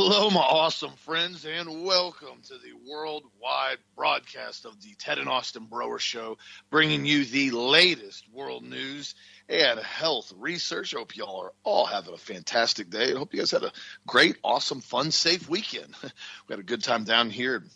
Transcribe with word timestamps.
Hello, 0.00 0.30
my 0.30 0.38
awesome 0.38 0.92
friends, 0.98 1.44
and 1.44 1.82
welcome 1.84 2.40
to 2.46 2.54
the 2.54 2.72
worldwide 2.88 3.78
broadcast 3.96 4.64
of 4.64 4.80
the 4.80 4.94
Ted 4.96 5.18
and 5.18 5.28
Austin 5.28 5.64
Broer 5.64 5.98
Show, 5.98 6.38
bringing 6.70 7.04
you 7.04 7.24
the 7.24 7.50
latest 7.50 8.24
world 8.32 8.62
news 8.62 9.16
and 9.48 9.80
health 9.80 10.32
research. 10.36 10.94
Hope 10.94 11.16
y'all 11.16 11.42
are 11.42 11.52
all 11.64 11.84
having 11.84 12.14
a 12.14 12.16
fantastic 12.16 12.90
day. 12.90 13.12
I 13.12 13.18
hope 13.18 13.34
you 13.34 13.40
guys 13.40 13.50
had 13.50 13.64
a 13.64 13.72
great, 14.06 14.36
awesome, 14.44 14.82
fun, 14.82 15.10
safe 15.10 15.48
weekend. 15.48 15.92
we 16.02 16.52
had 16.52 16.60
a 16.60 16.62
good 16.62 16.84
time 16.84 17.02
down 17.02 17.28
here 17.28 17.56
in 17.56 17.68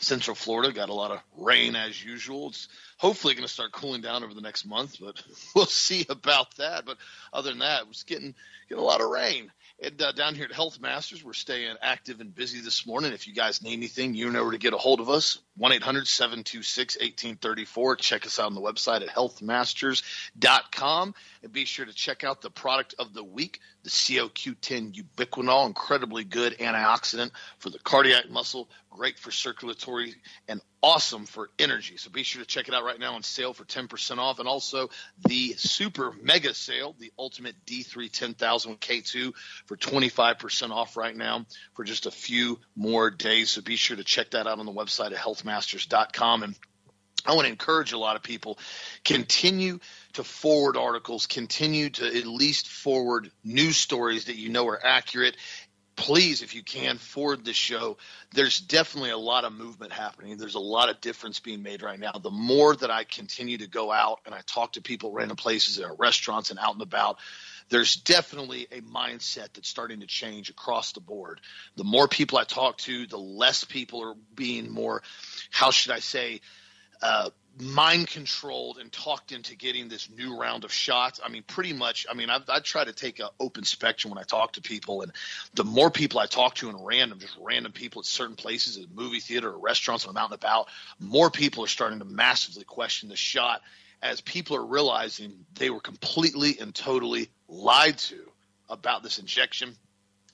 Central 0.00 0.34
Florida. 0.34 0.70
Got 0.70 0.90
a 0.90 0.94
lot 0.94 1.12
of 1.12 1.20
rain 1.38 1.76
as 1.76 2.04
usual. 2.04 2.48
It's 2.48 2.68
hopefully 2.98 3.32
going 3.32 3.46
to 3.46 3.52
start 3.52 3.72
cooling 3.72 4.02
down 4.02 4.22
over 4.22 4.34
the 4.34 4.42
next 4.42 4.66
month, 4.66 4.98
but 5.00 5.22
we'll 5.54 5.64
see 5.64 6.04
about 6.10 6.54
that. 6.56 6.84
But 6.84 6.98
other 7.32 7.48
than 7.50 7.60
that, 7.60 7.82
it 7.82 7.88
was 7.88 8.02
getting 8.02 8.34
getting 8.68 8.84
a 8.84 8.86
lot 8.86 9.00
of 9.00 9.08
rain. 9.08 9.50
And 9.80 10.02
uh, 10.02 10.10
down 10.10 10.34
here 10.34 10.46
at 10.46 10.52
Health 10.52 10.80
Masters, 10.80 11.22
we're 11.22 11.34
staying 11.34 11.76
active 11.80 12.20
and 12.20 12.34
busy 12.34 12.60
this 12.60 12.84
morning. 12.84 13.12
If 13.12 13.28
you 13.28 13.34
guys 13.34 13.62
need 13.62 13.74
anything, 13.74 14.14
you 14.14 14.28
know 14.28 14.42
where 14.42 14.50
to 14.50 14.58
get 14.58 14.74
a 14.74 14.76
hold 14.76 14.98
of 14.98 15.08
us 15.08 15.38
1 15.56 15.70
800 15.70 16.08
726 16.08 16.96
1834. 16.96 17.94
Check 17.96 18.26
us 18.26 18.40
out 18.40 18.46
on 18.46 18.54
the 18.54 18.60
website 18.60 19.02
at 19.02 19.08
healthmasters.com. 19.08 21.14
And 21.42 21.52
be 21.52 21.64
sure 21.64 21.86
to 21.86 21.92
check 21.92 22.24
out 22.24 22.42
the 22.42 22.50
product 22.50 22.94
of 22.98 23.14
the 23.14 23.24
week, 23.24 23.60
the 23.84 23.90
COQ10 23.90 25.02
Ubiquinol. 25.16 25.66
Incredibly 25.66 26.24
good 26.24 26.58
antioxidant 26.58 27.30
for 27.58 27.70
the 27.70 27.78
cardiac 27.78 28.28
muscle, 28.30 28.68
great 28.90 29.18
for 29.18 29.30
circulatory, 29.30 30.14
and 30.48 30.60
awesome 30.82 31.26
for 31.26 31.50
energy. 31.58 31.96
So 31.96 32.10
be 32.10 32.22
sure 32.22 32.42
to 32.42 32.46
check 32.46 32.68
it 32.68 32.74
out 32.74 32.84
right 32.84 32.98
now 32.98 33.14
on 33.14 33.22
sale 33.22 33.52
for 33.52 33.64
10% 33.64 34.18
off. 34.18 34.38
And 34.38 34.48
also 34.48 34.90
the 35.26 35.54
super 35.54 36.12
mega 36.22 36.54
sale, 36.54 36.94
the 36.98 37.12
ultimate 37.18 37.54
D3 37.66 38.10
10000 38.10 38.80
K2 38.80 39.32
for 39.66 39.76
25% 39.76 40.70
off 40.70 40.96
right 40.96 41.16
now 41.16 41.46
for 41.74 41.84
just 41.84 42.06
a 42.06 42.10
few 42.10 42.58
more 42.76 43.10
days. 43.10 43.50
So 43.50 43.62
be 43.62 43.76
sure 43.76 43.96
to 43.96 44.04
check 44.04 44.30
that 44.30 44.46
out 44.46 44.58
on 44.58 44.66
the 44.66 44.72
website 44.72 45.12
at 45.12 45.18
healthmasters.com. 45.18 46.42
And 46.42 46.54
I 47.26 47.34
want 47.34 47.46
to 47.46 47.50
encourage 47.50 47.92
a 47.92 47.98
lot 47.98 48.16
of 48.16 48.22
people 48.22 48.58
continue 49.04 49.80
to 50.18 50.24
forward 50.24 50.76
articles, 50.76 51.26
continue 51.26 51.90
to 51.90 52.06
at 52.06 52.26
least 52.26 52.68
forward 52.68 53.30
news 53.42 53.76
stories 53.76 54.26
that 54.26 54.36
you 54.36 54.50
know 54.50 54.68
are 54.68 54.80
accurate 54.84 55.36
please, 55.98 56.42
if 56.42 56.54
you 56.54 56.62
can, 56.62 56.96
forward 56.96 57.44
the 57.44 57.52
show. 57.52 57.96
There's 58.32 58.60
definitely 58.60 59.10
a 59.10 59.18
lot 59.18 59.44
of 59.44 59.52
movement 59.52 59.92
happening. 59.92 60.36
There's 60.36 60.54
a 60.54 60.60
lot 60.60 60.88
of 60.88 61.00
difference 61.00 61.40
being 61.40 61.64
made 61.64 61.82
right 61.82 61.98
now. 61.98 62.12
The 62.12 62.30
more 62.30 62.76
that 62.76 62.90
I 62.90 63.02
continue 63.02 63.58
to 63.58 63.66
go 63.66 63.90
out 63.90 64.20
and 64.24 64.32
I 64.32 64.40
talk 64.46 64.74
to 64.74 64.80
people, 64.80 65.10
random 65.10 65.36
places, 65.36 65.78
at 65.80 65.98
restaurants, 65.98 66.50
and 66.50 66.58
out 66.60 66.74
and 66.74 66.82
about, 66.82 67.18
there's 67.68 67.96
definitely 67.96 68.68
a 68.70 68.80
mindset 68.80 69.54
that's 69.54 69.68
starting 69.68 70.00
to 70.00 70.06
change 70.06 70.50
across 70.50 70.92
the 70.92 71.00
board. 71.00 71.40
The 71.74 71.84
more 71.84 72.06
people 72.06 72.38
I 72.38 72.44
talk 72.44 72.78
to, 72.78 73.06
the 73.06 73.18
less 73.18 73.64
people 73.64 74.04
are 74.04 74.14
being 74.36 74.70
more, 74.70 75.02
how 75.50 75.72
should 75.72 75.92
I 75.92 75.98
say, 75.98 76.40
uh, 77.02 77.30
mind 77.60 78.08
controlled 78.08 78.78
and 78.78 78.90
talked 78.92 79.32
into 79.32 79.56
getting 79.56 79.88
this 79.88 80.08
new 80.10 80.36
round 80.36 80.64
of 80.64 80.72
shots. 80.72 81.20
I 81.24 81.28
mean, 81.28 81.42
pretty 81.42 81.72
much. 81.72 82.06
I 82.10 82.14
mean, 82.14 82.30
I, 82.30 82.40
I 82.48 82.60
try 82.60 82.84
to 82.84 82.92
take 82.92 83.18
an 83.18 83.28
open 83.40 83.64
spectrum 83.64 84.10
when 84.10 84.18
I 84.18 84.24
talk 84.24 84.52
to 84.52 84.60
people, 84.60 85.02
and 85.02 85.12
the 85.54 85.64
more 85.64 85.90
people 85.90 86.20
I 86.20 86.26
talk 86.26 86.54
to 86.56 86.68
in 86.68 86.76
random, 86.76 87.18
just 87.18 87.36
random 87.40 87.72
people 87.72 88.00
at 88.00 88.06
certain 88.06 88.36
places, 88.36 88.78
at 88.78 88.90
movie 88.90 89.20
theater 89.20 89.50
or 89.50 89.58
restaurants, 89.58 90.06
when 90.06 90.16
I'm 90.16 90.22
out 90.22 90.30
and 90.30 90.40
about, 90.40 90.68
more 90.98 91.30
people 91.30 91.64
are 91.64 91.68
starting 91.68 91.98
to 91.98 92.04
massively 92.04 92.64
question 92.64 93.08
the 93.08 93.16
shot 93.16 93.62
as 94.02 94.20
people 94.20 94.56
are 94.56 94.64
realizing 94.64 95.44
they 95.54 95.70
were 95.70 95.80
completely 95.80 96.58
and 96.60 96.74
totally 96.74 97.28
lied 97.48 97.98
to 97.98 98.20
about 98.68 99.02
this 99.02 99.18
injection. 99.18 99.74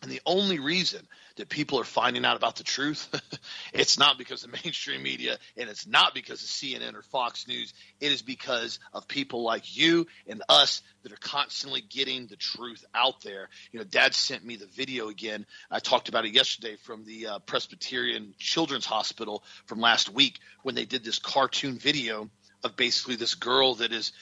And 0.03 0.11
the 0.11 0.21
only 0.27 0.59
reason 0.59 1.07
that 1.37 1.49
people 1.49 1.81
are 1.81 1.85
finding 1.85 2.25
out 2.25 2.37
about 2.37 2.57
the 2.57 2.65
truth, 2.65 3.09
it's 3.73 3.99
not 3.99 4.19
because 4.19 4.45
of 4.45 4.53
mainstream 4.53 5.03
media 5.03 5.39
and 5.57 5.69
it's 5.69 5.87
not 5.87 6.15
because 6.15 6.43
of 6.43 6.49
CNN 6.49 6.95
or 6.95 7.03
Fox 7.03 7.49
News. 7.49 7.75
It 8.01 8.13
is 8.13 8.23
because 8.23 8.79
of 8.93 9.09
people 9.09 9.43
like 9.43 9.77
you 9.77 10.07
and 10.27 10.43
us 10.49 10.83
that 11.03 11.13
are 11.13 11.17
constantly 11.17 11.81
getting 11.81 12.27
the 12.27 12.37
truth 12.37 12.85
out 12.95 13.21
there. 13.23 13.49
You 13.73 13.81
know, 13.81 13.85
Dad 13.85 14.15
sent 14.15 14.45
me 14.45 14.57
the 14.57 14.67
video 14.67 15.09
again. 15.09 15.47
I 15.71 15.81
talked 15.81 16.09
about 16.09 16.25
it 16.25 16.35
yesterday 16.35 16.77
from 16.77 17.05
the 17.05 17.27
uh, 17.27 17.39
Presbyterian 17.41 18.35
Children's 18.39 18.87
Hospital 18.87 19.43
from 19.67 19.81
last 19.81 20.11
week 20.11 20.39
when 20.63 20.75
they 20.75 20.85
did 20.85 21.05
this 21.05 21.19
cartoon 21.19 21.79
video 21.79 22.31
of 22.63 22.77
basically 22.77 23.17
this 23.17 23.35
girl 23.35 23.75
that 23.77 23.93
is, 23.93 24.13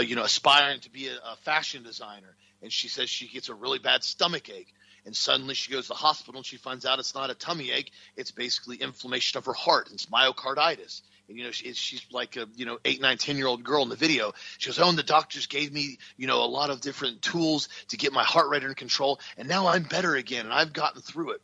you 0.00 0.16
know, 0.16 0.22
aspiring 0.22 0.80
to 0.80 0.90
be 0.90 1.08
a, 1.08 1.14
a 1.14 1.36
fashion 1.42 1.82
designer, 1.82 2.34
and 2.62 2.72
she 2.72 2.88
says 2.88 3.10
she 3.10 3.28
gets 3.28 3.50
a 3.50 3.54
really 3.54 3.78
bad 3.78 4.02
stomach 4.02 4.48
ache 4.48 4.72
and 5.04 5.16
suddenly 5.16 5.54
she 5.54 5.72
goes 5.72 5.84
to 5.84 5.88
the 5.88 5.94
hospital 5.94 6.38
and 6.38 6.46
she 6.46 6.56
finds 6.56 6.86
out 6.86 6.98
it's 6.98 7.14
not 7.14 7.30
a 7.30 7.34
tummy 7.34 7.70
ache. 7.70 7.90
It's 8.16 8.30
basically 8.30 8.76
inflammation 8.76 9.38
of 9.38 9.46
her 9.46 9.52
heart. 9.52 9.88
It's 9.92 10.06
myocarditis. 10.06 11.02
And 11.28 11.38
you 11.38 11.44
know 11.44 11.50
she, 11.50 11.72
she's 11.72 12.04
like 12.12 12.36
a 12.36 12.48
you 12.54 12.66
know 12.66 12.78
eight 12.84 13.00
nine 13.00 13.18
ten 13.18 13.36
year 13.36 13.46
old 13.46 13.64
girl 13.64 13.82
in 13.82 13.88
the 13.88 13.96
video. 13.96 14.32
She 14.58 14.68
goes 14.68 14.78
oh 14.78 14.88
and 14.88 14.98
the 14.98 15.02
doctors 15.02 15.46
gave 15.46 15.72
me 15.72 15.98
you 16.16 16.26
know 16.26 16.44
a 16.44 16.46
lot 16.46 16.70
of 16.70 16.80
different 16.80 17.22
tools 17.22 17.68
to 17.88 17.96
get 17.96 18.12
my 18.12 18.24
heart 18.24 18.48
rate 18.48 18.62
under 18.62 18.74
control 18.74 19.20
and 19.36 19.48
now 19.48 19.68
i'm 19.68 19.84
better 19.84 20.14
again 20.14 20.44
and 20.44 20.54
i've 20.54 20.72
gotten 20.72 21.02
through 21.02 21.32
it. 21.32 21.40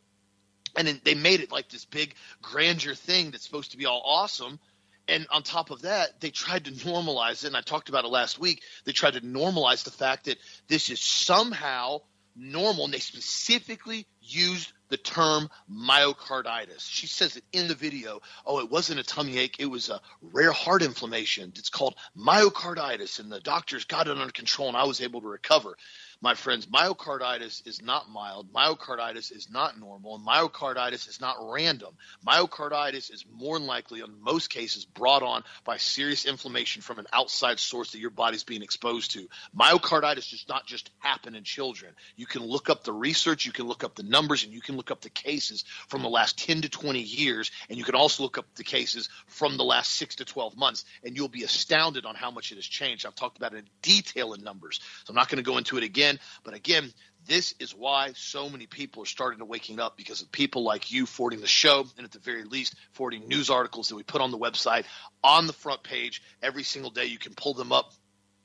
And 0.75 0.87
then 0.87 1.01
they 1.03 1.15
made 1.15 1.39
it 1.39 1.51
like 1.51 1.69
this 1.69 1.85
big 1.85 2.13
grandeur 2.41 2.93
thing 2.93 3.31
that's 3.31 3.43
supposed 3.43 3.71
to 3.71 3.77
be 3.77 3.85
all 3.85 4.01
awesome. 4.05 4.59
And 5.07 5.25
on 5.31 5.41
top 5.41 5.71
of 5.71 5.81
that, 5.81 6.21
they 6.21 6.29
tried 6.29 6.65
to 6.65 6.71
normalize 6.71 7.43
it. 7.43 7.47
And 7.47 7.57
I 7.57 7.61
talked 7.61 7.89
about 7.89 8.05
it 8.05 8.09
last 8.09 8.37
week. 8.37 8.61
They 8.85 8.91
tried 8.91 9.13
to 9.13 9.21
normalize 9.21 9.83
the 9.83 9.91
fact 9.91 10.25
that 10.25 10.37
this 10.67 10.89
is 10.89 10.99
somehow 11.01 12.01
normal, 12.39 12.85
and 12.85 12.93
they 12.93 12.99
specifically 12.99 14.07
used 14.21 14.71
the 14.89 14.97
term 14.97 15.49
myocarditis. 15.71 16.89
She 16.89 17.07
says 17.07 17.35
it 17.35 17.43
in 17.53 17.67
the 17.67 17.75
video. 17.75 18.21
Oh, 18.45 18.59
it 18.59 18.71
wasn't 18.71 18.99
a 18.99 19.03
tummy 19.03 19.37
ache. 19.37 19.57
It 19.59 19.67
was 19.67 19.89
a 19.89 20.01
rare 20.21 20.51
heart 20.51 20.81
inflammation. 20.81 21.51
It's 21.55 21.69
called 21.69 21.95
myocarditis, 22.17 23.19
and 23.19 23.31
the 23.31 23.39
doctors 23.39 23.85
got 23.85 24.07
it 24.07 24.17
under 24.17 24.31
control, 24.31 24.69
and 24.69 24.77
I 24.77 24.85
was 24.85 25.01
able 25.01 25.21
to 25.21 25.27
recover 25.27 25.77
my 26.21 26.33
friends, 26.33 26.65
myocarditis 26.65 27.65
is 27.65 27.81
not 27.81 28.09
mild. 28.09 28.51
Myocarditis 28.51 29.31
is 29.31 29.49
not 29.49 29.79
normal. 29.79 30.15
And 30.15 30.27
myocarditis 30.27 31.07
is 31.07 31.21
not 31.21 31.37
random. 31.39 31.95
Myocarditis 32.27 33.13
is 33.13 33.25
more 33.33 33.57
than 33.57 33.67
likely, 33.67 34.01
in 34.01 34.21
most 34.21 34.49
cases, 34.49 34.83
brought 34.83 35.23
on 35.23 35.43
by 35.63 35.77
serious 35.77 36.25
inflammation 36.25 36.81
from 36.81 36.99
an 36.99 37.07
outside 37.13 37.57
source 37.57 37.91
that 37.91 37.99
your 37.99 38.09
body's 38.09 38.43
being 38.43 38.63
exposed 38.63 39.11
to. 39.11 39.29
Myocarditis 39.57 40.31
does 40.31 40.45
not 40.49 40.65
just 40.65 40.91
happen 40.99 41.35
in 41.35 41.45
children. 41.45 41.93
You 42.17 42.25
can 42.25 42.43
look 42.43 42.69
up 42.69 42.83
the 42.83 42.91
research, 42.91 43.45
you 43.45 43.53
can 43.53 43.67
look 43.67 43.85
up 43.85 43.95
the 43.95 44.03
numbers, 44.03 44.43
and 44.43 44.51
you 44.51 44.61
can 44.61 44.75
look 44.75 44.91
up 44.91 44.99
the 44.99 45.09
cases 45.09 45.63
from 45.87 46.01
the 46.01 46.09
last 46.09 46.37
10 46.39 46.63
to 46.63 46.69
20 46.69 46.99
years. 46.99 47.49
And 47.69 47.77
you 47.77 47.85
can 47.85 47.95
also 47.95 48.23
look 48.23 48.37
up 48.37 48.45
the 48.55 48.65
cases 48.65 49.07
from 49.27 49.55
the 49.55 49.63
last 49.63 49.95
six 49.95 50.15
to 50.15 50.25
12 50.25 50.57
months. 50.57 50.83
And 51.01 51.15
you'll 51.15 51.29
be 51.29 51.43
astounded 51.43 52.05
on 52.05 52.15
how 52.15 52.29
much 52.29 52.51
it 52.51 52.55
has 52.55 52.65
changed. 52.65 53.05
I've 53.05 53.15
talked 53.15 53.37
about 53.37 53.53
it 53.53 53.59
in 53.59 53.69
detail 53.81 54.33
in 54.33 54.43
numbers. 54.43 54.81
So 55.05 55.11
I'm 55.11 55.15
not 55.15 55.29
going 55.29 55.41
to 55.41 55.49
go 55.49 55.57
into 55.57 55.77
it 55.77 55.83
again 55.83 56.08
again. 56.09 56.19
But 56.43 56.53
again, 56.53 56.93
this 57.25 57.53
is 57.59 57.75
why 57.75 58.13
so 58.15 58.49
many 58.49 58.65
people 58.65 59.03
are 59.03 59.07
starting 59.07 59.39
to 59.39 59.45
waking 59.45 59.79
up 59.79 59.97
because 59.97 60.21
of 60.21 60.31
people 60.31 60.63
like 60.63 60.91
you 60.91 61.05
forwarding 61.05 61.41
the 61.41 61.47
show 61.47 61.85
and 61.97 62.05
at 62.05 62.11
the 62.11 62.19
very 62.19 62.43
least 62.43 62.75
forwarding 62.93 63.27
news 63.27 63.49
articles 63.49 63.89
that 63.89 63.95
we 63.95 64.03
put 64.03 64.21
on 64.21 64.31
the 64.31 64.37
website 64.37 64.85
on 65.23 65.47
the 65.47 65.53
front 65.53 65.83
page 65.83 66.21
every 66.41 66.63
single 66.63 66.91
day. 66.91 67.05
You 67.05 67.19
can 67.19 67.35
pull 67.35 67.53
them 67.53 67.71
up 67.71 67.93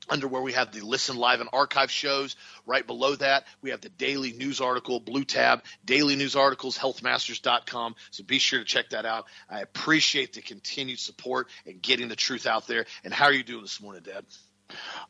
under 0.07 0.27
where 0.27 0.41
we 0.41 0.53
have 0.53 0.71
the 0.71 0.81
listen 0.81 1.15
live 1.15 1.39
and 1.39 1.49
archive 1.51 1.89
shows. 1.89 2.35
Right 2.67 2.85
below 2.85 3.15
that 3.15 3.45
we 3.63 3.71
have 3.71 3.81
the 3.81 3.89
daily 3.89 4.33
news 4.33 4.61
article 4.61 4.99
blue 4.99 5.23
tab 5.23 5.63
daily 5.83 6.15
news 6.15 6.35
articles 6.35 6.77
healthmasters.com 6.77 7.95
so 8.11 8.23
be 8.23 8.37
sure 8.37 8.59
to 8.59 8.65
check 8.65 8.89
that 8.89 9.05
out. 9.05 9.25
I 9.49 9.61
appreciate 9.61 10.33
the 10.33 10.41
continued 10.41 10.99
support 10.99 11.47
and 11.65 11.81
getting 11.81 12.09
the 12.09 12.15
truth 12.15 12.45
out 12.45 12.67
there. 12.67 12.85
And 13.03 13.11
how 13.11 13.25
are 13.25 13.33
you 13.33 13.43
doing 13.43 13.63
this 13.63 13.81
morning 13.81 14.03
dad 14.03 14.25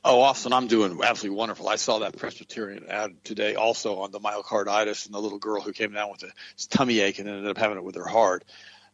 Oh, 0.03 0.21
Austin, 0.21 0.53
I'm 0.53 0.67
doing 0.67 0.99
absolutely 1.03 1.37
wonderful. 1.37 1.67
I 1.67 1.77
saw 1.77 1.99
that 1.99 2.17
Presbyterian 2.17 2.87
ad 2.89 3.23
today 3.23 3.55
also 3.55 3.99
on 3.99 4.11
the 4.11 4.19
myocarditis 4.19 5.05
and 5.05 5.15
the 5.15 5.19
little 5.19 5.39
girl 5.39 5.61
who 5.61 5.71
came 5.71 5.93
down 5.93 6.11
with 6.11 6.23
a 6.23 6.31
tummy 6.69 6.99
ache 6.99 7.19
and 7.19 7.27
ended 7.27 7.47
up 7.47 7.57
having 7.57 7.77
it 7.77 7.83
with 7.83 7.95
her 7.95 8.05
heart. 8.05 8.43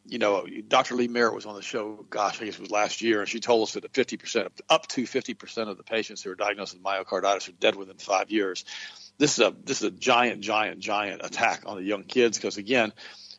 You 0.06 0.18
know, 0.18 0.48
Dr. 0.68 0.96
Lee 0.96 1.08
Merritt 1.08 1.36
was 1.36 1.46
on 1.46 1.56
the 1.56 1.62
show, 1.62 2.06
gosh, 2.10 2.42
I 2.42 2.46
guess 2.46 2.56
it 2.56 2.62
was 2.62 2.72
last 2.72 3.02
year, 3.02 3.20
and 3.20 3.30
she 3.30 3.40
told 3.40 3.64
us 3.64 3.74
that 3.74 3.92
50%, 3.92 4.50
up 4.70 4.88
to 4.88 5.04
50% 5.04 5.68
of 5.68 5.78
the 5.78 5.84
patients 5.84 6.24
who 6.24 6.32
are 6.32 6.36
diagnosed 6.36 6.74
with 6.74 6.84
myocarditis 6.84 7.50
are 7.50 7.54
dead 7.54 7.76
within 7.76 7.98
five 7.98 8.32
years. 8.32 8.66
This 9.18 9.38
is 9.38 9.46
a 9.46 9.54
this 9.64 9.82
is 9.82 9.84
a 9.84 9.92
giant, 9.92 10.42
giant, 10.42 10.80
giant 10.80 11.22
attack 11.24 11.64
on 11.68 11.78
the 11.78 11.84
young 11.84 12.04
kids 12.04 12.38
because 12.38 12.58
again, 12.58 12.94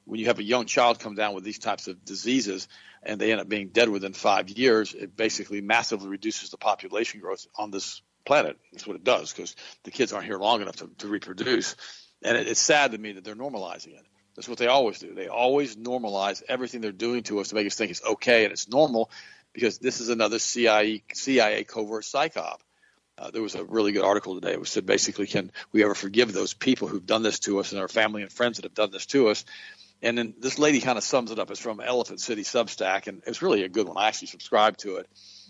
when 0.05 0.21
you 0.21 0.27
have 0.27 0.39
a 0.39 0.45
young 0.45 0.67
child 0.67 1.01
come 1.01 1.15
down 1.15 1.35
with 1.35 1.43
these 1.43 1.59
types 1.59 1.89
of 1.89 2.05
diseases, 2.05 2.69
and 3.03 3.21
they 3.21 3.33
end 3.33 3.41
up 3.41 3.49
being 3.49 3.69
dead 3.69 3.89
within 3.89 4.13
five 4.13 4.49
years, 4.49 4.95
it 4.95 5.17
basically 5.17 5.61
massively 5.61 6.09
reduces 6.09 6.51
the 6.51 6.57
population 6.57 7.21
growth 7.21 7.47
on 7.57 7.71
this 7.71 8.03
planet. 8.25 8.59
That's 8.73 8.87
what 8.87 8.97
it 8.97 9.05
does 9.05 9.33
because 9.33 9.57
the 9.85 9.91
kids 9.91 10.13
aren't 10.13 10.27
here 10.27 10.39
long 10.39 10.63
enough 10.63 10.77
to, 10.77 10.91
to 10.99 11.09
reproduce. 11.09 11.77
And 12.23 12.37
it, 12.37 12.47
it's 12.47 12.61
sad 12.61 12.93
to 12.93 12.99
me 12.99 13.13
that 13.13 13.25
they're 13.25 13.35
normalizing 13.35 13.95
it. 13.95 14.07
That's 14.37 14.49
what 14.49 14.59
they 14.59 14.69
always 14.69 14.99
do. 14.99 15.15
They 15.15 15.29
always 15.29 15.77
normalize 15.77 16.43
everything 16.49 16.81
they're 16.81 16.93
doing 16.93 17.23
to 17.25 17.41
us 17.41 17.49
to 17.49 17.55
make 17.55 17.67
us 17.67 17.75
think 17.75 17.91
it's 17.91 18.05
okay 18.05 18.45
and 18.45 18.53
it's 18.53 18.69
normal 18.69 19.11
because 19.53 19.79
this 19.79 20.01
is 20.01 20.09
another 20.09 20.39
CIA, 20.39 21.03
CIA 21.13 21.65
covert 21.65 22.05
psyop. 22.05 22.59
Uh, 23.19 23.31
there 23.31 23.43
was 23.43 23.55
a 23.55 23.65
really 23.65 23.93
good 23.93 24.05
article 24.05 24.41
today. 24.41 24.55
It 24.55 24.67
said 24.67 24.87
basically, 24.87 25.27
can 25.27 25.53
we 25.71 25.85
ever 25.85 25.95
forgive 25.95 26.33
those 26.33 26.55
people 26.55 26.89
who've 26.89 27.05
done 27.05 27.23
this 27.23 27.41
to 27.41 27.59
us 27.59 27.73
and 27.73 27.81
our 27.81 27.89
family 27.89 28.23
and 28.23 28.33
friends 28.33 28.57
that 28.57 28.65
have 28.65 28.75
done 28.75 28.91
this 28.91 29.07
to 29.07 29.29
us? 29.29 29.45
And 30.03 30.19
then 30.19 30.35
this 30.39 30.59
lady 30.59 30.81
kind 30.81 30.99
of 30.99 31.05
sums 31.05 31.31
it 31.31 31.39
up. 31.39 31.51
It's 31.51 31.61
from 31.61 31.81
Elephant 31.81 32.21
City 32.21 32.43
Substack, 32.43 33.07
and 33.07 33.23
it's 33.27 33.43
really 33.43 33.63
a 33.63 33.69
good 33.69 33.87
one. 33.87 33.97
I 33.97 34.09
actually 34.09 34.29
subscribe 34.29 34.77
to 34.79 34.97
it. 34.97 35.09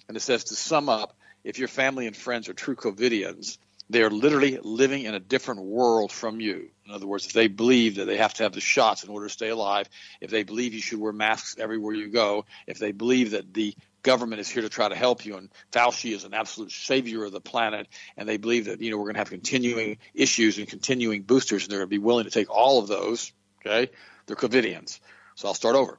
And 0.08 0.16
it 0.16 0.20
says 0.20 0.44
to 0.44 0.54
sum 0.54 0.88
up, 0.88 1.16
if 1.42 1.58
your 1.58 1.68
family 1.68 2.06
and 2.06 2.16
friends 2.16 2.48
are 2.48 2.54
true 2.54 2.76
COVIDians, 2.76 3.58
they 3.90 4.02
are 4.02 4.10
literally 4.10 4.58
living 4.62 5.04
in 5.04 5.14
a 5.14 5.20
different 5.20 5.62
world 5.62 6.12
from 6.12 6.40
you. 6.40 6.68
In 6.86 6.92
other 6.92 7.06
words, 7.06 7.26
if 7.26 7.32
they 7.32 7.48
believe 7.48 7.96
that 7.96 8.06
they 8.06 8.16
have 8.16 8.34
to 8.34 8.42
have 8.42 8.52
the 8.52 8.60
shots 8.60 9.04
in 9.04 9.10
order 9.10 9.26
to 9.26 9.32
stay 9.32 9.48
alive, 9.48 9.88
if 10.20 10.30
they 10.30 10.44
believe 10.44 10.74
you 10.74 10.80
should 10.80 11.00
wear 11.00 11.12
masks 11.12 11.56
everywhere 11.58 11.94
you 11.94 12.08
go, 12.08 12.44
if 12.66 12.78
they 12.78 12.92
believe 12.92 13.32
that 13.32 13.52
the 13.52 13.74
government 14.02 14.40
is 14.40 14.48
here 14.48 14.62
to 14.62 14.68
try 14.68 14.88
to 14.88 14.94
help 14.94 15.24
you 15.24 15.36
and 15.36 15.48
Fauci 15.70 16.12
is 16.12 16.24
an 16.24 16.34
absolute 16.34 16.72
savior 16.72 17.24
of 17.24 17.32
the 17.32 17.40
planet 17.40 17.86
and 18.16 18.28
they 18.28 18.36
believe 18.36 18.64
that 18.64 18.80
you 18.80 18.90
know 18.90 18.96
we're 18.96 19.04
going 19.04 19.14
to 19.14 19.20
have 19.20 19.30
continuing 19.30 19.98
issues 20.12 20.58
and 20.58 20.66
continuing 20.66 21.22
boosters 21.22 21.62
and 21.62 21.70
they're 21.70 21.78
going 21.78 21.88
to 21.88 21.98
be 21.98 21.98
willing 21.98 22.24
to 22.24 22.30
take 22.30 22.50
all 22.50 22.80
of 22.80 22.88
those 22.88 23.32
okay 23.60 23.90
they're 24.26 24.36
covidians. 24.36 25.00
So 25.34 25.48
i'll 25.48 25.54
start 25.54 25.76
over. 25.76 25.98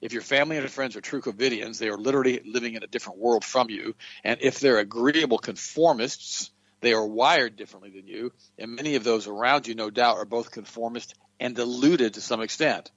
If 0.00 0.12
your 0.12 0.22
family 0.22 0.56
and 0.58 0.70
friends 0.70 0.96
are 0.96 1.00
true 1.00 1.20
covidians 1.20 1.78
they 1.78 1.88
are 1.88 1.98
literally 1.98 2.40
living 2.44 2.74
in 2.74 2.82
a 2.82 2.88
different 2.88 3.18
world 3.18 3.44
from 3.44 3.70
you. 3.70 3.94
And 4.22 4.38
if 4.40 4.60
they're 4.60 4.78
agreeable 4.78 5.38
conformists 5.38 6.50
they 6.84 6.92
are 6.92 7.06
wired 7.06 7.56
differently 7.56 7.90
than 7.90 8.06
you. 8.06 8.32
And 8.58 8.76
many 8.76 8.96
of 8.96 9.04
those 9.04 9.26
around 9.26 9.66
you 9.66 9.74
no 9.74 9.88
doubt 9.90 10.18
are 10.18 10.26
both 10.26 10.50
conformist 10.50 11.14
and 11.40 11.56
deluded 11.56 12.14
to 12.14 12.20
some 12.20 12.42
extent. 12.42 12.90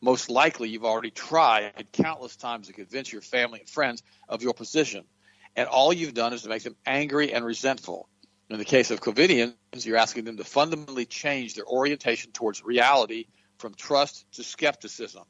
Most 0.00 0.30
likely 0.30 0.70
you've 0.70 0.84
already 0.84 1.10
tried 1.10 1.72
countless 1.92 2.36
times 2.36 2.66
to 2.66 2.72
convince 2.72 3.12
your 3.12 3.22
family 3.22 3.60
and 3.60 3.68
friends 3.68 4.02
of 4.28 4.42
your 4.42 4.54
position. 4.54 5.04
And 5.54 5.68
all 5.68 5.92
you've 5.92 6.14
done 6.14 6.32
is 6.32 6.42
to 6.42 6.48
make 6.48 6.62
them 6.62 6.76
angry 6.84 7.32
and 7.32 7.44
resentful. 7.44 8.08
In 8.48 8.58
the 8.58 8.64
case 8.64 8.90
of 8.90 9.00
COVIDians, 9.00 9.54
you're 9.84 9.96
asking 9.96 10.24
them 10.24 10.36
to 10.36 10.44
fundamentally 10.44 11.06
change 11.06 11.54
their 11.54 11.66
orientation 11.66 12.32
towards 12.32 12.64
reality 12.64 13.26
from 13.58 13.74
trust 13.74 14.24
to 14.32 14.42
skepticism. 14.42 15.24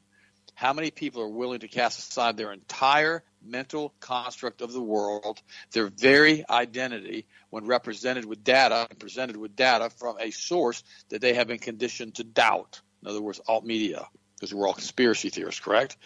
How 0.53 0.73
many 0.73 0.89
people 0.89 1.21
are 1.21 1.29
willing 1.29 1.59
to 1.59 1.67
cast 1.67 1.99
aside 1.99 2.35
their 2.35 2.51
entire 2.51 3.23
mental 3.45 3.93
construct 3.99 4.61
of 4.61 4.73
the 4.73 4.81
world, 4.81 5.39
their 5.71 5.87
very 5.87 6.43
identity, 6.49 7.27
when 7.51 7.65
represented 7.65 8.25
with 8.25 8.43
data 8.43 8.87
and 8.89 8.99
presented 8.99 9.37
with 9.37 9.55
data 9.55 9.91
from 9.97 10.17
a 10.19 10.31
source 10.31 10.83
that 11.09 11.21
they 11.21 11.35
have 11.35 11.47
been 11.47 11.59
conditioned 11.59 12.15
to 12.15 12.23
doubt? 12.23 12.81
In 13.03 13.07
other 13.07 13.21
words, 13.21 13.39
alt 13.47 13.65
media 13.65 14.07
because 14.37 14.53
we're 14.53 14.67
all 14.67 14.73
conspiracy 14.73 15.29
theorists, 15.29 15.61
correct? 15.61 15.97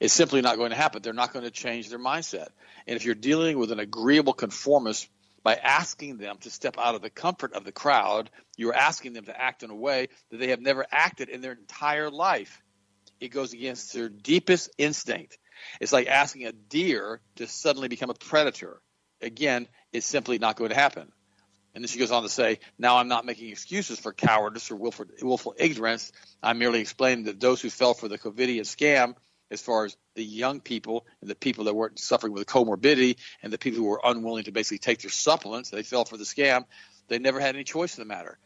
It's 0.00 0.14
simply 0.14 0.40
not 0.40 0.56
going 0.56 0.70
to 0.70 0.76
happen. 0.76 1.02
They're 1.02 1.12
not 1.12 1.32
going 1.32 1.44
to 1.44 1.50
change 1.50 1.88
their 1.88 1.98
mindset. 1.98 2.48
And 2.86 2.96
if 2.96 3.04
you're 3.04 3.14
dealing 3.14 3.58
with 3.58 3.70
an 3.70 3.80
agreeable 3.80 4.32
conformist 4.32 5.08
by 5.42 5.54
asking 5.54 6.18
them 6.18 6.36
to 6.38 6.50
step 6.50 6.76
out 6.78 6.94
of 6.94 7.02
the 7.02 7.10
comfort 7.10 7.54
of 7.54 7.64
the 7.64 7.72
crowd, 7.72 8.30
you're 8.56 8.74
asking 8.74 9.14
them 9.14 9.24
to 9.24 9.40
act 9.40 9.62
in 9.62 9.70
a 9.70 9.74
way 9.74 10.08
that 10.30 10.38
they 10.38 10.48
have 10.48 10.60
never 10.60 10.84
acted 10.90 11.28
in 11.28 11.40
their 11.40 11.52
entire 11.52 12.10
life. 12.10 12.62
It 13.20 13.28
goes 13.28 13.52
against 13.52 13.92
their 13.92 14.08
deepest 14.08 14.70
instinct. 14.78 15.38
It's 15.80 15.92
like 15.92 16.08
asking 16.08 16.46
a 16.46 16.52
deer 16.52 17.20
to 17.36 17.46
suddenly 17.46 17.88
become 17.88 18.10
a 18.10 18.14
predator. 18.14 18.80
Again, 19.20 19.68
it's 19.92 20.06
simply 20.06 20.38
not 20.38 20.56
going 20.56 20.70
to 20.70 20.76
happen. 20.76 21.12
And 21.74 21.84
then 21.84 21.88
she 21.88 21.98
goes 21.98 22.10
on 22.10 22.22
to 22.22 22.28
say, 22.28 22.58
Now 22.78 22.96
I'm 22.96 23.08
not 23.08 23.24
making 23.24 23.50
excuses 23.50 23.98
for 23.98 24.12
cowardice 24.12 24.70
or 24.70 24.76
willful, 24.76 25.06
willful 25.22 25.54
ignorance. 25.56 26.10
I'm 26.42 26.58
merely 26.58 26.80
explaining 26.80 27.26
that 27.26 27.38
those 27.38 27.60
who 27.60 27.70
fell 27.70 27.94
for 27.94 28.08
the 28.08 28.18
COVIDian 28.18 28.62
scam, 28.62 29.14
as 29.50 29.60
far 29.60 29.84
as 29.84 29.96
the 30.14 30.24
young 30.24 30.60
people 30.60 31.06
and 31.20 31.30
the 31.30 31.34
people 31.34 31.64
that 31.64 31.74
weren't 31.74 31.98
suffering 31.98 32.32
with 32.32 32.46
comorbidity 32.46 33.16
and 33.42 33.52
the 33.52 33.58
people 33.58 33.80
who 33.80 33.86
were 33.86 34.00
unwilling 34.02 34.44
to 34.44 34.52
basically 34.52 34.78
take 34.78 35.00
their 35.00 35.10
supplements, 35.10 35.70
they 35.70 35.82
fell 35.82 36.04
for 36.04 36.16
the 36.16 36.24
scam. 36.24 36.64
They 37.08 37.18
never 37.18 37.40
had 37.40 37.54
any 37.54 37.64
choice 37.64 37.96
in 37.96 38.02
the 38.02 38.08
matter. 38.08 38.38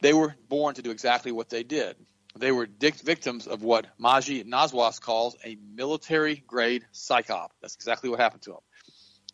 They 0.00 0.12
were 0.12 0.34
born 0.48 0.74
to 0.74 0.82
do 0.82 0.90
exactly 0.90 1.32
what 1.32 1.48
they 1.48 1.62
did. 1.62 1.96
They 2.36 2.50
were 2.50 2.66
victims 2.66 3.46
of 3.46 3.62
what 3.62 3.86
Maji 4.00 4.44
Naswas 4.44 5.00
calls 5.00 5.36
a 5.44 5.58
military 5.74 6.42
grade 6.46 6.84
psyop. 6.94 7.48
That's 7.60 7.74
exactly 7.74 8.08
what 8.08 8.20
happened 8.20 8.42
to 8.42 8.50
them. 8.50 8.60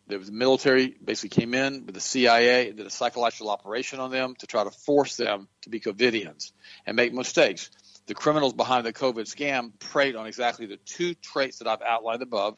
There 0.07 0.17
was 0.17 0.27
the 0.27 0.33
military 0.33 0.95
basically 1.03 1.29
came 1.29 1.53
in 1.53 1.85
with 1.85 1.93
the 1.93 2.01
CIA 2.01 2.69
and 2.69 2.77
did 2.77 2.85
a 2.85 2.89
psychological 2.89 3.49
operation 3.49 3.99
on 3.99 4.09
them 4.09 4.35
to 4.39 4.47
try 4.47 4.63
to 4.63 4.71
force 4.71 5.15
them 5.15 5.47
to 5.61 5.69
be 5.69 5.79
COVIDians 5.79 6.51
and 6.85 6.95
make 6.95 7.13
mistakes. 7.13 7.69
The 8.09 8.15
criminals 8.15 8.53
behind 8.53 8.87
the 8.87 8.91
COVID 8.91 9.31
scam 9.31 9.71
preyed 9.77 10.15
on 10.15 10.25
exactly 10.25 10.65
the 10.65 10.77
two 10.77 11.13
traits 11.13 11.59
that 11.59 11.67
I've 11.67 11.83
outlined 11.83 12.23
above. 12.23 12.57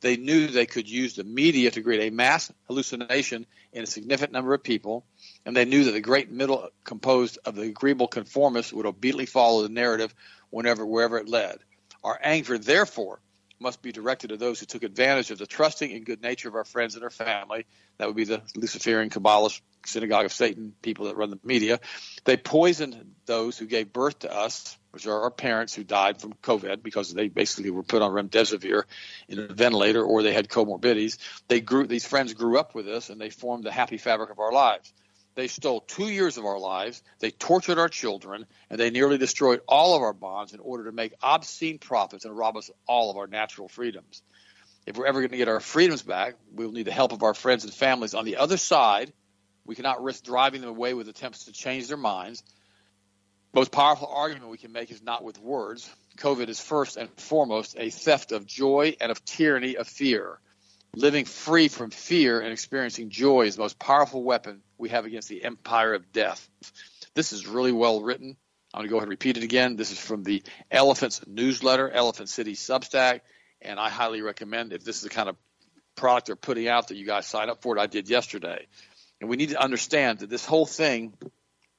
They 0.00 0.16
knew 0.16 0.46
they 0.46 0.64
could 0.64 0.88
use 0.88 1.16
the 1.16 1.24
media 1.24 1.72
to 1.72 1.82
create 1.82 2.06
a 2.06 2.14
mass 2.14 2.52
hallucination 2.68 3.46
in 3.72 3.82
a 3.82 3.86
significant 3.86 4.32
number 4.32 4.54
of 4.54 4.62
people, 4.62 5.04
and 5.44 5.56
they 5.56 5.64
knew 5.64 5.82
that 5.82 5.90
the 5.90 6.00
great 6.00 6.30
middle 6.30 6.68
composed 6.84 7.40
of 7.44 7.56
the 7.56 7.62
agreeable 7.62 8.06
conformists 8.06 8.72
would 8.72 8.86
obediently 8.86 9.26
follow 9.26 9.64
the 9.64 9.70
narrative 9.70 10.14
whenever 10.50 10.86
wherever 10.86 11.18
it 11.18 11.28
led. 11.28 11.58
Our 12.04 12.16
anger, 12.22 12.56
therefore, 12.56 13.18
must 13.58 13.82
be 13.82 13.90
directed 13.90 14.28
to 14.28 14.36
those 14.36 14.60
who 14.60 14.66
took 14.66 14.84
advantage 14.84 15.32
of 15.32 15.38
the 15.38 15.46
trusting 15.46 15.90
and 15.90 16.06
good 16.06 16.22
nature 16.22 16.46
of 16.46 16.54
our 16.54 16.64
friends 16.64 16.94
and 16.94 17.02
our 17.02 17.10
family. 17.10 17.66
That 17.98 18.06
would 18.06 18.16
be 18.16 18.22
the 18.22 18.42
Luciferian 18.54 19.10
Kabbalist 19.10 19.62
synagogue 19.84 20.26
of 20.26 20.32
Satan 20.32 20.74
people 20.80 21.06
that 21.06 21.16
run 21.16 21.30
the 21.30 21.40
media. 21.42 21.80
They 22.24 22.36
poisoned 22.36 23.16
those 23.26 23.58
who 23.58 23.66
gave 23.66 23.92
birth 23.92 24.20
to 24.20 24.32
us, 24.32 24.78
which 24.92 25.06
are 25.06 25.22
our 25.22 25.30
parents 25.30 25.74
who 25.74 25.84
died 25.84 26.20
from 26.20 26.34
COVID 26.42 26.82
because 26.82 27.12
they 27.12 27.28
basically 27.28 27.70
were 27.70 27.82
put 27.82 28.02
on 28.02 28.12
remdesivir 28.12 28.84
in 29.28 29.38
a 29.38 29.46
ventilator 29.46 30.02
or 30.02 30.22
they 30.22 30.34
had 30.34 30.48
comorbidities. 30.48 31.18
They 31.48 31.60
grew; 31.60 31.86
these 31.86 32.06
friends 32.06 32.34
grew 32.34 32.58
up 32.58 32.74
with 32.74 32.86
us 32.88 33.10
and 33.10 33.20
they 33.20 33.30
formed 33.30 33.64
the 33.64 33.72
happy 33.72 33.96
fabric 33.96 34.30
of 34.30 34.38
our 34.38 34.52
lives. 34.52 34.92
They 35.34 35.48
stole 35.48 35.80
two 35.80 36.08
years 36.08 36.36
of 36.36 36.44
our 36.44 36.58
lives, 36.58 37.02
they 37.18 37.30
tortured 37.30 37.78
our 37.78 37.88
children, 37.88 38.44
and 38.68 38.78
they 38.78 38.90
nearly 38.90 39.16
destroyed 39.16 39.62
all 39.66 39.96
of 39.96 40.02
our 40.02 40.12
bonds 40.12 40.52
in 40.52 40.60
order 40.60 40.84
to 40.84 40.92
make 40.92 41.14
obscene 41.22 41.78
profits 41.78 42.26
and 42.26 42.36
rob 42.36 42.58
us 42.58 42.70
all 42.86 43.10
of 43.10 43.16
our 43.16 43.26
natural 43.26 43.68
freedoms. 43.68 44.22
If 44.84 44.96
we're 44.96 45.06
ever 45.06 45.20
going 45.20 45.30
to 45.30 45.36
get 45.38 45.48
our 45.48 45.60
freedoms 45.60 46.02
back, 46.02 46.34
we 46.54 46.66
will 46.66 46.72
need 46.72 46.86
the 46.86 46.92
help 46.92 47.12
of 47.12 47.22
our 47.22 47.32
friends 47.34 47.64
and 47.64 47.72
families 47.72 48.14
on 48.14 48.26
the 48.26 48.36
other 48.36 48.58
side. 48.58 49.12
We 49.64 49.74
cannot 49.74 50.02
risk 50.02 50.24
driving 50.24 50.60
them 50.60 50.70
away 50.70 50.92
with 50.92 51.08
attempts 51.08 51.44
to 51.44 51.52
change 51.52 51.88
their 51.88 51.96
minds. 51.96 52.42
Most 53.54 53.70
powerful 53.70 54.08
argument 54.10 54.50
we 54.50 54.56
can 54.56 54.72
make 54.72 54.90
is 54.90 55.02
not 55.02 55.22
with 55.22 55.38
words. 55.38 55.90
COVID 56.16 56.48
is 56.48 56.58
first 56.58 56.96
and 56.96 57.10
foremost 57.18 57.76
a 57.78 57.90
theft 57.90 58.32
of 58.32 58.46
joy 58.46 58.96
and 58.98 59.10
of 59.10 59.22
tyranny 59.26 59.76
of 59.76 59.86
fear. 59.86 60.38
Living 60.94 61.26
free 61.26 61.68
from 61.68 61.90
fear 61.90 62.40
and 62.40 62.50
experiencing 62.50 63.10
joy 63.10 63.42
is 63.42 63.56
the 63.56 63.62
most 63.62 63.78
powerful 63.78 64.22
weapon 64.22 64.62
we 64.78 64.88
have 64.88 65.04
against 65.04 65.28
the 65.28 65.44
empire 65.44 65.92
of 65.92 66.12
death. 66.12 66.48
This 67.14 67.34
is 67.34 67.46
really 67.46 67.72
well 67.72 68.00
written. 68.00 68.38
I'm 68.72 68.80
going 68.80 68.88
to 68.88 68.90
go 68.90 68.96
ahead 68.96 69.04
and 69.04 69.10
repeat 69.10 69.36
it 69.36 69.42
again. 69.42 69.76
This 69.76 69.90
is 69.90 69.98
from 69.98 70.22
the 70.22 70.42
Elephants 70.70 71.20
newsletter, 71.26 71.90
Elephant 71.90 72.30
City 72.30 72.54
Substack, 72.54 73.20
and 73.60 73.78
I 73.78 73.90
highly 73.90 74.22
recommend 74.22 74.72
if 74.72 74.82
this 74.82 74.96
is 74.96 75.02
the 75.02 75.10
kind 75.10 75.28
of 75.28 75.36
product 75.94 76.28
they're 76.28 76.36
putting 76.36 76.68
out 76.68 76.88
that 76.88 76.96
you 76.96 77.04
guys 77.04 77.26
sign 77.26 77.50
up 77.50 77.60
for 77.60 77.76
it. 77.76 77.80
I 77.80 77.86
did 77.86 78.08
yesterday. 78.08 78.66
And 79.20 79.28
we 79.28 79.36
need 79.36 79.50
to 79.50 79.62
understand 79.62 80.20
that 80.20 80.30
this 80.30 80.46
whole 80.46 80.66
thing 80.66 81.12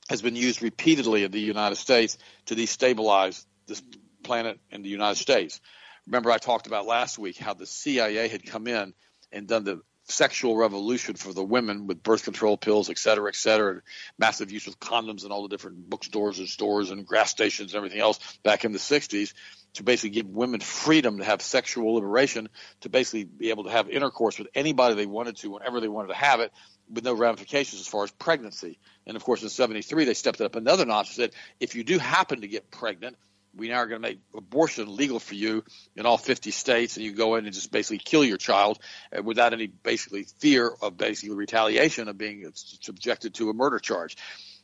has 0.09 0.21
been 0.21 0.35
used 0.35 0.61
repeatedly 0.61 1.23
in 1.23 1.31
the 1.31 1.39
United 1.39 1.75
States 1.75 2.17
to 2.45 2.55
destabilize 2.55 3.45
this 3.67 3.81
planet 4.23 4.59
and 4.71 4.83
the 4.83 4.89
United 4.89 5.19
States. 5.19 5.61
Remember, 6.05 6.31
I 6.31 6.37
talked 6.37 6.67
about 6.67 6.85
last 6.85 7.17
week 7.17 7.37
how 7.37 7.53
the 7.53 7.65
CIA 7.65 8.27
had 8.27 8.45
come 8.45 8.67
in 8.67 8.93
and 9.31 9.47
done 9.47 9.63
the 9.63 9.81
sexual 10.13 10.55
revolution 10.55 11.15
for 11.15 11.33
the 11.33 11.43
women 11.43 11.87
with 11.87 12.03
birth 12.03 12.23
control 12.23 12.57
pills, 12.57 12.89
et 12.89 12.97
cetera, 12.97 13.27
et 13.27 13.35
cetera, 13.35 13.73
and 13.73 13.81
massive 14.17 14.51
use 14.51 14.67
of 14.67 14.79
condoms 14.79 15.25
in 15.25 15.31
all 15.31 15.43
the 15.43 15.49
different 15.49 15.89
bookstores 15.89 16.39
and 16.39 16.47
stores 16.47 16.91
and 16.91 17.07
gas 17.07 17.31
stations 17.31 17.73
and 17.73 17.77
everything 17.77 17.99
else 17.99 18.19
back 18.43 18.65
in 18.65 18.71
the 18.71 18.79
60s 18.79 19.33
to 19.73 19.83
basically 19.83 20.11
give 20.11 20.27
women 20.27 20.59
freedom 20.59 21.17
to 21.17 21.23
have 21.23 21.41
sexual 21.41 21.95
liberation, 21.95 22.47
to 22.81 22.89
basically 22.89 23.23
be 23.23 23.49
able 23.49 23.63
to 23.63 23.71
have 23.71 23.89
intercourse 23.89 24.37
with 24.37 24.47
anybody 24.53 24.95
they 24.95 25.07
wanted 25.07 25.35
to, 25.37 25.49
whenever 25.49 25.81
they 25.81 25.87
wanted 25.87 26.09
to 26.09 26.15
have 26.15 26.39
it, 26.39 26.51
with 26.91 27.03
no 27.03 27.13
ramifications 27.13 27.81
as 27.81 27.87
far 27.87 28.03
as 28.03 28.11
pregnancy. 28.11 28.77
And 29.07 29.17
of 29.17 29.23
course, 29.23 29.41
in 29.41 29.49
73, 29.49 30.05
they 30.05 30.13
stepped 30.13 30.41
it 30.41 30.45
up 30.45 30.55
another 30.55 30.85
notch 30.85 31.07
and 31.07 31.15
said, 31.15 31.31
if 31.59 31.75
you 31.75 31.83
do 31.83 31.97
happen 31.97 32.41
to 32.41 32.47
get 32.47 32.69
pregnant, 32.69 33.17
we 33.55 33.69
now 33.69 33.75
are 33.75 33.87
going 33.87 34.01
to 34.01 34.07
make 34.07 34.19
abortion 34.35 34.95
legal 34.95 35.19
for 35.19 35.35
you 35.35 35.63
in 35.95 36.05
all 36.05 36.17
50 36.17 36.51
states, 36.51 36.97
and 36.97 37.05
you 37.05 37.13
go 37.13 37.35
in 37.35 37.45
and 37.45 37.53
just 37.53 37.71
basically 37.71 37.99
kill 37.99 38.23
your 38.23 38.37
child 38.37 38.79
uh, 39.17 39.21
without 39.21 39.53
any 39.53 39.67
basically 39.67 40.25
fear 40.39 40.71
of 40.81 40.97
basically 40.97 41.35
retaliation 41.35 42.07
of 42.07 42.17
being 42.17 42.49
subjected 42.53 43.35
to 43.35 43.49
a 43.49 43.53
murder 43.53 43.79
charge. 43.79 44.17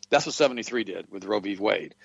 That's 0.10 0.26
what 0.26 0.36
73 0.36 0.84
did 0.84 1.12
with 1.12 1.26
Roe 1.26 1.40
v. 1.40 1.56
Wade. 1.58 1.96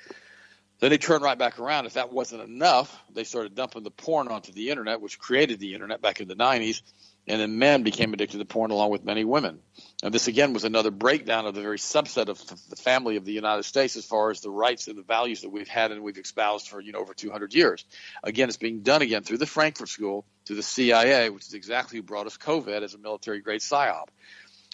Then 0.80 0.90
they 0.90 0.98
turned 0.98 1.22
right 1.22 1.38
back 1.38 1.58
around. 1.58 1.86
If 1.86 1.94
that 1.94 2.12
wasn't 2.12 2.42
enough, 2.42 3.02
they 3.12 3.24
started 3.24 3.54
dumping 3.54 3.84
the 3.84 3.90
porn 3.90 4.28
onto 4.28 4.52
the 4.52 4.70
internet, 4.70 5.00
which 5.00 5.18
created 5.18 5.60
the 5.60 5.72
internet 5.72 6.02
back 6.02 6.20
in 6.20 6.28
the 6.28 6.36
90s 6.36 6.82
and 7.26 7.40
then 7.40 7.58
men 7.58 7.82
became 7.82 8.12
addicted 8.12 8.38
to 8.38 8.44
porn 8.44 8.70
along 8.70 8.90
with 8.90 9.04
many 9.04 9.24
women. 9.24 9.60
And 10.02 10.12
this 10.12 10.28
again 10.28 10.52
was 10.52 10.64
another 10.64 10.90
breakdown 10.90 11.46
of 11.46 11.54
the 11.54 11.62
very 11.62 11.78
subset 11.78 12.28
of 12.28 12.38
the 12.68 12.76
family 12.76 13.16
of 13.16 13.24
the 13.24 13.32
United 13.32 13.62
States 13.62 13.96
as 13.96 14.04
far 14.04 14.30
as 14.30 14.40
the 14.40 14.50
rights 14.50 14.88
and 14.88 14.98
the 14.98 15.02
values 15.02 15.40
that 15.40 15.50
we've 15.50 15.68
had 15.68 15.90
and 15.90 16.02
we've 16.02 16.18
espoused 16.18 16.68
for 16.68 16.80
you 16.80 16.92
know 16.92 16.98
over 16.98 17.14
200 17.14 17.54
years. 17.54 17.84
Again, 18.22 18.48
it's 18.48 18.58
being 18.58 18.80
done 18.80 19.02
again 19.02 19.22
through 19.22 19.38
the 19.38 19.46
Frankfurt 19.46 19.88
School, 19.88 20.26
through 20.44 20.56
the 20.56 20.62
CIA, 20.62 21.30
which 21.30 21.46
is 21.46 21.54
exactly 21.54 21.98
who 21.98 22.02
brought 22.02 22.26
us 22.26 22.36
COVID 22.36 22.82
as 22.82 22.94
a 22.94 22.98
military 22.98 23.40
grade 23.40 23.60
psyop. 23.60 24.08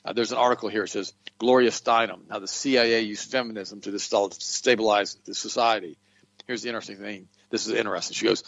Uh, 0.05 0.13
there's 0.13 0.33
an 0.33 0.39
article 0.39 0.69
here. 0.69 0.85
It 0.85 0.89
says 0.89 1.13
Gloria 1.39 1.71
Steinem, 1.71 2.23
how 2.31 2.39
the 2.39 2.49
CIA 2.49 3.03
used 3.03 3.31
feminism 3.31 3.81
to 3.83 3.91
destabilize 3.91 5.17
the 5.25 5.35
society. 5.35 5.99
Here's 6.47 6.63
the 6.63 6.69
interesting 6.69 6.97
thing. 6.97 7.29
This 7.51 7.67
is 7.67 7.75
interesting. 7.75 8.15
She 8.15 8.27
goes, 8.27 8.43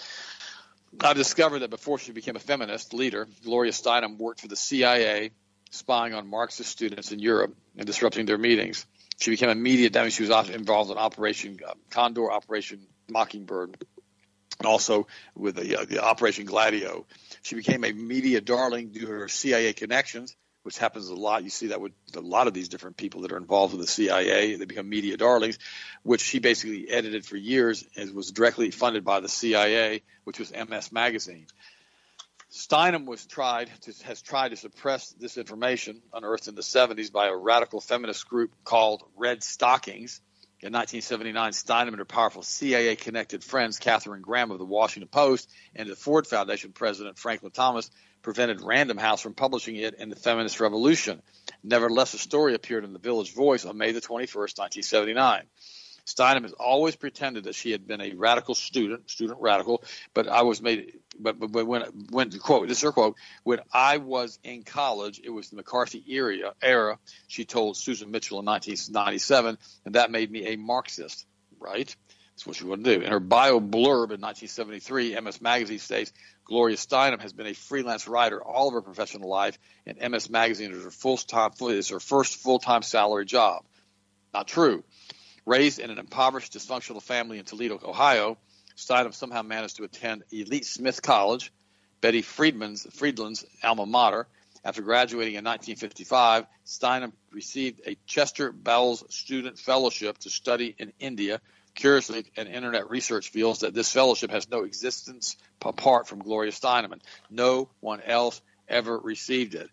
I 1.01 1.15
discovered 1.15 1.61
that 1.61 1.71
before 1.71 1.99
she 1.99 2.13
became 2.13 2.37
a 2.37 2.41
feminist 2.41 2.93
leader, 2.93 3.27
Gloria 3.45 3.73
Steinem 3.73 4.19
worked 4.19 4.41
for 4.41 4.49
the 4.49 4.57
CIA, 4.57 5.31
spying 5.71 6.15
on 6.15 6.29
Marxist 6.29 6.71
students 6.71 7.13
in 7.13 7.19
Europe 7.19 7.57
and 7.77 7.87
disrupting 7.87 8.27
their 8.27 8.39
meetings. 8.39 8.87
She 9.19 9.31
became 9.31 9.49
a 9.49 9.55
media 9.55 9.91
dummy. 9.91 10.11
She 10.11 10.25
was 10.25 10.51
involved 10.51 10.91
in 10.91 10.99
Operation 10.99 11.59
uh, 11.67 11.75
Condor, 11.91 12.31
Operation 12.31 12.87
Mockingbird, 13.09 13.85
and 14.59 14.67
also 14.67 15.07
with 15.35 15.57
the, 15.57 15.81
uh, 15.81 15.85
the 15.85 16.03
Operation 16.03 16.45
Gladio. 16.45 17.07
She 17.43 17.55
became 17.55 17.85
a 17.85 17.93
media 17.93 18.41
darling 18.41 18.91
due 18.91 19.01
to 19.01 19.07
her 19.07 19.29
CIA 19.29 19.73
connections, 19.73 20.37
which 20.63 20.79
happens 20.79 21.09
a 21.09 21.15
lot. 21.15 21.45
You 21.45 21.51
see 21.51 21.69
that 21.69 21.81
with 21.81 21.93
a 22.15 22.21
lot 22.21 22.47
of 22.47 22.55
these 22.55 22.69
different 22.69 22.97
people 22.97 23.23
that 23.23 23.33
are 23.33 23.37
involved 23.37 23.75
with 23.75 23.81
the 23.81 23.93
CIA. 23.93 24.57
They 24.57 24.65
become 24.65 24.89
media 24.89 25.17
darlings, 25.17 25.59
which 26.03 26.21
she 26.21 26.39
basically 26.39 26.89
edited 26.89 27.25
for 27.25 27.37
years 27.37 27.85
and 27.97 28.15
was 28.15 28.31
directly 28.31 28.71
funded 28.71 29.05
by 29.05 29.21
the 29.21 29.29
CIA, 29.29 30.03
which 30.25 30.39
was 30.39 30.53
MS 30.53 30.93
Magazine. 30.93 31.47
Steinem 32.53 33.07
was 33.07 33.25
tried 33.25 33.71
to, 33.83 33.95
has 34.05 34.21
tried 34.21 34.51
to 34.51 34.57
suppress 34.57 35.11
this 35.13 35.39
information 35.39 36.03
unearthed 36.13 36.49
in 36.49 36.55
the 36.55 36.63
70s 36.63 37.11
by 37.11 37.29
a 37.29 37.35
radical 37.35 37.81
feminist 37.81 38.29
group 38.29 38.53
called 38.63 39.03
Redstockings. 39.19 40.21
In 40.61 40.73
1979, 40.73 41.53
Steinem 41.53 41.89
and 41.89 41.99
her 41.99 42.05
powerful 42.05 42.43
CIA 42.43 42.95
connected 42.95 43.43
friends, 43.43 43.79
Katharine 43.79 44.21
Graham 44.21 44.51
of 44.51 44.59
the 44.59 44.67
Washington 44.67 45.09
Post 45.09 45.51
and 45.75 45.89
the 45.89 45.97
Ford 45.97 46.27
Foundation 46.27 46.73
president, 46.73 47.19
Franklin 47.19 47.51
Thomas, 47.51 47.91
prevented 48.23 48.61
Random 48.63 48.97
House 48.97 49.21
from 49.21 49.35
publishing 49.35 49.77
it 49.77 49.95
in 49.95 50.09
the 50.09 50.17
Feminist 50.17 50.61
Revolution. 50.61 51.23
Nevertheless, 51.63 52.13
the 52.13 52.19
story 52.19 52.55
appeared 52.55 52.85
in 52.85 52.93
the 52.93 52.99
Village 52.99 53.35
Voice 53.35 53.65
on 53.65 53.77
May 53.77 53.93
the 53.93 54.01
21st, 54.01 54.59
1979. 54.59 55.43
Steinem 56.07 56.43
has 56.43 56.53
always 56.53 56.97
pretended 56.97 57.45
that 57.45 57.55
she 57.55 57.71
had 57.71 57.87
been 57.87 58.01
a 58.01 58.15
radical 58.15 58.55
student, 58.55 59.09
student 59.11 59.41
radical, 59.41 59.85
but 60.15 60.27
I 60.27 60.43
was 60.43 60.61
made, 60.61 60.99
but, 61.19 61.39
but, 61.39 61.67
when, 61.67 61.83
when, 62.11 62.31
quote, 62.39 62.69
this 62.69 62.79
is 62.79 62.83
her 62.83 62.93
quote, 62.93 63.17
when 63.45 63.61
I 63.73 63.99
was 63.99 64.39
in 64.43 64.65
college, 64.65 65.21
it 65.23 65.31
was 65.31 65.51
the 65.51 65.57
McCarthy 65.57 66.03
era, 66.09 66.55
era, 66.61 66.99
she 67.29 67.45
told 67.45 67.77
Susan 67.77 68.11
Mitchell 68.11 68.41
in 68.41 68.47
1997, 68.47 69.59
and 69.85 69.95
that 69.95 70.11
made 70.11 70.31
me 70.31 70.49
a 70.49 70.57
Marxist, 70.57 71.25
right? 71.61 71.95
That's 72.43 72.49
what 72.49 72.57
she 72.57 72.65
wanted 72.65 72.85
to 72.87 72.97
do. 72.97 73.05
In 73.05 73.13
her 73.13 73.21
bio 73.21 73.61
blurb 73.61 74.11
in 74.11 74.21
1973, 74.21 75.21
MS 75.21 75.41
Magazine 75.41 75.79
states, 75.79 76.13
Gloria 76.45 76.75
Steinem 76.75 77.21
has 77.21 77.33
been 77.33 77.47
a 77.47 77.55
freelance 77.55 78.09
writer 78.09 78.43
all 78.43 78.67
of 78.67 78.75
her 78.75 78.83
professional 78.83 79.29
life, 79.29 79.57
and 79.87 79.97
MS 80.11 80.29
Magazine 80.29 80.73
is 80.73 80.83
her, 80.83 80.91
full-time, 80.91 81.53
is 81.61 81.91
her 81.91 82.01
first 82.01 82.39
full-time 82.39 82.83
salary 82.83 83.27
job. 83.27 83.63
Not 84.35 84.49
true. 84.49 84.83
Raised 85.47 85.79
in 85.79 85.91
an 85.91 85.99
impoverished, 85.99 86.53
dysfunctional 86.55 87.01
family 87.01 87.39
in 87.39 87.45
Toledo, 87.45 87.79
Ohio, 87.81 88.37
Steinem 88.77 89.15
somehow 89.15 89.43
managed 89.43 89.77
to 89.77 89.85
attend 89.85 90.25
Elite 90.33 90.67
Smith 90.67 91.01
College, 91.01 91.53
Betty 92.01 92.23
Friedman's, 92.23 92.89
Friedland's 92.93 93.45
alma 93.63 93.87
mater. 93.87 94.27
After 94.65 94.83
graduating 94.83 95.35
in 95.35 95.45
1955, 95.45 96.47
Steinem 96.67 97.13
received 97.31 97.83
a 97.87 97.97
Chester 98.07 98.51
Bowles 98.51 99.05
Student 99.15 99.61
Fellowship 99.61 100.19
to 100.19 100.31
study 100.31 100.75
in 100.77 100.93
India. 100.99 101.41
Curiously, 101.75 102.27
an 102.37 102.49
internet 102.49 102.91
research 102.91 103.31
feels 103.31 103.61
that 103.61 103.75
this 103.75 103.91
fellowship 103.91 104.31
has 104.31 104.49
no 104.51 104.65
existence 104.65 105.37
apart 105.63 106.07
from 106.07 106.21
Gloria 106.21 106.53
Steinem. 106.53 107.01
No 107.31 107.69
one 107.81 108.01
else 108.03 108.41
ever 108.69 108.99
received 108.99 109.55
it. 109.55 109.71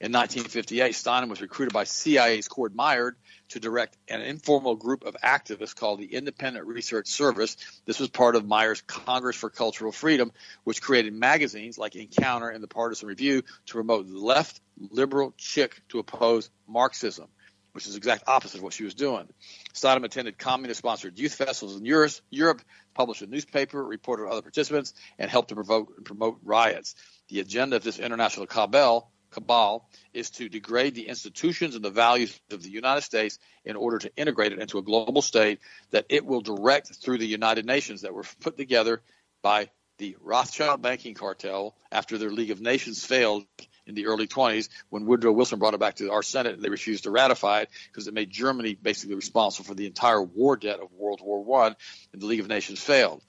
In 0.00 0.12
1958, 0.12 0.94
Steinem 0.94 1.28
was 1.28 1.42
recruited 1.42 1.74
by 1.74 1.84
CIA's 1.84 2.48
Cord 2.48 2.74
Meyer 2.74 3.14
to 3.50 3.60
direct 3.60 3.98
an 4.08 4.22
informal 4.22 4.74
group 4.74 5.04
of 5.04 5.14
activists 5.22 5.76
called 5.76 5.98
the 5.98 6.14
Independent 6.14 6.66
Research 6.66 7.08
Service. 7.08 7.58
This 7.84 8.00
was 8.00 8.08
part 8.08 8.34
of 8.34 8.46
Meyer's 8.46 8.80
Congress 8.80 9.36
for 9.36 9.50
Cultural 9.50 9.92
Freedom, 9.92 10.32
which 10.64 10.80
created 10.80 11.12
magazines 11.12 11.76
like 11.76 11.96
Encounter 11.96 12.48
and 12.48 12.62
the 12.62 12.68
Partisan 12.68 13.08
Review 13.08 13.42
to 13.66 13.72
promote 13.74 14.06
left 14.06 14.62
liberal 14.78 15.34
chick 15.36 15.82
to 15.90 15.98
oppose 15.98 16.48
Marxism, 16.66 17.28
which 17.72 17.86
is 17.86 17.92
the 17.92 17.98
exact 17.98 18.24
opposite 18.26 18.58
of 18.58 18.62
what 18.62 18.72
she 18.72 18.84
was 18.84 18.94
doing. 18.94 19.28
Steinem 19.72 20.04
attended 20.04 20.38
communist-sponsored 20.38 21.18
youth 21.18 21.34
festivals 21.34 21.76
in 21.78 21.84
Europe, 22.30 22.62
published 22.94 23.22
a 23.22 23.26
newspaper, 23.26 23.84
reported 23.84 24.24
on 24.24 24.32
other 24.32 24.42
participants, 24.42 24.94
and 25.18 25.30
helped 25.30 25.48
to 25.50 25.54
provoke, 25.54 25.92
and 25.96 26.04
promote 26.04 26.38
riots. 26.42 26.94
The 27.28 27.40
agenda 27.40 27.76
of 27.76 27.84
this 27.84 27.98
international 27.98 28.46
cabal 28.46 29.10
cabal 29.30 29.88
is 30.12 30.30
to 30.30 30.48
degrade 30.48 30.94
the 30.94 31.08
institutions 31.08 31.74
and 31.74 31.84
the 31.84 31.90
values 31.90 32.38
of 32.50 32.62
the 32.62 32.70
United 32.70 33.02
States 33.02 33.38
in 33.64 33.76
order 33.76 33.98
to 33.98 34.14
integrate 34.16 34.52
it 34.52 34.58
into 34.58 34.78
a 34.78 34.82
global 34.82 35.22
state 35.22 35.60
that 35.90 36.06
it 36.08 36.26
will 36.26 36.40
direct 36.40 36.94
through 36.96 37.18
the 37.18 37.26
United 37.26 37.64
Nations 37.64 38.02
that 38.02 38.12
were 38.12 38.24
put 38.40 38.56
together 38.56 39.02
by 39.42 39.70
the 39.98 40.16
Rothschild 40.20 40.82
banking 40.82 41.14
cartel 41.14 41.76
after 41.92 42.18
their 42.18 42.30
League 42.30 42.50
of 42.50 42.60
Nations 42.60 43.04
failed 43.04 43.44
in 43.90 43.94
the 43.96 44.06
early 44.06 44.26
20s 44.26 44.68
when 44.88 45.04
Woodrow 45.04 45.32
Wilson 45.32 45.58
brought 45.58 45.74
it 45.74 45.80
back 45.80 45.96
to 45.96 46.10
our 46.10 46.22
Senate 46.22 46.60
they 46.62 46.70
refused 46.70 47.04
to 47.04 47.10
ratify 47.10 47.62
it 47.62 47.70
because 47.92 48.06
it 48.06 48.14
made 48.14 48.30
Germany 48.30 48.74
basically 48.74 49.16
responsible 49.16 49.66
for 49.66 49.74
the 49.74 49.86
entire 49.86 50.22
war 50.22 50.56
debt 50.56 50.80
of 50.80 50.92
World 50.92 51.20
War 51.22 51.44
One 51.44 51.76
and 52.12 52.22
the 52.22 52.26
League 52.26 52.40
of 52.40 52.48
Nations 52.48 52.80
failed. 52.80 53.20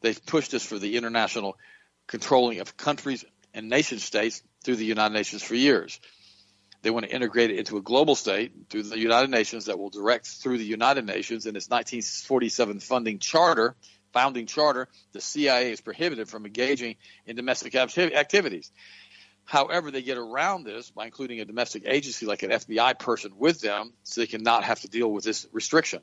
They've 0.00 0.24
pushed 0.26 0.54
us 0.54 0.64
for 0.64 0.78
the 0.78 0.96
international 0.96 1.56
controlling 2.06 2.60
of 2.60 2.76
countries 2.76 3.24
and 3.54 3.68
nation 3.68 3.98
states 3.98 4.42
through 4.62 4.76
the 4.76 4.84
United 4.84 5.14
Nations 5.14 5.42
for 5.42 5.54
years. 5.54 5.98
They 6.82 6.90
want 6.90 7.04
to 7.06 7.14
integrate 7.14 7.50
it 7.50 7.58
into 7.58 7.76
a 7.76 7.82
global 7.82 8.14
state 8.14 8.52
through 8.70 8.84
the 8.84 8.98
United 8.98 9.30
Nations 9.30 9.66
that 9.66 9.78
will 9.78 9.90
direct 9.90 10.26
through 10.26 10.58
the 10.58 10.64
United 10.64 11.04
Nations 11.04 11.46
in 11.46 11.56
its 11.56 11.68
1947 11.68 12.80
funding 12.80 13.18
charter, 13.18 13.76
founding 14.12 14.46
charter. 14.46 14.88
The 15.12 15.20
CIA 15.20 15.72
is 15.72 15.80
prohibited 15.80 16.28
from 16.28 16.46
engaging 16.46 16.96
in 17.26 17.36
domestic 17.36 17.74
activities. 17.74 18.72
However, 19.50 19.90
they 19.90 20.02
get 20.02 20.16
around 20.16 20.62
this 20.62 20.92
by 20.92 21.06
including 21.06 21.40
a 21.40 21.44
domestic 21.44 21.82
agency 21.84 22.24
like 22.24 22.44
an 22.44 22.52
FBI 22.52 22.96
person 23.00 23.32
with 23.36 23.60
them 23.60 23.92
so 24.04 24.20
they 24.20 24.28
can 24.28 24.44
not 24.44 24.62
have 24.62 24.78
to 24.82 24.88
deal 24.88 25.10
with 25.10 25.24
this 25.24 25.44
restriction. 25.50 26.02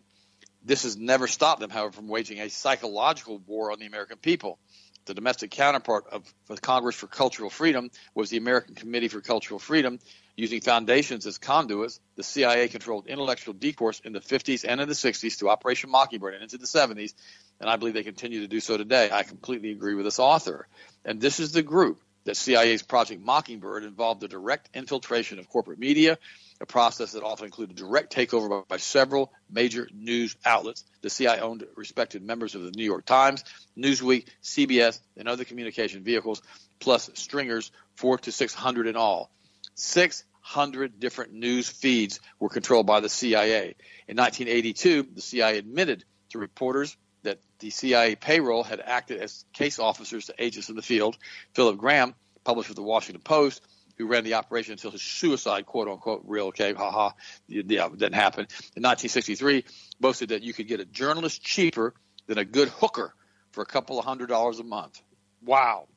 This 0.65 0.83
has 0.83 0.97
never 0.97 1.27
stopped 1.27 1.61
them, 1.61 1.69
however, 1.69 1.93
from 1.93 2.09
waging 2.09 2.41
a 2.41 2.49
psychological 2.49 3.37
war 3.37 3.71
on 3.71 3.79
the 3.79 3.85
American 3.85 4.17
people. 4.17 4.59
The 5.05 5.13
domestic 5.13 5.51
counterpart 5.51 6.07
of 6.11 6.25
the 6.47 6.57
Congress 6.57 6.97
for 6.97 7.07
Cultural 7.07 7.49
Freedom 7.49 7.89
was 8.13 8.29
the 8.29 8.35
American 8.35 8.75
Committee 8.75 9.07
for 9.07 9.21
Cultural 9.21 9.61
Freedom, 9.61 9.99
using 10.35 10.59
foundations 10.59 11.25
as 11.25 11.37
conduits. 11.37 12.01
The 12.17 12.23
CIA 12.23 12.67
controlled 12.67 13.07
intellectual 13.07 13.53
discourse 13.53 14.01
in 14.01 14.11
the 14.11 14.19
50s 14.19 14.65
and 14.67 14.81
in 14.81 14.89
the 14.89 14.93
60s 14.93 15.39
through 15.39 15.51
Operation 15.51 15.89
Mockingbird 15.89 16.33
and 16.33 16.43
into 16.43 16.57
the 16.57 16.65
70s, 16.65 17.13
and 17.61 17.69
I 17.69 17.77
believe 17.77 17.93
they 17.93 18.03
continue 18.03 18.41
to 18.41 18.47
do 18.49 18.59
so 18.59 18.75
today. 18.75 19.09
I 19.09 19.23
completely 19.23 19.71
agree 19.71 19.95
with 19.95 20.03
this 20.03 20.19
author. 20.19 20.67
And 21.05 21.21
this 21.21 21.39
is 21.39 21.53
the 21.53 21.63
group 21.63 22.01
that 22.27 22.35
CIA's 22.35 22.81
Project 22.81 23.23
Mockingbird 23.23 23.85
involved 23.85 24.19
the 24.19 24.27
direct 24.27 24.69
infiltration 24.73 25.39
of 25.39 25.47
corporate 25.47 25.79
media, 25.79 26.17
a 26.59 26.65
process 26.65 27.13
that 27.13 27.23
often 27.23 27.45
included 27.45 27.77
direct 27.77 28.13
takeover 28.13 28.49
by, 28.49 28.61
by 28.67 28.77
several 28.77 29.31
major 29.49 29.87
news 29.93 30.35
outlets. 30.45 30.83
The 31.01 31.09
CIA 31.09 31.39
owned 31.39 31.65
respected 31.77 32.21
members 32.21 32.53
of 32.53 32.63
the 32.63 32.71
New 32.71 32.83
York 32.83 33.05
Times, 33.05 33.45
Newsweek, 33.77 34.25
CBS, 34.43 34.99
and 35.15 35.29
other 35.29 35.45
communication 35.45 36.03
vehicles, 36.03 36.41
plus 36.79 37.09
stringers, 37.13 37.71
four 37.95 38.17
to 38.17 38.31
600 38.33 38.87
in 38.87 38.97
all. 38.97 39.31
600 39.75 40.99
different 40.99 41.31
news 41.31 41.69
feeds 41.69 42.19
were 42.41 42.49
controlled 42.49 42.87
by 42.87 42.99
the 42.99 43.09
CIA. 43.09 43.75
In 44.09 44.17
1982, 44.17 45.07
the 45.15 45.21
CIA 45.21 45.57
admitted 45.57 46.03
to 46.31 46.39
reporters 46.39 46.97
that 47.27 47.39
the 47.59 47.69
CIA 47.69 48.15
payroll 48.15 48.63
had 48.63 48.79
acted 48.79 49.21
as 49.21 49.43
case 49.51 49.79
officers 49.79 50.27
to 50.27 50.35
agents 50.39 50.69
in 50.69 50.75
the 50.75 50.81
field. 50.81 51.17
Philip 51.53 51.77
Graham, 51.77 52.15
published 52.45 52.69
with 52.69 52.77
the 52.77 52.83
Washington 52.83 53.21
Post, 53.21 53.61
who 53.97 54.07
ran 54.07 54.23
the 54.23 54.35
operation 54.35 54.71
until 54.71 54.91
his 54.91 55.01
suicide, 55.01 55.65
quote 55.65 55.89
unquote, 55.89 56.23
real 56.25 56.47
okay, 56.47 56.73
haha, 56.73 57.11
yeah, 57.47 57.85
uh, 57.85 57.89
didn't 57.89 58.13
happen. 58.13 58.47
In 58.75 58.83
1963, 58.83 59.65
boasted 59.99 60.29
that 60.29 60.43
you 60.43 60.53
could 60.53 60.67
get 60.67 60.79
a 60.79 60.85
journalist 60.85 61.43
cheaper 61.43 61.93
than 62.27 62.37
a 62.37 62.45
good 62.45 62.69
hooker 62.69 63.13
for 63.51 63.61
a 63.61 63.65
couple 63.65 63.99
of 63.99 64.05
hundred 64.05 64.29
dollars 64.29 64.59
a 64.59 64.63
month. 64.63 65.01
Wow. 65.43 65.87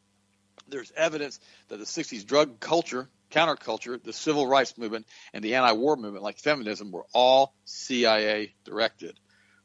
There's 0.69 0.93
evidence 0.97 1.39
that 1.69 1.79
the 1.79 1.85
60s 1.85 2.27
drug 2.27 2.59
culture, 2.59 3.09
counterculture, 3.31 4.03
the 4.03 4.13
civil 4.13 4.47
rights 4.47 4.77
movement, 4.79 5.07
and 5.33 5.45
the 5.45 5.55
anti 5.55 5.73
war 5.73 5.97
movement, 5.97 6.25
like 6.25 6.39
feminism, 6.39 6.91
were 6.91 7.07
all 7.13 7.55
CIA 7.65 8.55
directed. 8.65 9.19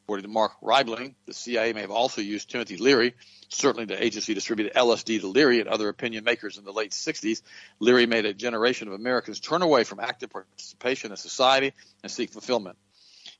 According 0.06 0.26
to 0.26 0.30
Mark 0.30 0.52
Riebling, 0.62 1.16
the 1.26 1.34
CIA 1.34 1.74
may 1.74 1.82
have 1.82 1.90
also 1.90 2.22
used 2.22 2.52
Timothy 2.52 2.78
Leary. 2.78 3.16
Certainly, 3.50 3.86
the 3.86 4.04
agency 4.04 4.36
distributed 4.36 4.76
LSD 4.76 5.22
to 5.22 5.28
Leary 5.28 5.60
and 5.62 5.68
other 5.68 5.90
opinion 5.90 6.24
makers 6.24 6.60
in 6.60 6.64
the 6.64 6.72
late 6.72 6.92
60s. 6.92 7.42
Leary 7.80 8.06
made 8.06 8.26
a 8.26 8.34
generation 8.36 8.88
of 8.88 8.94
Americans 8.94 9.40
turn 9.40 9.64
away 9.64 9.84
from 9.84 10.00
active 10.00 10.30
participation 10.30 11.10
in 11.10 11.18
society 11.18 11.74
and 12.04 12.12
seek 12.12 12.30
fulfillment. 12.30 12.78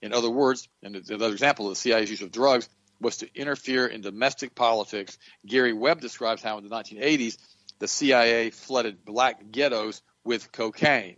In 0.02 0.12
other 0.12 0.32
words, 0.32 0.68
and 0.82 0.96
another 0.96 1.34
example 1.34 1.68
of 1.68 1.74
the 1.74 1.80
CIA's 1.80 2.10
use 2.10 2.24
of 2.24 2.32
drugs 2.32 2.68
was 3.00 3.18
to 3.18 3.30
interfere 3.36 3.86
in 3.86 4.02
domestic 4.02 4.56
politics. 4.56 5.20
Gary 5.46 5.74
Webb 5.74 6.02
describes 6.02 6.42
how 6.42 6.58
in 6.58 6.68
the 6.68 6.76
1980s 6.76 7.38
the 7.78 7.88
CIA 7.88 8.50
flooded 8.50 9.06
black 9.06 9.52
ghettos 9.52 10.02
with 10.24 10.52
cocaine. 10.52 11.18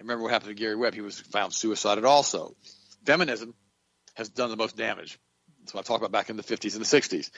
remember 0.00 0.22
what 0.22 0.32
happened 0.32 0.50
to 0.50 0.54
Gary 0.54 0.76
Webb? 0.76 0.94
He 0.94 1.00
was 1.00 1.18
found 1.18 1.52
suicided 1.52 2.04
also. 2.04 2.54
Feminism 3.04 3.54
has 4.18 4.28
done 4.28 4.50
the 4.50 4.56
most 4.56 4.76
damage. 4.76 5.18
That's 5.60 5.72
what 5.72 5.84
I 5.84 5.86
talked 5.86 6.02
about 6.02 6.12
back 6.12 6.28
in 6.28 6.36
the 6.36 6.42
50s 6.42 6.74
and 6.74 6.84
the 6.84 7.00
60s. 7.00 7.30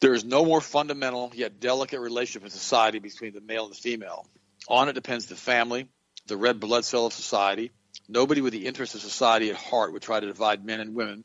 There 0.00 0.14
is 0.14 0.24
no 0.24 0.44
more 0.44 0.60
fundamental 0.60 1.30
yet 1.34 1.60
delicate 1.60 2.00
relationship 2.00 2.44
in 2.44 2.50
society 2.50 2.98
between 2.98 3.34
the 3.34 3.40
male 3.40 3.64
and 3.64 3.72
the 3.72 3.78
female. 3.78 4.26
On 4.68 4.88
it 4.88 4.94
depends 4.94 5.26
the 5.26 5.36
family, 5.36 5.86
the 6.26 6.36
red 6.36 6.58
blood 6.58 6.84
cell 6.84 7.06
of 7.06 7.12
society. 7.12 7.70
Nobody 8.08 8.40
with 8.40 8.52
the 8.52 8.66
interest 8.66 8.94
of 8.94 9.00
society 9.00 9.50
at 9.50 9.56
heart 9.56 9.92
would 9.92 10.02
try 10.02 10.18
to 10.18 10.26
divide 10.26 10.64
men 10.64 10.80
and 10.80 10.94
women. 10.94 11.24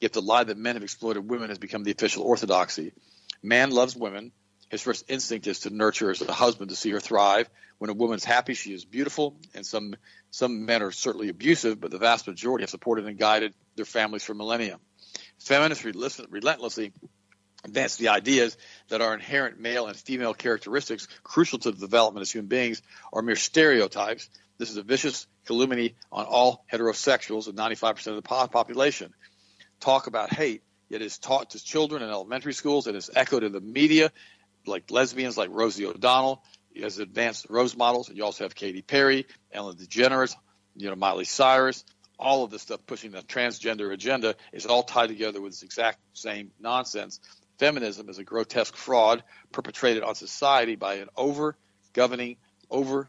Yet 0.00 0.12
the 0.12 0.20
lie 0.20 0.44
that 0.44 0.58
men 0.58 0.76
have 0.76 0.82
exploited 0.82 1.28
women 1.28 1.48
has 1.48 1.58
become 1.58 1.84
the 1.84 1.92
official 1.92 2.22
orthodoxy. 2.22 2.92
Man 3.42 3.70
loves 3.70 3.96
women. 3.96 4.32
His 4.70 4.82
first 4.82 5.04
instinct 5.08 5.46
is 5.46 5.60
to 5.60 5.70
nurture 5.70 6.10
as 6.10 6.20
a 6.20 6.32
husband 6.32 6.70
to 6.70 6.76
see 6.76 6.90
her 6.90 7.00
thrive. 7.00 7.48
When 7.78 7.90
a 7.90 7.94
woman 7.94 8.16
is 8.16 8.24
happy, 8.24 8.54
she 8.54 8.72
is 8.72 8.84
beautiful, 8.84 9.36
and 9.54 9.64
some 9.64 9.94
some 10.30 10.66
men 10.66 10.82
are 10.82 10.90
certainly 10.90 11.30
abusive, 11.30 11.80
but 11.80 11.90
the 11.90 11.98
vast 11.98 12.26
majority 12.26 12.62
have 12.62 12.70
supported 12.70 13.06
and 13.06 13.18
guided 13.18 13.54
their 13.76 13.86
families 13.86 14.24
for 14.24 14.34
millennia. 14.34 14.78
Feminists 15.38 15.84
relentlessly 15.84 16.92
advance 17.64 17.96
the 17.96 18.08
ideas 18.08 18.56
that 18.88 19.00
our 19.00 19.14
inherent 19.14 19.58
male 19.58 19.86
and 19.86 19.96
female 19.96 20.34
characteristics, 20.34 21.08
crucial 21.22 21.58
to 21.60 21.70
the 21.70 21.78
development 21.78 22.22
as 22.22 22.30
human 22.30 22.48
beings, 22.48 22.82
are 23.12 23.22
mere 23.22 23.36
stereotypes. 23.36 24.28
This 24.58 24.70
is 24.70 24.76
a 24.76 24.82
vicious 24.82 25.26
calumny 25.46 25.94
on 26.12 26.26
all 26.26 26.64
heterosexuals 26.70 27.48
and 27.48 27.56
95% 27.56 28.06
of 28.08 28.16
the 28.16 28.22
population. 28.22 29.14
Talk 29.80 30.08
about 30.08 30.32
hate, 30.32 30.62
yet 30.88 31.00
is 31.00 31.18
taught 31.18 31.50
to 31.50 31.64
children 31.64 32.02
in 32.02 32.10
elementary 32.10 32.52
schools. 32.52 32.86
It 32.86 32.96
is 32.96 33.10
echoed 33.14 33.44
in 33.44 33.52
the 33.52 33.60
media, 33.60 34.12
like 34.66 34.90
lesbians 34.90 35.36
like 35.36 35.50
Rosie 35.52 35.86
O'Donnell 35.86 36.42
as 36.82 36.98
advanced 36.98 37.46
rose 37.48 37.76
models. 37.76 38.10
You 38.12 38.24
also 38.24 38.44
have 38.44 38.54
Katy 38.54 38.82
Perry, 38.82 39.26
Ellen 39.52 39.76
DeGeneres, 39.76 40.34
you 40.76 40.88
know 40.88 40.96
Miley 40.96 41.24
Cyrus. 41.24 41.84
All 42.18 42.42
of 42.42 42.50
this 42.50 42.62
stuff 42.62 42.80
pushing 42.86 43.12
the 43.12 43.22
transgender 43.22 43.92
agenda 43.92 44.34
is 44.52 44.66
all 44.66 44.82
tied 44.82 45.08
together 45.08 45.40
with 45.40 45.52
this 45.52 45.62
exact 45.62 45.98
same 46.14 46.50
nonsense. 46.58 47.20
Feminism 47.58 48.08
is 48.08 48.18
a 48.18 48.24
grotesque 48.24 48.76
fraud 48.76 49.22
perpetrated 49.52 50.02
on 50.02 50.14
society 50.14 50.76
by 50.76 50.94
an 50.94 51.08
over 51.16 51.56
governing, 51.92 52.36
over 52.70 53.08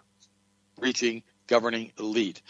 reaching 0.77 1.23
governing 1.47 1.91
elite. 1.97 2.41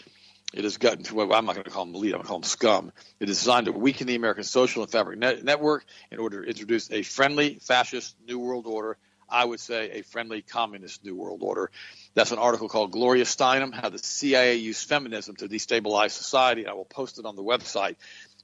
It 0.52 0.64
has 0.64 0.78
gotten 0.78 1.04
to 1.04 1.14
what 1.14 1.32
I'm 1.32 1.46
not 1.46 1.54
going 1.54 1.64
to 1.64 1.70
call 1.70 1.86
them 1.86 1.94
elite, 1.94 2.12
I'm 2.12 2.18
going 2.18 2.24
to 2.24 2.28
call 2.28 2.38
them 2.40 2.48
scum. 2.48 2.92
It 3.20 3.28
is 3.28 3.38
designed 3.38 3.66
to 3.66 3.72
weaken 3.72 4.06
the 4.06 4.16
American 4.16 4.44
social 4.44 4.82
and 4.82 4.90
fabric 4.90 5.18
net- 5.18 5.44
network 5.44 5.84
in 6.10 6.18
order 6.18 6.42
to 6.42 6.48
introduce 6.48 6.90
a 6.90 7.02
friendly, 7.02 7.54
fascist 7.54 8.16
New 8.26 8.38
World 8.38 8.66
Order. 8.66 8.96
I 9.28 9.44
would 9.44 9.60
say 9.60 9.90
a 9.92 10.02
friendly 10.02 10.42
communist 10.42 11.04
New 11.04 11.14
World 11.14 11.42
Order. 11.42 11.70
That's 12.14 12.32
an 12.32 12.38
article 12.38 12.68
called 12.68 12.90
Gloria 12.90 13.24
Steinem 13.24 13.72
How 13.72 13.88
the 13.88 13.98
CIA 13.98 14.56
Used 14.56 14.88
Feminism 14.88 15.36
to 15.36 15.48
Destabilize 15.48 16.10
Society. 16.10 16.66
I 16.66 16.72
will 16.72 16.84
post 16.84 17.20
it 17.20 17.26
on 17.26 17.36
the 17.36 17.44
website. 17.44 17.94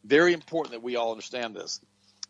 Very 0.05 0.33
important 0.33 0.73
that 0.73 0.83
we 0.85 0.95
all 0.95 1.11
understand 1.11 1.57
this. 1.57 1.81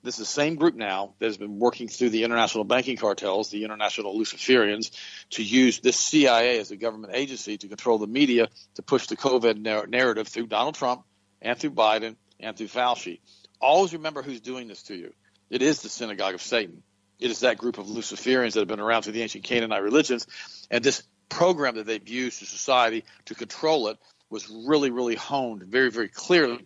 This 0.03 0.15
is 0.15 0.21
the 0.21 0.25
same 0.27 0.55
group 0.55 0.77
now 0.77 1.15
that 1.19 1.27
has 1.27 1.37
been 1.37 1.59
working 1.59 1.89
through 1.89 2.11
the 2.11 2.23
international 2.23 2.65
banking 2.65 2.97
cartels, 2.97 3.51
the 3.51 3.65
international 3.65 4.17
Luciferians, 4.17 4.91
to 5.31 5.43
use 5.43 5.81
this 5.81 5.99
CIA 5.99 6.59
as 6.61 6.71
a 6.71 6.77
government 6.77 7.15
agency 7.15 7.59
to 7.59 7.69
control 7.69 7.99
the 7.99 8.07
media 8.07 8.49
to 8.77 8.83
push 8.83 9.07
the 9.07 9.17
COVID 9.17 9.59
narrative 9.89 10.29
through 10.29 10.47
Donald 10.47 10.77
Trump 10.77 11.03
and 11.43 11.59
through 11.59 11.73
Biden 11.73 12.17
and 12.39 12.57
through 12.57 12.69
Fauci. 12.69 13.21
Always 13.61 13.95
remember 13.95 14.23
who's 14.23 14.41
doing 14.41 14.69
this 14.69 14.83
to 14.85 14.95
you. 14.95 15.13
It 15.51 15.63
is 15.63 15.83
the 15.83 15.89
synagogue 15.89 16.35
of 16.35 16.43
Satan. 16.43 16.83
It 17.19 17.31
is 17.31 17.41
that 17.41 17.59
group 17.59 17.79
of 17.79 17.87
Luciferians 17.87 18.53
that 18.53 18.61
have 18.61 18.69
been 18.69 18.81
around 18.81 19.03
through 19.03 19.15
the 19.15 19.23
ancient 19.23 19.45
Canaanite 19.45 19.83
religions. 19.83 20.27
And 20.71 20.85
this 20.85 21.03
program 21.29 21.77
that 21.77 21.87
they've 21.87 22.09
used 22.09 22.41
to 22.41 22.47
society 22.47 23.05
to 23.27 23.35
control 23.35 23.89
it 23.89 23.99
was 24.29 24.49
really, 24.49 24.91
really 24.91 25.15
honed 25.15 25.63
very, 25.63 25.91
very 25.91 26.09
clearly 26.09 26.65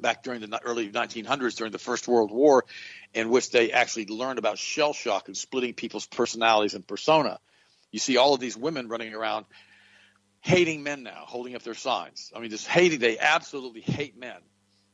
back 0.00 0.22
during 0.22 0.40
the 0.40 0.60
early 0.64 0.90
1900s 0.90 1.56
during 1.56 1.72
the 1.72 1.78
First 1.78 2.08
World 2.08 2.30
War, 2.30 2.64
in 3.14 3.28
which 3.28 3.50
they 3.50 3.72
actually 3.72 4.06
learned 4.06 4.38
about 4.38 4.58
shell 4.58 4.92
shock 4.92 5.28
and 5.28 5.36
splitting 5.36 5.74
people's 5.74 6.06
personalities 6.06 6.74
and 6.74 6.86
persona. 6.86 7.38
You 7.90 7.98
see 7.98 8.16
all 8.16 8.34
of 8.34 8.40
these 8.40 8.56
women 8.56 8.88
running 8.88 9.14
around 9.14 9.44
hating 10.40 10.82
men 10.82 11.02
now, 11.02 11.24
holding 11.26 11.54
up 11.54 11.62
their 11.62 11.74
signs. 11.74 12.32
I 12.34 12.40
mean, 12.40 12.50
just 12.50 12.66
hating, 12.66 12.98
they 12.98 13.18
absolutely 13.18 13.80
hate 13.80 14.16
men. 14.16 14.36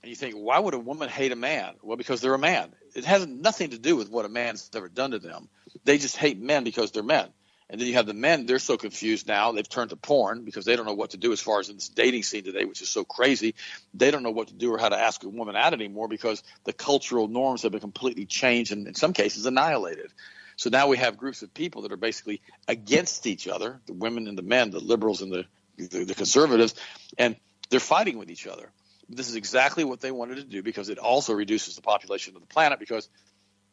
And 0.02 0.10
you 0.10 0.16
think, 0.16 0.34
why 0.34 0.58
would 0.58 0.74
a 0.74 0.78
woman 0.78 1.08
hate 1.08 1.32
a 1.32 1.36
man? 1.36 1.74
Well, 1.82 1.96
because 1.96 2.20
they're 2.20 2.34
a 2.34 2.38
man. 2.38 2.72
It 2.94 3.04
has 3.04 3.26
nothing 3.26 3.70
to 3.70 3.78
do 3.78 3.96
with 3.96 4.10
what 4.10 4.24
a 4.24 4.28
man's 4.28 4.70
ever 4.74 4.88
done 4.88 5.12
to 5.12 5.18
them. 5.18 5.48
They 5.84 5.98
just 5.98 6.16
hate 6.16 6.38
men 6.38 6.64
because 6.64 6.92
they're 6.92 7.02
men. 7.02 7.28
And 7.70 7.80
then 7.80 7.86
you 7.86 7.94
have 7.94 8.06
the 8.06 8.14
men, 8.14 8.46
they're 8.46 8.58
so 8.58 8.78
confused 8.78 9.26
now, 9.26 9.52
they've 9.52 9.68
turned 9.68 9.90
to 9.90 9.96
porn 9.96 10.44
because 10.44 10.64
they 10.64 10.74
don't 10.74 10.86
know 10.86 10.94
what 10.94 11.10
to 11.10 11.18
do 11.18 11.32
as 11.32 11.40
far 11.40 11.60
as 11.60 11.68
in 11.68 11.76
this 11.76 11.90
dating 11.90 12.22
scene 12.22 12.42
today, 12.42 12.64
which 12.64 12.80
is 12.80 12.88
so 12.88 13.04
crazy. 13.04 13.54
They 13.92 14.10
don't 14.10 14.22
know 14.22 14.30
what 14.30 14.48
to 14.48 14.54
do 14.54 14.72
or 14.72 14.78
how 14.78 14.88
to 14.88 14.98
ask 14.98 15.22
a 15.22 15.28
woman 15.28 15.54
out 15.54 15.74
anymore 15.74 16.08
because 16.08 16.42
the 16.64 16.72
cultural 16.72 17.28
norms 17.28 17.62
have 17.62 17.72
been 17.72 17.80
completely 17.80 18.24
changed 18.24 18.72
and 18.72 18.86
in 18.86 18.94
some 18.94 19.12
cases 19.12 19.44
annihilated. 19.44 20.10
So 20.56 20.70
now 20.70 20.88
we 20.88 20.96
have 20.96 21.18
groups 21.18 21.42
of 21.42 21.52
people 21.52 21.82
that 21.82 21.92
are 21.92 21.98
basically 21.98 22.40
against 22.66 23.26
each 23.26 23.46
other, 23.46 23.80
the 23.86 23.92
women 23.92 24.28
and 24.28 24.36
the 24.36 24.42
men, 24.42 24.70
the 24.70 24.80
liberals 24.80 25.20
and 25.20 25.30
the, 25.30 25.44
the, 25.76 26.04
the 26.04 26.14
conservatives, 26.14 26.74
and 27.18 27.36
they're 27.68 27.80
fighting 27.80 28.18
with 28.18 28.30
each 28.30 28.46
other. 28.46 28.70
This 29.10 29.28
is 29.28 29.36
exactly 29.36 29.84
what 29.84 30.00
they 30.00 30.10
wanted 30.10 30.36
to 30.36 30.44
do 30.44 30.62
because 30.62 30.88
it 30.88 30.98
also 30.98 31.32
reduces 31.32 31.76
the 31.76 31.82
population 31.82 32.34
of 32.34 32.40
the 32.40 32.48
planet 32.48 32.78
because 32.78 33.08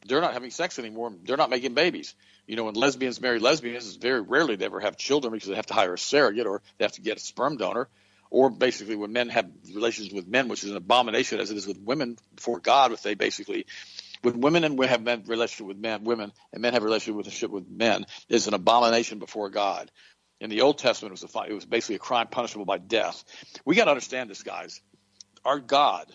they're 0.06 0.22
not 0.22 0.34
having 0.34 0.52
sex 0.52 0.80
anymore. 0.80 1.14
They're 1.24 1.38
not 1.38 1.50
making 1.50 1.74
babies. 1.74 2.16
You 2.48 2.56
know, 2.56 2.66
when 2.66 2.76
lesbians 2.76 3.20
marry 3.20 3.40
lesbians, 3.40 3.88
it's 3.88 3.96
very 3.96 4.22
rarely 4.22 4.56
they 4.56 4.66
ever 4.66 4.80
have 4.80 4.98
children 4.98 5.34
because 5.34 5.50
they 5.50 5.56
have 5.56 5.66
to 5.68 5.74
hire 5.74 5.94
a 5.94 5.98
surrogate 5.98 6.46
or 6.46 6.62
they 6.78 6.86
have 6.86 6.94
to 6.94 7.02
get 7.02 7.18
a 7.18 7.20
sperm 7.20 7.58
donor. 7.58 7.90
Or 8.30 8.50
basically, 8.50 8.96
when 8.96 9.14
men 9.14 9.30
have 9.30 9.50
relations 9.74 10.12
with 10.12 10.28
men, 10.28 10.48
which 10.48 10.64
is 10.64 10.72
an 10.72 10.78
abomination 10.78 11.40
as 11.40 11.52
it 11.52 11.58
is 11.58 11.68
with 11.68 11.80
women 11.80 12.18
before 12.36 12.60
God, 12.60 12.92
if 12.92 13.02
they 13.02 13.14
basically, 13.16 13.66
when 14.24 14.42
women 14.42 14.64
and 14.64 14.78
we 14.78 14.88
have 14.88 15.02
men 15.02 15.24
relationship 15.26 15.68
with 15.68 15.78
men, 15.78 16.04
women, 16.04 16.32
and 16.52 16.62
men 16.62 16.74
have 16.74 16.84
relationship 16.84 17.52
with 17.52 17.70
men, 17.70 18.06
is 18.28 18.48
an 18.48 18.54
abomination 18.54 19.20
before 19.20 19.50
God. 19.50 19.92
In 20.42 20.50
the 20.50 20.62
Old 20.62 20.78
Testament, 20.80 21.12
it 21.12 21.24
was, 21.24 21.36
a, 21.36 21.52
it 21.52 21.54
was 21.54 21.66
basically 21.66 21.96
a 21.96 22.00
crime 22.00 22.28
punishable 22.28 22.66
by 22.66 22.78
death. 22.78 23.24
We 23.64 23.76
got 23.76 23.86
to 23.86 23.92
understand 23.92 24.30
this, 24.30 24.44
guys. 24.44 24.82
Our 25.46 25.60
God, 25.60 26.12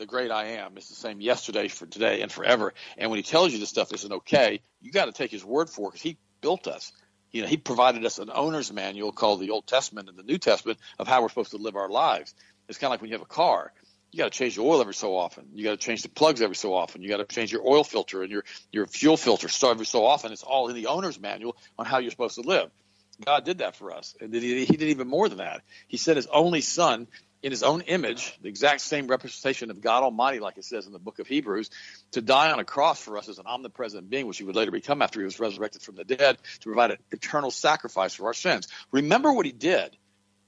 the 0.00 0.06
great 0.06 0.30
I 0.30 0.52
am 0.52 0.78
is 0.78 0.88
the 0.88 0.94
same 0.94 1.20
yesterday 1.20 1.68
for 1.68 1.84
today 1.84 2.22
and 2.22 2.32
forever. 2.32 2.72
And 2.96 3.10
when 3.10 3.18
he 3.18 3.22
tells 3.22 3.52
you 3.52 3.58
this 3.58 3.68
stuff 3.68 3.92
isn't 3.92 4.12
okay, 4.12 4.62
you 4.80 4.90
got 4.90 5.04
to 5.04 5.12
take 5.12 5.30
his 5.30 5.44
word 5.44 5.68
for 5.68 5.88
it 5.88 5.92
because 5.92 6.02
he 6.02 6.16
built 6.40 6.66
us. 6.66 6.90
You 7.30 7.42
know, 7.42 7.48
he 7.48 7.58
provided 7.58 8.04
us 8.06 8.18
an 8.18 8.30
owner's 8.34 8.72
manual 8.72 9.12
called 9.12 9.40
the 9.40 9.50
Old 9.50 9.66
Testament 9.66 10.08
and 10.08 10.18
the 10.18 10.22
New 10.22 10.38
Testament 10.38 10.78
of 10.98 11.06
how 11.06 11.20
we're 11.22 11.28
supposed 11.28 11.50
to 11.50 11.58
live 11.58 11.76
our 11.76 11.90
lives. 11.90 12.34
It's 12.66 12.78
kind 12.78 12.88
of 12.88 12.92
like 12.92 13.02
when 13.02 13.10
you 13.10 13.14
have 13.14 13.22
a 13.22 13.26
car. 13.26 13.72
You 14.10 14.18
got 14.18 14.32
to 14.32 14.36
change 14.36 14.56
the 14.56 14.62
oil 14.62 14.80
every 14.80 14.94
so 14.94 15.14
often. 15.16 15.48
You 15.52 15.64
got 15.64 15.72
to 15.72 15.76
change 15.76 16.02
the 16.02 16.08
plugs 16.08 16.40
every 16.40 16.56
so 16.56 16.74
often. 16.74 17.02
You 17.02 17.10
got 17.10 17.18
to 17.18 17.26
change 17.26 17.52
your 17.52 17.64
oil 17.64 17.84
filter 17.84 18.22
and 18.22 18.32
your 18.32 18.44
your 18.72 18.86
fuel 18.86 19.16
filter 19.16 19.48
so 19.48 19.70
every 19.70 19.86
so 19.86 20.04
often. 20.04 20.32
It's 20.32 20.42
all 20.42 20.68
in 20.68 20.74
the 20.74 20.86
owner's 20.86 21.20
manual 21.20 21.56
on 21.78 21.86
how 21.86 21.98
you're 21.98 22.10
supposed 22.10 22.34
to 22.36 22.40
live. 22.40 22.70
God 23.24 23.44
did 23.44 23.58
that 23.58 23.76
for 23.76 23.92
us, 23.92 24.16
and 24.20 24.34
he, 24.34 24.64
he 24.64 24.76
did 24.76 24.88
even 24.88 25.06
more 25.06 25.28
than 25.28 25.38
that. 25.38 25.60
He 25.88 25.98
sent 25.98 26.16
his 26.16 26.26
only 26.26 26.62
Son 26.62 27.06
in 27.42 27.50
his 27.50 27.62
own 27.62 27.80
image, 27.82 28.38
the 28.42 28.48
exact 28.48 28.82
same 28.82 29.06
representation 29.06 29.70
of 29.70 29.80
God 29.80 30.02
Almighty, 30.02 30.40
like 30.40 30.58
it 30.58 30.64
says 30.64 30.86
in 30.86 30.92
the 30.92 30.98
book 30.98 31.18
of 31.18 31.26
Hebrews, 31.26 31.70
to 32.12 32.20
die 32.20 32.50
on 32.50 32.60
a 32.60 32.64
cross 32.64 33.00
for 33.00 33.16
us 33.16 33.28
as 33.28 33.38
an 33.38 33.46
omnipresent 33.46 34.10
being, 34.10 34.26
which 34.26 34.38
he 34.38 34.44
would 34.44 34.56
later 34.56 34.70
become 34.70 35.00
after 35.00 35.20
he 35.20 35.24
was 35.24 35.40
resurrected 35.40 35.82
from 35.82 35.96
the 35.96 36.04
dead, 36.04 36.36
to 36.60 36.64
provide 36.64 36.90
an 36.90 36.98
eternal 37.10 37.50
sacrifice 37.50 38.14
for 38.14 38.26
our 38.26 38.34
sins. 38.34 38.68
Remember 38.92 39.32
what 39.32 39.46
he 39.46 39.52
did. 39.52 39.96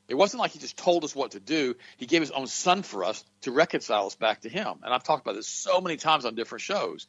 It 0.09 0.15
wasn't 0.15 0.41
like 0.41 0.51
he 0.51 0.59
just 0.59 0.77
told 0.77 1.05
us 1.05 1.15
what 1.15 1.31
to 1.31 1.41
do. 1.41 1.75
He 1.97 2.07
gave 2.07 2.21
his 2.21 2.33
own 2.33 2.47
son 2.47 2.83
for 2.83 3.05
us 3.05 3.25
to 3.43 3.53
reconcile 3.53 4.07
us 4.07 4.15
back 4.15 4.43
to 4.43 4.51
him. 4.51 4.81
And 4.83 4.93
I've 4.93 5.05
talked 5.05 5.25
about 5.25 5.37
this 5.37 5.49
so 5.49 5.81
many 5.81 5.97
times 5.97 6.27
on 6.27 6.35
different 6.35 6.61
shows. 6.61 7.07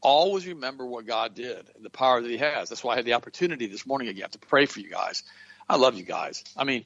Always 0.00 0.46
remember 0.46 0.84
what 0.84 1.06
God 1.06 1.34
did 1.34 1.70
and 1.76 1.84
the 1.84 1.90
power 1.90 2.20
that 2.20 2.28
he 2.28 2.38
has. 2.38 2.68
That's 2.68 2.82
why 2.82 2.94
I 2.94 2.96
had 2.96 3.04
the 3.04 3.12
opportunity 3.12 3.66
this 3.66 3.86
morning 3.86 4.08
again 4.08 4.30
to 4.30 4.38
pray 4.38 4.66
for 4.66 4.80
you 4.80 4.90
guys. 4.90 5.22
I 5.68 5.76
love 5.76 5.94
you 5.94 6.02
guys. 6.02 6.42
I 6.56 6.64
mean, 6.64 6.84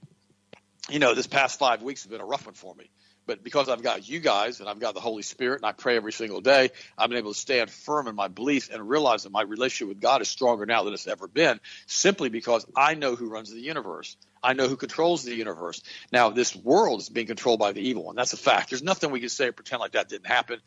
you 0.88 0.98
know, 0.98 1.14
this 1.14 1.26
past 1.26 1.58
five 1.58 1.82
weeks 1.82 2.02
has 2.02 2.10
been 2.10 2.20
a 2.20 2.26
rough 2.26 2.46
one 2.46 2.54
for 2.54 2.74
me. 2.74 2.90
But 3.26 3.42
because 3.42 3.70
I've 3.70 3.82
got 3.82 4.06
you 4.06 4.20
guys 4.20 4.60
and 4.60 4.68
I've 4.68 4.80
got 4.80 4.92
the 4.92 5.00
Holy 5.00 5.22
Spirit 5.22 5.56
and 5.56 5.66
I 5.66 5.72
pray 5.72 5.96
every 5.96 6.12
single 6.12 6.42
day, 6.42 6.70
I've 6.98 7.08
been 7.08 7.18
able 7.18 7.32
to 7.32 7.38
stand 7.38 7.70
firm 7.70 8.06
in 8.06 8.14
my 8.14 8.28
belief 8.28 8.70
and 8.70 8.86
realize 8.86 9.22
that 9.22 9.32
my 9.32 9.42
relationship 9.42 9.88
with 9.88 10.00
God 10.00 10.20
is 10.20 10.28
stronger 10.28 10.66
now 10.66 10.84
than 10.84 10.92
it's 10.92 11.06
ever 11.06 11.26
been, 11.26 11.58
simply 11.86 12.28
because 12.28 12.66
I 12.76 12.94
know 12.94 13.16
who 13.16 13.30
runs 13.30 13.50
the 13.50 13.60
universe. 13.60 14.16
I 14.42 14.52
know 14.52 14.68
who 14.68 14.76
controls 14.76 15.24
the 15.24 15.34
universe. 15.34 15.82
Now, 16.12 16.28
this 16.28 16.54
world 16.54 17.00
is 17.00 17.08
being 17.08 17.26
controlled 17.26 17.60
by 17.60 17.72
the 17.72 17.80
evil 17.80 18.04
one. 18.04 18.14
That's 18.14 18.34
a 18.34 18.36
fact. 18.36 18.68
There's 18.68 18.82
nothing 18.82 19.10
we 19.10 19.20
can 19.20 19.30
say 19.30 19.48
or 19.48 19.52
pretend 19.52 19.80
like 19.80 19.92
that 19.92 20.10
didn't 20.10 20.26
happen. 20.26 20.60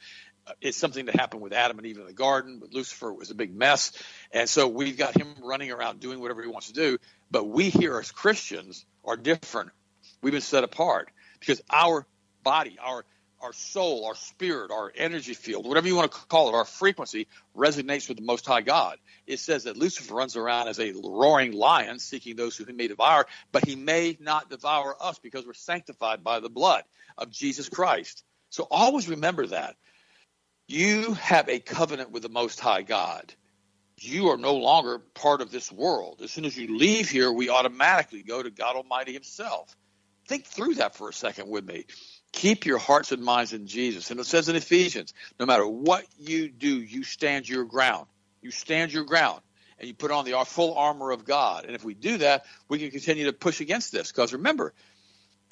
Uh, 0.48 0.54
it's 0.60 0.78
something 0.78 1.06
that 1.06 1.16
happened 1.16 1.44
with 1.44 1.54
Adam 1.54 1.78
and 1.78 1.86
Eve 1.86 2.00
in 2.00 2.08
the 2.08 2.14
garden, 2.14 2.58
but 2.60 2.74
Lucifer 2.74 3.14
was 3.14 3.30
a 3.30 3.36
big 3.36 3.56
mess. 3.56 3.92
And 4.32 4.50
so 4.50 4.68
we've 4.68 4.98
got 4.98 5.16
him 5.16 5.28
running 5.44 5.72
around 5.72 6.00
doing 6.00 6.20
whatever 6.20 6.42
he 6.42 6.48
wants 6.48 6.68
to 6.68 6.74
do. 6.74 6.98
But 7.30 7.48
we 7.48 7.70
here 7.70 8.00
as 8.00 8.10
Christians 8.12 8.84
are 9.06 9.16
different 9.16 9.70
We've 10.22 10.34
been 10.34 10.42
set 10.42 10.64
apart 10.64 11.10
because 11.40 11.62
our 11.70 12.06
body, 12.44 12.78
our 12.82 13.06
our 13.42 13.54
soul, 13.54 14.06
our 14.06 14.16
spirit, 14.16 14.72
our 14.72 14.92
energy 14.96 15.34
field, 15.34 15.68
whatever 15.68 15.88
you 15.88 15.96
want 15.96 16.12
to 16.12 16.18
call 16.28 16.50
it, 16.50 16.56
our 16.56 16.66
frequency 16.66 17.28
resonates 17.56 18.08
with 18.08 18.18
the 18.18 18.24
Most 18.24 18.46
High 18.46 18.62
God. 18.62 18.98
It 19.28 19.40
says 19.40 19.66
that 19.66 19.78
Lucifer 19.78 20.16
runs 20.16 20.36
around 20.36 20.70
as 20.70 20.80
a 20.80 20.94
roaring 21.04 21.52
lion 21.52 22.00
seeking 22.00 22.36
those 22.36 22.58
who 22.58 22.66
he 22.66 22.74
may 22.74 22.88
devour, 22.88 23.28
but 23.52 23.66
he 23.66 23.76
may 23.76 24.18
not 24.20 24.50
devour 24.50 24.96
us 25.00 25.20
because 25.20 25.46
we're 25.46 25.54
sanctified 25.54 26.24
by 26.24 26.40
the 26.40 26.50
blood 26.50 26.84
of 27.18 27.30
Jesus 27.30 27.70
Christ. 27.70 28.24
So 28.50 28.68
always 28.70 29.08
remember 29.08 29.46
that. 29.48 29.76
You 30.68 31.14
have 31.14 31.48
a 31.48 31.60
covenant 31.60 32.12
with 32.12 32.24
the 32.24 32.30
Most 32.30 32.60
High 32.60 32.82
God. 32.82 33.34
You 34.00 34.30
are 34.30 34.38
no 34.38 34.56
longer 34.56 35.00
part 35.00 35.42
of 35.42 35.52
this 35.52 35.72
world. 35.72 36.22
As 36.24 36.32
soon 36.32 36.46
as 36.46 36.58
you 36.58 36.78
leave 36.78 37.10
here, 37.10 37.32
we 37.32 37.50
automatically 37.50 38.22
go 38.22 38.44
to 38.44 38.50
God 38.50 38.76
Almighty 38.76 39.14
Himself. 39.14 39.76
Think 40.28 40.46
through 40.46 40.76
that 40.76 40.96
for 40.96 41.10
a 41.10 41.14
second 41.14 41.50
with 41.50 41.66
me. 41.66 41.86
Keep 42.34 42.66
your 42.66 42.78
hearts 42.78 43.12
and 43.12 43.24
minds 43.24 43.54
in 43.54 43.68
Jesus. 43.68 44.12
And 44.12 44.20
it 44.20 44.26
says 44.26 44.50
in 44.50 44.56
Ephesians, 44.56 45.14
no 45.40 45.46
matter 45.46 45.66
what 45.66 46.06
you 46.20 46.50
do, 46.50 46.82
you 46.82 47.04
stand 47.04 47.48
your 47.48 47.64
ground. 47.64 48.08
You 48.42 48.52
stand 48.52 48.92
your 48.92 49.06
ground 49.06 49.42
and 49.80 49.88
you 49.88 49.94
put 49.94 50.12
on 50.12 50.26
the 50.26 50.34
full 50.46 50.76
armor 50.76 51.12
of 51.12 51.26
God. 51.26 51.66
And 51.66 51.76
if 51.76 51.84
we 51.84 51.94
do 51.94 52.18
that, 52.18 52.46
we 52.68 52.80
can 52.80 52.92
continue 52.92 53.26
to 53.26 53.34
push 53.34 53.62
against 53.62 53.92
this. 53.92 54.12
Because 54.12 54.34
remember, 54.34 54.74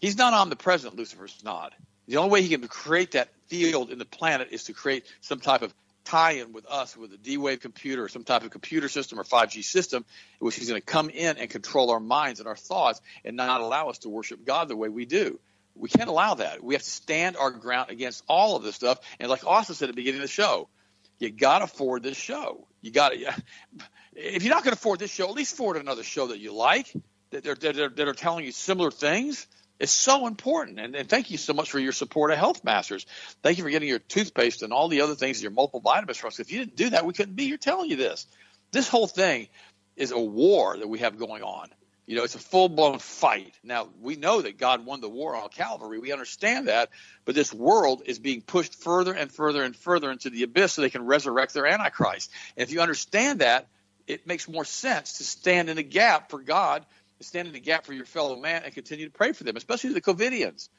he's 0.01 0.17
not 0.17 0.33
omnipresent, 0.33 0.95
Lucifer's 0.95 1.41
not. 1.43 1.73
The 2.07 2.17
only 2.17 2.31
way 2.31 2.41
he 2.41 2.49
can 2.49 2.67
create 2.67 3.11
that 3.11 3.29
field 3.47 3.91
in 3.91 3.97
the 3.97 4.05
planet 4.05 4.49
is 4.51 4.65
to 4.65 4.73
create 4.73 5.05
some 5.21 5.39
type 5.39 5.61
of 5.61 5.73
tie-in 6.06 6.54
with 6.54 6.65
us 6.68 6.96
with 6.96 7.12
a 7.13 7.18
D-Wave 7.18 7.60
computer 7.60 8.04
or 8.04 8.10
some 8.10 8.24
type 8.24 8.44
of 8.44 8.52
computer 8.52 8.88
system 8.88 9.20
or 9.20 9.24
5G 9.24 9.63
system, 9.63 10.06
which 10.39 10.56
he's 10.56 10.70
going 10.70 10.80
to 10.80 10.86
come 10.86 11.10
in 11.10 11.38
and 11.38 11.50
control 11.50 11.91
our 11.91 12.00
minds 12.00 12.39
and 12.39 12.48
our 12.48 12.56
thoughts 12.56 13.02
and 13.24 13.36
not 13.36 13.62
allow 13.62 13.89
us 13.89 14.00
to 14.00 14.10
worship 14.10 14.46
God 14.46 14.70
the 14.70 14.76
way 14.76 14.89
we 14.89 15.06
do. 15.06 15.39
We 15.76 15.89
can't 15.89 16.10
allow 16.10 16.36
that. 16.36 16.63
We 16.63 16.76
have 16.76 16.84
to 16.84 16.89
stand 16.89 17.36
our 17.36 17.52
ground 17.52 17.89
against 17.89 18.24
all 18.28 18.56
of 18.56 18.63
this 18.63 18.76
stuff. 18.76 19.00
And 19.20 19.30
like 19.30 19.46
Austin 19.46 19.76
said 19.76 19.89
at 19.89 19.96
the 19.96 20.02
beginning 20.02 20.22
of 20.22 20.28
the 20.28 20.34
show, 20.34 20.70
you 21.20 21.32
got 21.32 21.60
to 21.60 21.65
afford 21.65 22.04
this 22.04 22.18
show. 22.18 22.65
You 22.82 22.91
got 22.91 23.10
to. 23.10 23.34
If 24.15 24.44
you're 24.44 24.54
not 24.54 24.63
going 24.63 24.74
to 24.74 24.80
afford 24.80 25.00
this 25.00 25.12
show, 25.12 25.28
at 25.28 25.34
least 25.34 25.54
afford 25.54 25.76
another 25.76 26.04
show 26.04 26.28
that 26.28 26.39
you 26.39 26.54
like 26.54 26.94
that, 27.32 27.44
they're, 27.44 27.56
that, 27.56 27.80
are, 27.80 27.89
that 27.89 28.08
are 28.08 28.13
telling 28.13 28.46
you 28.46 28.52
similar 28.52 28.91
things. 28.91 29.48
It's 29.79 29.91
so 29.91 30.25
important. 30.27 30.79
And, 30.79 30.95
and, 30.95 31.09
thank 31.09 31.31
you 31.31 31.38
so 31.38 31.53
much 31.53 31.69
for 31.69 31.79
your 31.79 31.91
support 31.91 32.31
of 32.31 32.38
Health 32.38 32.63
Masters. 32.63 33.05
Thank 33.43 33.57
you 33.57 33.63
for 33.63 33.69
getting 33.69 33.89
your 33.89 33.99
toothpaste 33.99 34.63
and 34.63 34.71
all 34.71 34.88
the 34.88 35.01
other 35.01 35.15
things, 35.15 35.41
your 35.41 35.51
multiple 35.51 35.81
vitamins 35.81 36.17
for 36.17 36.27
us. 36.27 36.39
If 36.39 36.51
you 36.51 36.59
didn't 36.59 36.77
do 36.77 36.89
that, 36.91 37.05
we 37.05 37.13
couldn't 37.13 37.35
be 37.35 37.47
here 37.47 37.57
telling 37.57 37.89
you 37.89 37.97
this. 37.97 38.25
This 38.71 38.88
whole 38.88 39.07
thing 39.07 39.47
is 39.97 40.11
a 40.11 40.19
war 40.19 40.77
that 40.77 40.88
we 40.88 40.99
have 40.99 41.17
going 41.17 41.43
on. 41.43 41.69
You 42.05 42.15
know, 42.15 42.23
it's 42.23 42.35
a 42.35 42.39
full 42.39 42.69
blown 42.69 42.99
fight. 42.99 43.53
Now, 43.63 43.89
we 43.99 44.15
know 44.15 44.41
that 44.41 44.57
God 44.57 44.85
won 44.85 45.01
the 45.01 45.09
war 45.09 45.35
on 45.35 45.49
Calvary. 45.49 45.97
We 45.99 46.11
understand 46.11 46.67
that. 46.67 46.89
But 47.25 47.33
this 47.33 47.51
world 47.51 48.03
is 48.05 48.19
being 48.19 48.41
pushed 48.41 48.75
further 48.75 49.13
and 49.13 49.31
further 49.31 49.63
and 49.63 49.75
further 49.75 50.11
into 50.11 50.29
the 50.29 50.43
abyss 50.43 50.73
so 50.73 50.81
they 50.81 50.91
can 50.91 51.05
resurrect 51.05 51.53
their 51.53 51.65
Antichrist. 51.65 52.31
And 52.55 52.67
if 52.67 52.71
you 52.71 52.81
understand 52.81 53.39
that, 53.39 53.67
it 54.07 54.27
makes 54.27 54.47
more 54.47 54.65
sense 54.65 55.17
to 55.17 55.23
stand 55.23 55.69
in 55.69 55.77
the 55.77 55.83
gap 55.83 56.29
for 56.29 56.39
God, 56.39 56.85
stand 57.21 57.47
in 57.47 57.54
the 57.54 57.60
gap 57.60 57.86
for 57.86 57.93
your 57.93 58.06
fellow 58.06 58.36
man, 58.39 58.63
and 58.63 58.73
continue 58.73 59.06
to 59.06 59.12
pray 59.12 59.32
for 59.32 59.43
them, 59.43 59.56
especially 59.56 59.93
the 59.93 60.01
COVIDians. 60.01 60.69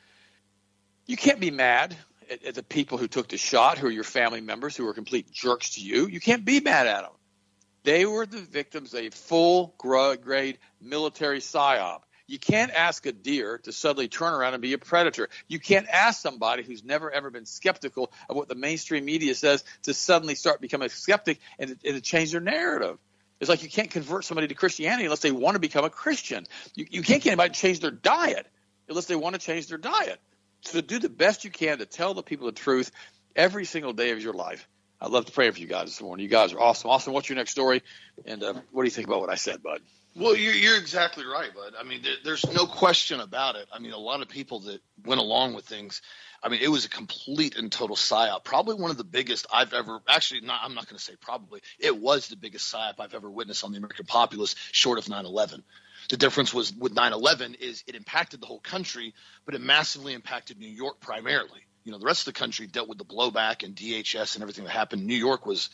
You 1.07 1.17
can't 1.17 1.41
be 1.41 1.51
mad 1.51 1.97
at, 2.31 2.45
at 2.45 2.55
the 2.55 2.63
people 2.63 2.99
who 2.99 3.09
took 3.09 3.29
the 3.29 3.39
shot, 3.39 3.79
who 3.79 3.87
are 3.87 3.93
your 3.93 4.05
family 4.05 4.41
members, 4.41 4.77
who 4.77 4.87
are 4.89 4.95
complete 4.95 5.31
jerks 5.33 5.75
to 5.75 5.81
you. 5.81 6.07
You 6.09 6.21
can't 6.21 6.45
be 6.45 6.61
mad 6.61 6.87
at 6.87 7.03
them. 7.03 7.13
They 7.85 8.05
were 8.05 8.27
the 8.27 8.41
victims 8.41 8.95
of 8.95 9.01
a 9.01 9.11
full 9.11 9.75
grade 9.79 10.59
military 10.81 11.39
psyop. 11.39 12.01
You 12.27 12.41
can't 12.41 12.73
ask 12.73 13.07
a 13.07 13.13
deer 13.13 13.59
to 13.59 13.73
suddenly 13.73 14.09
turn 14.09 14.35
around 14.35 14.55
and 14.55 14.63
be 14.63 14.73
a 14.73 14.79
predator. 14.79 15.29
You 15.47 15.61
can't 15.61 15.87
ask 15.89 16.21
somebody 16.21 16.65
who's 16.65 16.83
never 16.83 17.11
ever 17.11 17.31
been 17.31 17.47
skeptical 17.47 18.13
of 18.29 18.37
what 18.37 18.49
the 18.49 18.57
mainstream 18.57 19.05
media 19.05 19.37
says 19.37 19.63
to 19.83 19.95
suddenly 19.95 20.35
start 20.35 20.61
becoming 20.61 20.87
a 20.87 20.91
skeptic 20.91 21.39
and, 21.61 21.71
and 21.85 21.95
to 21.95 22.01
change 22.01 22.33
their 22.33 22.41
narrative. 22.41 22.99
It's 23.41 23.51
like 23.51 23.63
you 23.63 23.69
can't 23.69 23.91
convert 23.91 24.25
somebody 24.25 24.49
to 24.49 24.55
Christianity 24.55 25.05
unless 25.05 25.21
they 25.21 25.33
want 25.33 25.55
to 25.55 25.61
become 25.61 25.85
a 25.85 25.91
Christian. 25.91 26.47
You, 26.75 26.87
you 26.91 27.03
can't 27.03 27.23
get 27.23 27.33
anybody 27.33 27.53
to 27.53 27.61
change 27.61 27.81
their 27.81 27.91
diet 27.91 28.47
unless 28.89 29.07
they 29.07 29.17
want 29.17 29.35
to 29.35 29.41
change 29.41 29.67
their 29.67 29.79
diet. 29.79 30.21
So 30.63 30.81
do 30.81 30.99
the 30.99 31.09
best 31.09 31.45
you 31.45 31.51
can 31.51 31.79
to 31.79 31.87
tell 31.87 32.15
the 32.15 32.23
people 32.23 32.47
the 32.47 32.53
truth 32.53 32.91
every 33.35 33.65
single 33.65 33.93
day 33.93 34.11
of 34.11 34.23
your 34.23 34.33
life. 34.33 34.67
I'd 35.01 35.11
love 35.11 35.27
to 35.27 35.33
pray 35.33 35.51
for 35.51 35.59
you 35.59 35.67
guys 35.67 35.87
this 35.87 36.01
morning. 36.01 36.25
You 36.25 36.31
guys 36.31 36.55
are 36.55 36.61
awesome. 36.61 36.91
Awesome. 36.91 37.13
what's 37.13 37.29
your 37.29 37.37
next 37.37 37.51
story? 37.51 37.83
And 38.25 38.43
uh, 38.43 38.55
what 38.73 38.83
do 38.83 38.87
you 38.87 38.91
think 38.91 39.07
about 39.07 39.21
what 39.21 39.31
I 39.31 39.35
said, 39.35 39.63
bud? 39.63 39.81
Well, 40.19 40.35
you're, 40.35 40.55
you're 40.55 40.79
exactly 40.79 41.27
right, 41.27 41.55
bud. 41.55 41.75
I 41.79 41.83
mean, 41.83 42.01
there, 42.03 42.15
there's 42.25 42.51
no 42.51 42.65
question 42.65 43.21
about 43.21 43.57
it. 43.57 43.69
I 43.71 43.79
mean, 43.81 43.93
a 43.93 43.99
lot 43.99 44.23
of 44.23 44.29
people 44.29 44.61
that 44.61 44.81
went 45.05 45.21
along 45.21 45.53
with 45.53 45.67
things. 45.67 46.01
I 46.43 46.49
mean, 46.49 46.61
it 46.63 46.69
was 46.69 46.87
a 46.87 46.89
complete 46.89 47.57
and 47.57 47.71
total 47.71 47.97
psyop. 47.97 48.43
Probably 48.43 48.77
one 48.77 48.91
of 48.91 48.97
the 48.97 49.05
biggest 49.05 49.47
I've 49.53 49.75
ever. 49.75 50.01
Actually, 50.09 50.41
not, 50.41 50.61
I'm 50.63 50.75
not 50.75 50.87
going 50.87 50.97
to 50.97 51.05
say 51.05 51.17
probably. 51.21 51.61
It 51.79 51.99
was 51.99 52.29
the 52.29 52.37
biggest 52.37 52.73
psyop 52.73 52.95
I've 52.99 53.13
ever 53.13 53.31
witnessed 53.31 53.63
on 53.63 53.73
the 53.73 53.79
American 53.79 54.07
populace, 54.07 54.55
short 54.73 54.99
of 54.99 55.05
9/11. 55.05 55.63
The 56.09 56.17
difference 56.17 56.55
was 56.55 56.73
with 56.73 56.95
9/11 56.95 57.61
is 57.61 57.85
it 57.87 57.95
impacted 57.95 58.41
the 58.41 58.47
whole 58.47 58.61
country, 58.61 59.13
but 59.45 59.55
it 59.55 59.61
massively 59.61 60.15
impacted 60.15 60.59
New 60.59 60.69
York 60.69 60.99
primarily 60.99 61.67
you 61.85 61.93
know 61.93 61.99
the 61.99 62.05
rest 62.05 62.27
of 62.27 62.35
the 62.35 62.39
country 62.39 62.67
dealt 62.67 62.89
with 62.89 62.99
the 62.99 63.05
blowback 63.05 63.65
and 63.65 63.77
DHS 63.77 64.35
and 64.35 64.43
everything 64.43 64.65
that 64.65 64.73
happened. 64.73 65.07
New 65.07 65.15
York 65.15 65.47
was 65.47 65.71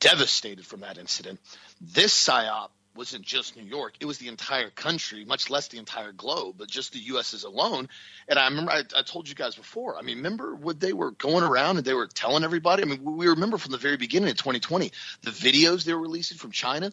devastated 0.00 0.66
from 0.66 0.80
that 0.80 0.98
incident. 0.98 1.38
This 1.80 2.12
psyop 2.12 2.70
wasn't 2.98 3.24
just 3.24 3.56
New 3.56 3.64
York; 3.64 3.94
it 4.00 4.04
was 4.04 4.18
the 4.18 4.28
entire 4.28 4.70
country, 4.70 5.24
much 5.24 5.48
less 5.48 5.68
the 5.68 5.78
entire 5.78 6.12
globe, 6.12 6.56
but 6.58 6.68
just 6.68 6.92
the 6.92 6.98
U.S. 6.98 7.32
as 7.32 7.44
alone. 7.44 7.88
And 8.28 8.38
I 8.38 8.48
remember 8.48 8.72
I, 8.72 8.82
I 8.96 9.02
told 9.02 9.28
you 9.28 9.34
guys 9.34 9.54
before. 9.54 9.96
I 9.96 10.02
mean, 10.02 10.18
remember 10.18 10.54
what 10.54 10.80
they 10.80 10.92
were 10.92 11.12
going 11.12 11.44
around 11.44 11.76
and 11.76 11.86
they 11.86 11.94
were 11.94 12.08
telling 12.08 12.44
everybody. 12.44 12.82
I 12.82 12.86
mean, 12.86 13.04
we 13.04 13.28
remember 13.28 13.56
from 13.56 13.72
the 13.72 13.78
very 13.78 13.96
beginning 13.96 14.28
of 14.28 14.36
2020 14.36 14.92
the 15.22 15.30
videos 15.30 15.84
they 15.84 15.94
were 15.94 16.00
releasing 16.00 16.36
from 16.36 16.50
China, 16.50 16.92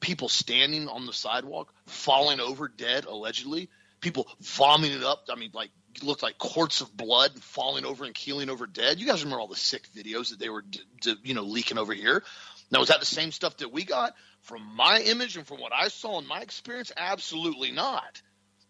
people 0.00 0.28
standing 0.28 0.88
on 0.88 1.06
the 1.06 1.12
sidewalk, 1.12 1.72
falling 1.86 2.38
over 2.38 2.68
dead 2.68 3.06
allegedly, 3.06 3.68
people 4.00 4.28
vomiting 4.40 4.98
it 4.98 5.04
up. 5.04 5.24
I 5.30 5.36
mean, 5.36 5.50
like 5.54 5.70
looked 6.02 6.22
like 6.22 6.38
quarts 6.38 6.80
of 6.80 6.94
blood 6.96 7.32
falling 7.42 7.84
over 7.84 8.04
and 8.04 8.14
keeling 8.14 8.50
over 8.50 8.66
dead. 8.66 9.00
You 9.00 9.06
guys 9.06 9.24
remember 9.24 9.40
all 9.40 9.48
the 9.48 9.56
sick 9.56 9.88
videos 9.96 10.30
that 10.30 10.38
they 10.38 10.48
were, 10.48 10.62
d- 10.62 10.80
d- 11.00 11.16
you 11.24 11.34
know, 11.34 11.42
leaking 11.42 11.78
over 11.78 11.94
here. 11.94 12.22
Now, 12.70 12.80
was 12.80 12.88
that 12.88 13.00
the 13.00 13.06
same 13.06 13.30
stuff 13.30 13.58
that 13.58 13.72
we 13.72 13.84
got 13.84 14.14
from 14.42 14.62
my 14.74 15.00
image 15.00 15.36
and 15.36 15.46
from 15.46 15.60
what 15.60 15.72
I 15.72 15.88
saw 15.88 16.18
in 16.18 16.26
my 16.26 16.40
experience? 16.40 16.92
Absolutely 16.96 17.70
not. 17.70 18.22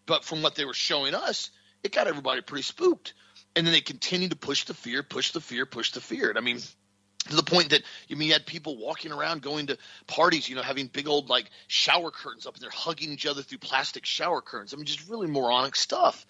But 0.05 0.23
from 0.23 0.41
what 0.41 0.55
they 0.55 0.65
were 0.65 0.73
showing 0.73 1.15
us, 1.15 1.49
it 1.83 1.91
got 1.91 2.07
everybody 2.07 2.41
pretty 2.41 2.63
spooked. 2.63 3.13
And 3.55 3.65
then 3.65 3.73
they 3.73 3.81
continued 3.81 4.31
to 4.31 4.37
push 4.37 4.65
the 4.65 4.75
fear, 4.75 5.01
push 5.01 5.31
the 5.31 5.41
fear, 5.41 5.65
push 5.65 5.91
the 5.91 6.01
fear. 6.01 6.29
And 6.29 6.37
I 6.37 6.41
mean, 6.41 6.59
to 7.29 7.35
the 7.35 7.43
point 7.43 7.71
that 7.71 7.81
you 8.07 8.15
mean 8.15 8.27
you 8.27 8.33
had 8.33 8.45
people 8.45 8.77
walking 8.77 9.11
around 9.11 9.41
going 9.41 9.67
to 9.67 9.77
parties, 10.05 10.47
you 10.47 10.55
know, 10.55 10.61
having 10.61 10.87
big 10.87 11.07
old 11.07 11.29
like 11.29 11.49
shower 11.67 12.11
curtains 12.11 12.45
up 12.45 12.53
and 12.53 12.61
they're 12.61 12.69
hugging 12.69 13.11
each 13.11 13.25
other 13.25 13.41
through 13.41 13.57
plastic 13.57 14.05
shower 14.05 14.41
curtains. 14.41 14.73
I 14.73 14.77
mean, 14.77 14.85
just 14.85 15.09
really 15.09 15.27
moronic 15.27 15.75
stuff 15.75 16.25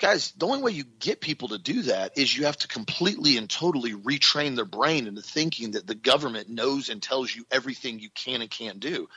guys, 0.00 0.32
the 0.32 0.46
only 0.46 0.62
way 0.62 0.72
you 0.72 0.84
get 0.98 1.20
people 1.20 1.48
to 1.48 1.58
do 1.58 1.82
that 1.82 2.16
is 2.16 2.36
you 2.36 2.46
have 2.46 2.56
to 2.56 2.68
completely 2.68 3.36
and 3.36 3.48
totally 3.48 3.92
retrain 3.92 4.56
their 4.56 4.64
brain 4.64 5.06
into 5.06 5.22
thinking 5.22 5.72
that 5.72 5.86
the 5.86 5.94
government 5.94 6.48
knows 6.48 6.88
and 6.88 7.02
tells 7.02 7.34
you 7.34 7.44
everything 7.50 8.00
you 8.00 8.10
can 8.10 8.40
and 8.40 8.50
can't 8.50 8.80
do. 8.80 9.08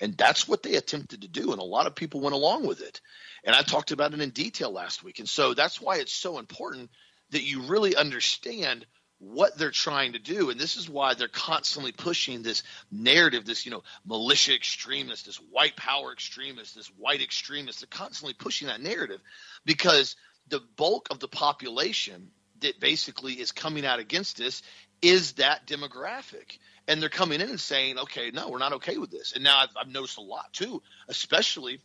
And 0.00 0.16
that's 0.16 0.48
what 0.48 0.62
they 0.62 0.74
attempted 0.74 1.22
to 1.22 1.28
do. 1.28 1.52
And 1.52 1.60
a 1.60 1.64
lot 1.64 1.86
of 1.86 1.94
people 1.94 2.20
went 2.20 2.34
along 2.34 2.66
with 2.66 2.80
it. 2.80 3.00
And 3.44 3.54
I 3.54 3.62
talked 3.62 3.92
about 3.92 4.14
it 4.14 4.20
in 4.20 4.30
detail 4.30 4.72
last 4.72 5.04
week. 5.04 5.20
And 5.20 5.28
so 5.28 5.54
that's 5.54 5.80
why 5.80 5.98
it's 5.98 6.12
so 6.12 6.38
important 6.38 6.90
that 7.30 7.44
you 7.44 7.62
really 7.62 7.94
understand 7.94 8.84
what 9.18 9.56
they're 9.56 9.70
trying 9.70 10.14
to 10.14 10.18
do. 10.18 10.50
And 10.50 10.58
this 10.58 10.76
is 10.76 10.90
why 10.90 11.14
they're 11.14 11.28
constantly 11.28 11.92
pushing 11.92 12.42
this 12.42 12.64
narrative, 12.90 13.44
this, 13.44 13.64
you 13.64 13.70
know, 13.70 13.84
militia 14.04 14.54
extremist, 14.54 15.26
this 15.26 15.36
white 15.36 15.76
power 15.76 16.12
extremist, 16.12 16.74
this 16.74 16.88
white 16.98 17.22
extremist. 17.22 17.80
They're 17.80 17.88
constantly 17.88 18.34
pushing 18.34 18.66
that 18.66 18.80
narrative 18.80 19.20
because– 19.64 20.16
the 20.48 20.60
bulk 20.76 21.08
of 21.10 21.20
the 21.20 21.28
population 21.28 22.30
that 22.60 22.80
basically 22.80 23.34
is 23.34 23.52
coming 23.52 23.84
out 23.84 23.98
against 23.98 24.36
this 24.36 24.62
is 25.00 25.32
that 25.32 25.66
demographic. 25.66 26.58
And 26.88 27.00
they're 27.00 27.08
coming 27.08 27.40
in 27.40 27.48
and 27.48 27.60
saying, 27.60 27.98
okay, 27.98 28.30
no, 28.32 28.48
we're 28.48 28.58
not 28.58 28.74
okay 28.74 28.98
with 28.98 29.10
this. 29.10 29.32
And 29.34 29.44
now 29.44 29.58
I've, 29.58 29.70
I've 29.80 29.88
noticed 29.88 30.18
a 30.18 30.22
lot 30.22 30.52
too, 30.52 30.82
especially 31.08 31.80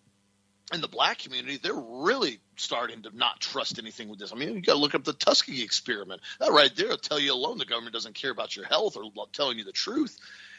in 0.74 0.82
the 0.82 0.88
black 0.88 1.20
community, 1.20 1.58
they're 1.58 1.74
really 1.74 2.40
starting 2.58 3.04
to 3.04 3.16
not 3.16 3.40
trust 3.40 3.80
anything 3.80 4.10
with 4.10 4.20
this. 4.20 4.34
I 4.34 4.36
mean, 4.36 4.56
you 4.56 4.62
got 4.62 4.74
to 4.74 4.80
look 4.80 4.96
up 4.96 5.04
the 5.04 5.14
Tuskegee 5.14 5.64
experiment. 5.64 6.22
That 6.40 6.52
right 6.52 6.76
there 6.76 6.90
will 6.90 6.98
tell 6.98 7.20
you 7.20 7.34
alone 7.34 7.58
the 7.58 7.66
government 7.66 7.94
doesn't 7.94 8.16
care 8.16 8.32
about 8.32 8.56
your 8.56 8.66
health 8.66 8.98
or 8.98 9.04
telling 9.32 9.58
you 9.58 9.64
the 9.64 9.72
truth. 9.72 10.18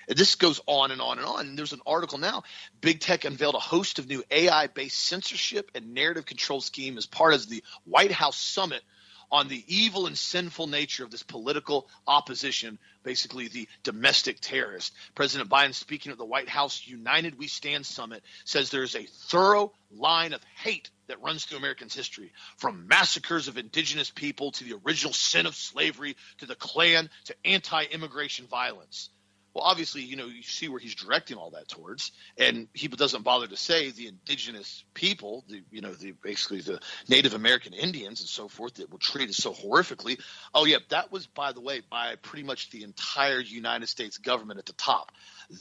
This 0.09 0.37
goes 0.37 0.61
on 0.67 0.91
and 0.91 1.01
on 1.01 1.19
and 1.19 1.27
on. 1.27 1.47
And 1.47 1.59
there's 1.59 1.73
an 1.73 1.83
article 1.87 2.19
now. 2.19 2.43
Big 2.81 3.01
Tech 3.01 3.25
unveiled 3.25 3.55
a 3.55 3.61
host 3.61 3.99
of 3.99 4.09
new 4.09 4.25
AI 4.31 4.67
based 4.69 4.99
censorship 4.99 5.71
and 5.75 5.95
narrative 5.95 6.25
control 6.27 6.61
scheme 6.61 6.97
as 6.97 7.07
part 7.07 7.35
of 7.35 7.49
the 7.49 7.63
White 7.85 8.13
House 8.13 8.39
summit 8.39 8.83
on 9.31 9.49
the 9.49 9.63
evil 9.67 10.07
and 10.07 10.17
sinful 10.17 10.67
nature 10.67 11.05
of 11.05 11.11
this 11.11 11.23
political 11.23 11.87
opposition, 12.07 12.79
basically 13.03 13.49
the 13.49 13.69
domestic 13.83 14.39
terrorist. 14.41 14.95
President 15.15 15.51
Biden, 15.51 15.75
speaking 15.75 16.13
at 16.13 16.19
the 16.19 16.25
White 16.25 16.49
House 16.49 16.87
United 16.87 17.39
We 17.39 17.47
Stand 17.47 17.85
summit, 17.85 18.23
says 18.45 18.71
there's 18.71 18.97
a 18.97 19.05
thorough 19.05 19.73
line 19.91 20.33
of 20.33 20.41
hate 20.57 20.91
that 21.09 21.23
runs 21.23 21.45
through 21.45 21.59
Americans' 21.59 21.95
history, 21.95 22.33
from 22.57 22.89
massacres 22.89 23.49
of 23.49 23.59
indigenous 23.59 24.11
people 24.11 24.53
to 24.53 24.65
the 24.65 24.79
original 24.85 25.13
sin 25.13 25.47
of 25.47 25.55
slavery 25.55 26.17
to 26.39 26.47
the 26.47 26.55
Klan 26.55 27.11
to 27.25 27.35
anti 27.45 27.85
immigration 27.85 28.47
violence. 28.47 29.11
Well, 29.55 29.65
obviously, 29.65 30.03
you 30.03 30.17
know, 30.17 30.27
you 30.27 30.43
see 30.43 30.69
where 30.69 30.79
he's 30.79 30.95
directing 30.95 31.37
all 31.37 31.51
that 31.51 31.69
towards, 31.69 32.13
and 32.37 32.69
he 32.75 32.89
doesn't 32.89 33.23
bother 33.23 33.47
to 33.47 33.57
say 33.57 33.91
the 33.91 34.07
indigenous 34.07 34.85
people, 34.95 35.45
the 35.49 35.63
you 35.71 35.81
know, 35.81 35.93
the 35.93 36.13
basically 36.13 36.61
the 36.61 36.81
Native 37.09 37.35
American 37.35 37.73
Indians 37.73 38.21
and 38.21 38.29
so 38.29 38.49
forth 38.49 38.75
that 38.75 38.93
were 38.93 38.99
treated 38.99 39.35
so 39.35 39.53
horrifically. 39.53 40.21
Oh, 40.55 40.65
yeah, 40.65 40.79
that 40.91 41.11
was, 41.11 41.27
by 41.27 41.53
the 41.53 41.61
way, 41.61 41.81
by 41.91 42.17
pretty 42.17 42.45
much 42.45 42.71
the 42.71 42.85
entire 42.85 43.41
United 43.41 43.89
States 43.89 44.19
government 44.19 44.59
at 44.59 44.67
the 44.67 44.75
top. 44.75 45.13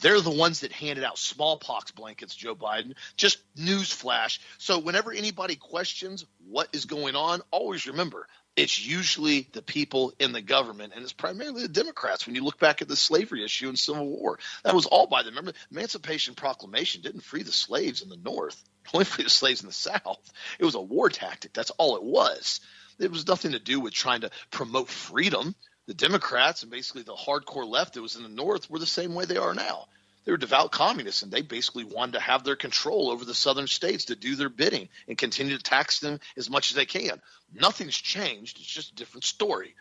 They're 0.01 0.21
the 0.21 0.31
ones 0.31 0.59
that 0.61 0.71
handed 0.71 1.03
out 1.03 1.17
smallpox 1.17 1.91
blankets, 1.91 2.35
Joe 2.35 2.55
Biden. 2.55 2.93
Just 3.15 3.39
newsflash. 3.55 4.39
So 4.57 4.79
whenever 4.79 5.11
anybody 5.11 5.55
questions 5.55 6.25
what 6.49 6.67
is 6.73 6.85
going 6.85 7.15
on, 7.15 7.41
always 7.51 7.87
remember 7.87 8.27
it's 8.57 8.83
usually 8.83 9.47
the 9.53 9.61
people 9.61 10.13
in 10.19 10.31
the 10.31 10.41
government, 10.41 10.93
and 10.95 11.03
it's 11.03 11.13
primarily 11.13 11.61
the 11.61 11.67
Democrats. 11.67 12.25
When 12.25 12.35
you 12.35 12.43
look 12.43 12.59
back 12.59 12.81
at 12.81 12.87
the 12.87 12.95
slavery 12.95 13.45
issue 13.45 13.69
and 13.69 13.77
Civil 13.77 14.09
War, 14.09 14.39
that 14.63 14.73
was 14.73 14.87
all 14.87 15.05
by 15.05 15.21
them. 15.21 15.35
Remember, 15.35 15.53
Emancipation 15.71 16.33
Proclamation 16.33 17.01
didn't 17.01 17.21
free 17.21 17.43
the 17.43 17.51
slaves 17.51 18.01
in 18.01 18.09
the 18.09 18.17
North, 18.17 18.61
only 18.93 19.05
free 19.05 19.23
the 19.23 19.29
slaves 19.29 19.61
in 19.61 19.67
the 19.67 19.73
South. 19.73 20.33
It 20.57 20.65
was 20.65 20.73
a 20.75 20.81
war 20.81 21.09
tactic. 21.09 21.53
That's 21.53 21.69
all 21.71 21.97
it 21.97 22.03
was. 22.03 22.59
It 22.99 23.11
was 23.11 23.27
nothing 23.27 23.51
to 23.51 23.59
do 23.59 23.79
with 23.79 23.93
trying 23.93 24.21
to 24.21 24.31
promote 24.49 24.89
freedom. 24.89 25.53
The 25.85 25.93
Democrats 25.93 26.63
and 26.63 26.71
basically 26.71 27.03
the 27.03 27.13
hardcore 27.13 27.69
left 27.69 27.93
that 27.93 28.01
was 28.01 28.15
in 28.15 28.23
the 28.23 28.29
North 28.29 28.69
were 28.71 28.79
the 28.79 28.87
same 28.87 29.13
way 29.13 29.25
they 29.25 29.37
are 29.37 29.53
now 29.53 29.87
they 30.27 30.33
were 30.33 30.37
devout 30.37 30.73
communists 30.73 31.21
and 31.21 31.31
they 31.31 31.41
basically 31.41 31.85
wanted 31.85 32.11
to 32.11 32.19
have 32.19 32.43
their 32.43 32.57
control 32.57 33.11
over 33.11 33.23
the 33.23 33.33
southern 33.33 33.65
states 33.65 34.03
to 34.05 34.15
do 34.17 34.35
their 34.35 34.49
bidding 34.49 34.89
and 35.07 35.17
continue 35.17 35.55
to 35.55 35.63
tax 35.63 36.01
them 36.01 36.19
as 36.35 36.49
much 36.49 36.69
as 36.69 36.75
they 36.75 36.85
can. 36.85 37.21
Nothing's 37.53 37.95
changed. 37.95 38.57
It's 38.57 38.67
just 38.67 38.91
a 38.91 38.95
different 38.95 39.23
story. 39.23 39.73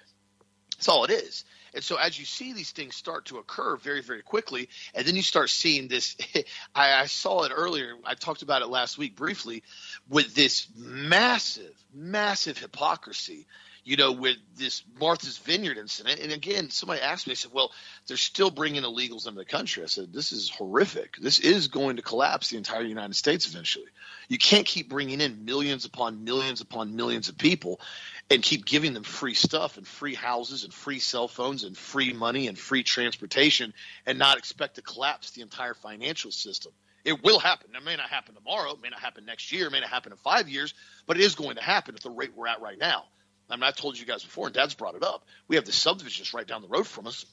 That's 0.76 0.88
all 0.88 1.02
it 1.02 1.10
is. 1.10 1.42
And 1.74 1.82
so 1.82 1.96
as 1.96 2.16
you 2.16 2.24
see 2.24 2.52
these 2.52 2.70
things 2.70 2.94
start 2.94 3.24
to 3.24 3.38
occur 3.38 3.74
very, 3.74 4.02
very 4.02 4.22
quickly, 4.22 4.68
and 4.94 5.04
then 5.04 5.16
you 5.16 5.22
start 5.22 5.50
seeing 5.50 5.88
this, 5.88 6.16
I, 6.76 6.92
I, 6.92 7.06
saw 7.06 7.42
it 7.42 7.50
earlier. 7.52 7.94
I 8.04 8.14
talked 8.14 8.42
about 8.42 8.62
it 8.62 8.68
last 8.68 8.98
week 8.98 9.16
briefly 9.16 9.64
with 10.08 10.32
this 10.36 10.68
massive, 10.76 11.74
massive 11.92 12.56
hypocrisy 12.56 13.48
you 13.86 13.96
know, 13.96 14.10
with 14.10 14.36
this 14.56 14.82
Martha's 15.00 15.38
Vineyard 15.38 15.78
incident. 15.78 16.18
And 16.18 16.32
again, 16.32 16.70
somebody 16.70 17.00
asked 17.00 17.28
me, 17.28 17.30
they 17.30 17.36
said, 17.36 17.52
well, 17.54 17.70
they're 18.08 18.16
still 18.16 18.50
bringing 18.50 18.82
illegals 18.82 19.28
into 19.28 19.38
the 19.38 19.44
country. 19.44 19.84
I 19.84 19.86
said, 19.86 20.12
this 20.12 20.32
is 20.32 20.50
horrific. 20.50 21.16
This 21.18 21.38
is 21.38 21.68
going 21.68 21.94
to 21.94 22.02
collapse 22.02 22.50
the 22.50 22.56
entire 22.56 22.82
United 22.82 23.14
States 23.14 23.48
eventually. 23.48 23.86
You 24.28 24.38
can't 24.38 24.66
keep 24.66 24.88
bringing 24.88 25.20
in 25.20 25.44
millions 25.44 25.84
upon 25.84 26.24
millions 26.24 26.60
upon 26.60 26.96
millions 26.96 27.28
of 27.28 27.38
people 27.38 27.80
and 28.28 28.42
keep 28.42 28.66
giving 28.66 28.92
them 28.92 29.04
free 29.04 29.34
stuff 29.34 29.76
and 29.76 29.86
free 29.86 30.14
houses 30.14 30.64
and 30.64 30.74
free 30.74 30.98
cell 30.98 31.28
phones 31.28 31.62
and 31.62 31.78
free 31.78 32.12
money 32.12 32.48
and 32.48 32.58
free 32.58 32.82
transportation 32.82 33.72
and 34.04 34.18
not 34.18 34.36
expect 34.36 34.74
to 34.74 34.82
collapse 34.82 35.30
the 35.30 35.42
entire 35.42 35.74
financial 35.74 36.32
system. 36.32 36.72
It 37.04 37.22
will 37.22 37.38
happen. 37.38 37.70
It 37.72 37.84
may 37.84 37.94
not 37.94 38.10
happen 38.10 38.34
tomorrow. 38.34 38.72
It 38.72 38.82
may 38.82 38.88
not 38.88 38.98
happen 38.98 39.26
next 39.26 39.52
year. 39.52 39.68
It 39.68 39.70
may 39.70 39.78
not 39.78 39.90
happen 39.90 40.10
in 40.10 40.18
five 40.18 40.48
years, 40.48 40.74
but 41.06 41.16
it 41.16 41.22
is 41.22 41.36
going 41.36 41.54
to 41.54 41.62
happen 41.62 41.94
at 41.94 42.02
the 42.02 42.10
rate 42.10 42.32
we're 42.34 42.48
at 42.48 42.60
right 42.60 42.80
now. 42.80 43.04
I 43.48 43.56
mean, 43.56 43.62
I've 43.62 43.76
told 43.76 43.98
you 43.98 44.06
guys 44.06 44.24
before, 44.24 44.46
and 44.46 44.54
Dad's 44.54 44.74
brought 44.74 44.96
it 44.96 45.04
up. 45.04 45.24
We 45.48 45.56
have 45.56 45.64
the 45.64 45.72
subdivisions 45.72 46.34
right 46.34 46.46
down 46.46 46.62
the 46.62 46.68
road 46.68 46.86
from 46.86 47.06
us. 47.06 47.24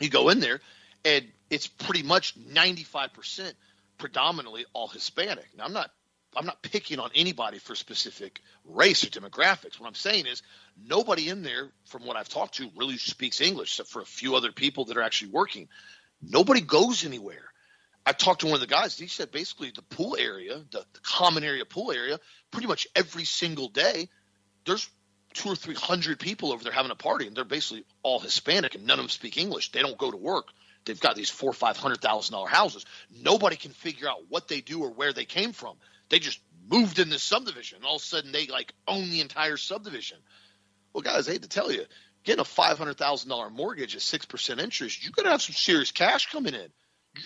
You 0.00 0.08
go 0.08 0.28
in 0.30 0.40
there, 0.40 0.60
and 1.04 1.26
it's 1.50 1.66
pretty 1.66 2.02
much 2.02 2.38
95% 2.38 3.52
predominantly 3.98 4.64
all 4.72 4.88
Hispanic. 4.88 5.46
Now, 5.56 5.64
I'm 5.64 5.72
not 5.72 5.90
I'm 6.36 6.44
not 6.44 6.60
picking 6.60 6.98
on 6.98 7.10
anybody 7.14 7.58
for 7.58 7.74
specific 7.74 8.42
race 8.66 9.04
or 9.04 9.06
demographics. 9.06 9.80
What 9.80 9.86
I'm 9.86 9.94
saying 9.94 10.26
is 10.26 10.42
nobody 10.76 11.30
in 11.30 11.42
there, 11.42 11.70
from 11.86 12.04
what 12.04 12.16
I've 12.16 12.28
talked 12.28 12.56
to, 12.56 12.70
really 12.76 12.98
speaks 12.98 13.40
English, 13.40 13.72
except 13.72 13.88
for 13.88 14.02
a 14.02 14.06
few 14.06 14.36
other 14.36 14.52
people 14.52 14.84
that 14.86 14.98
are 14.98 15.02
actually 15.02 15.30
working. 15.30 15.68
Nobody 16.20 16.60
goes 16.60 17.06
anywhere. 17.06 17.50
I 18.04 18.12
talked 18.12 18.42
to 18.42 18.46
one 18.46 18.54
of 18.54 18.60
the 18.60 18.66
guys. 18.66 18.98
He 18.98 19.06
said 19.06 19.32
basically 19.32 19.72
the 19.74 19.82
pool 19.82 20.16
area, 20.18 20.58
the, 20.70 20.84
the 20.92 21.00
common 21.02 21.42
area 21.42 21.64
pool 21.64 21.90
area, 21.90 22.20
pretty 22.50 22.68
much 22.68 22.86
every 22.94 23.24
single 23.24 23.68
day, 23.68 24.08
there's 24.66 24.88
two 25.36 25.50
or 25.50 25.56
three 25.56 25.74
hundred 25.74 26.18
people 26.18 26.52
over 26.52 26.64
there 26.64 26.72
having 26.72 26.90
a 26.90 26.96
party, 26.96 27.26
and 27.26 27.36
they're 27.36 27.44
basically 27.44 27.84
all 28.02 28.18
Hispanic, 28.18 28.74
and 28.74 28.86
none 28.86 28.98
of 28.98 29.04
them 29.04 29.10
speak 29.10 29.36
English. 29.36 29.70
They 29.70 29.82
don't 29.82 29.98
go 29.98 30.10
to 30.10 30.16
work. 30.16 30.48
They've 30.84 30.98
got 30.98 31.16
these 31.16 31.30
four 31.30 31.50
or 31.50 31.54
five 31.54 31.76
hundred 31.76 32.00
thousand 32.00 32.32
dollar 32.32 32.48
houses. 32.48 32.86
Nobody 33.22 33.56
can 33.56 33.72
figure 33.72 34.08
out 34.08 34.28
what 34.28 34.48
they 34.48 34.60
do 34.60 34.82
or 34.82 34.90
where 34.90 35.12
they 35.12 35.24
came 35.24 35.52
from. 35.52 35.76
They 36.08 36.18
just 36.18 36.40
moved 36.68 36.98
in 36.98 37.10
this 37.10 37.22
subdivision. 37.22 37.78
And 37.78 37.86
all 37.86 37.96
of 37.96 38.02
a 38.02 38.04
sudden, 38.04 38.32
they 38.32 38.46
like 38.46 38.72
own 38.88 39.10
the 39.10 39.20
entire 39.20 39.56
subdivision. 39.56 40.18
Well, 40.92 41.02
guys, 41.02 41.28
I 41.28 41.32
hate 41.32 41.42
to 41.42 41.48
tell 41.48 41.70
you, 41.70 41.84
getting 42.24 42.40
a 42.40 42.44
five 42.44 42.78
hundred 42.78 42.96
thousand 42.96 43.28
dollar 43.28 43.50
mortgage 43.50 43.94
at 43.94 44.02
six 44.02 44.24
percent 44.24 44.60
interest, 44.60 45.04
you 45.04 45.10
got 45.10 45.24
to 45.24 45.30
have 45.30 45.42
some 45.42 45.54
serious 45.54 45.90
cash 45.90 46.30
coming 46.30 46.54
in. 46.54 46.68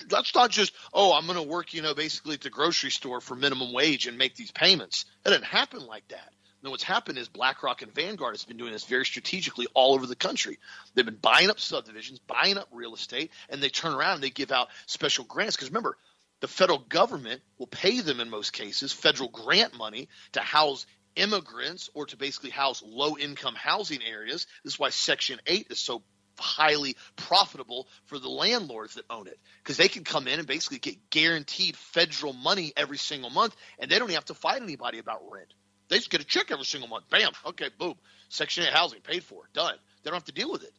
That's 0.08 0.34
not 0.34 0.50
just 0.50 0.72
oh, 0.92 1.12
I'm 1.12 1.26
going 1.26 1.36
to 1.36 1.48
work, 1.48 1.74
you 1.74 1.82
know, 1.82 1.94
basically 1.94 2.34
at 2.34 2.40
the 2.40 2.50
grocery 2.50 2.90
store 2.90 3.20
for 3.20 3.36
minimum 3.36 3.72
wage 3.72 4.06
and 4.06 4.18
make 4.18 4.34
these 4.34 4.52
payments. 4.52 5.04
That 5.22 5.30
didn't 5.30 5.44
happen 5.44 5.86
like 5.86 6.08
that. 6.08 6.32
Now, 6.62 6.70
what's 6.70 6.82
happened 6.82 7.16
is 7.16 7.28
BlackRock 7.28 7.80
and 7.80 7.94
Vanguard 7.94 8.34
has 8.34 8.44
been 8.44 8.58
doing 8.58 8.72
this 8.72 8.84
very 8.84 9.06
strategically 9.06 9.66
all 9.72 9.94
over 9.94 10.06
the 10.06 10.16
country. 10.16 10.58
They've 10.94 11.06
been 11.06 11.14
buying 11.16 11.48
up 11.48 11.58
subdivisions, 11.58 12.18
buying 12.18 12.58
up 12.58 12.68
real 12.70 12.94
estate, 12.94 13.30
and 13.48 13.62
they 13.62 13.70
turn 13.70 13.94
around 13.94 14.16
and 14.16 14.22
they 14.22 14.30
give 14.30 14.52
out 14.52 14.68
special 14.86 15.24
grants. 15.24 15.56
Because 15.56 15.70
remember, 15.70 15.96
the 16.40 16.48
federal 16.48 16.78
government 16.78 17.40
will 17.58 17.66
pay 17.66 18.00
them 18.00 18.20
in 18.20 18.28
most 18.28 18.52
cases 18.52 18.92
federal 18.92 19.28
grant 19.28 19.76
money 19.76 20.08
to 20.32 20.40
house 20.40 20.86
immigrants 21.16 21.90
or 21.94 22.06
to 22.06 22.16
basically 22.16 22.50
house 22.50 22.82
low 22.84 23.16
income 23.16 23.54
housing 23.54 24.02
areas. 24.02 24.46
This 24.62 24.74
is 24.74 24.78
why 24.78 24.90
Section 24.90 25.40
8 25.46 25.68
is 25.70 25.78
so 25.78 26.02
highly 26.38 26.96
profitable 27.16 27.86
for 28.06 28.18
the 28.18 28.28
landlords 28.28 28.94
that 28.94 29.04
own 29.10 29.26
it 29.26 29.38
because 29.62 29.76
they 29.76 29.88
can 29.88 30.04
come 30.04 30.26
in 30.26 30.38
and 30.38 30.48
basically 30.48 30.78
get 30.78 31.10
guaranteed 31.10 31.76
federal 31.76 32.32
money 32.32 32.72
every 32.76 32.96
single 32.96 33.28
month 33.28 33.54
and 33.78 33.90
they 33.90 33.98
don't 33.98 34.10
have 34.10 34.24
to 34.24 34.34
fight 34.34 34.62
anybody 34.62 34.98
about 34.98 35.20
rent. 35.30 35.52
They 35.90 35.96
just 35.96 36.10
get 36.10 36.20
a 36.20 36.24
check 36.24 36.50
every 36.50 36.64
single 36.64 36.88
month. 36.88 37.10
Bam. 37.10 37.32
Okay, 37.46 37.68
boom. 37.78 37.94
Section 38.28 38.64
8 38.64 38.72
housing 38.72 39.00
paid 39.00 39.24
for. 39.24 39.42
Done. 39.52 39.74
They 40.02 40.10
don't 40.10 40.16
have 40.16 40.24
to 40.24 40.32
deal 40.32 40.50
with 40.50 40.62
it. 40.62 40.72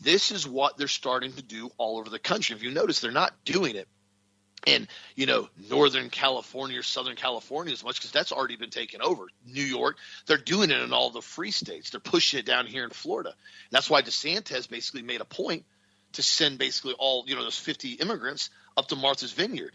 This 0.00 0.30
is 0.30 0.48
what 0.48 0.78
they're 0.78 0.88
starting 0.88 1.32
to 1.32 1.42
do 1.42 1.70
all 1.76 1.98
over 1.98 2.08
the 2.08 2.18
country. 2.18 2.56
If 2.56 2.62
you 2.62 2.70
notice, 2.70 3.00
they're 3.00 3.10
not 3.10 3.34
doing 3.44 3.76
it 3.76 3.88
in 4.64 4.86
you 5.16 5.26
know 5.26 5.48
northern 5.68 6.08
california 6.08 6.78
or 6.78 6.82
southern 6.84 7.16
california 7.16 7.72
as 7.72 7.82
much 7.82 7.96
because 7.96 8.12
that's 8.12 8.30
already 8.30 8.54
been 8.54 8.70
taken 8.70 9.02
over 9.02 9.26
new 9.44 9.64
york 9.64 9.96
they're 10.26 10.36
doing 10.36 10.70
it 10.70 10.80
in 10.80 10.92
all 10.92 11.10
the 11.10 11.20
free 11.20 11.50
states 11.50 11.90
they're 11.90 11.98
pushing 11.98 12.38
it 12.38 12.46
down 12.46 12.66
here 12.66 12.84
in 12.84 12.90
florida 12.90 13.34
that's 13.72 13.90
why 13.90 14.02
desantis 14.02 14.68
basically 14.68 15.02
made 15.02 15.20
a 15.20 15.24
point 15.24 15.64
to 16.12 16.22
send 16.22 16.58
basically 16.58 16.94
all 16.98 17.24
you 17.26 17.34
know 17.34 17.42
those 17.42 17.58
50 17.58 17.94
immigrants 17.94 18.50
up 18.76 18.86
to 18.86 18.94
martha's 18.94 19.32
vineyard 19.32 19.74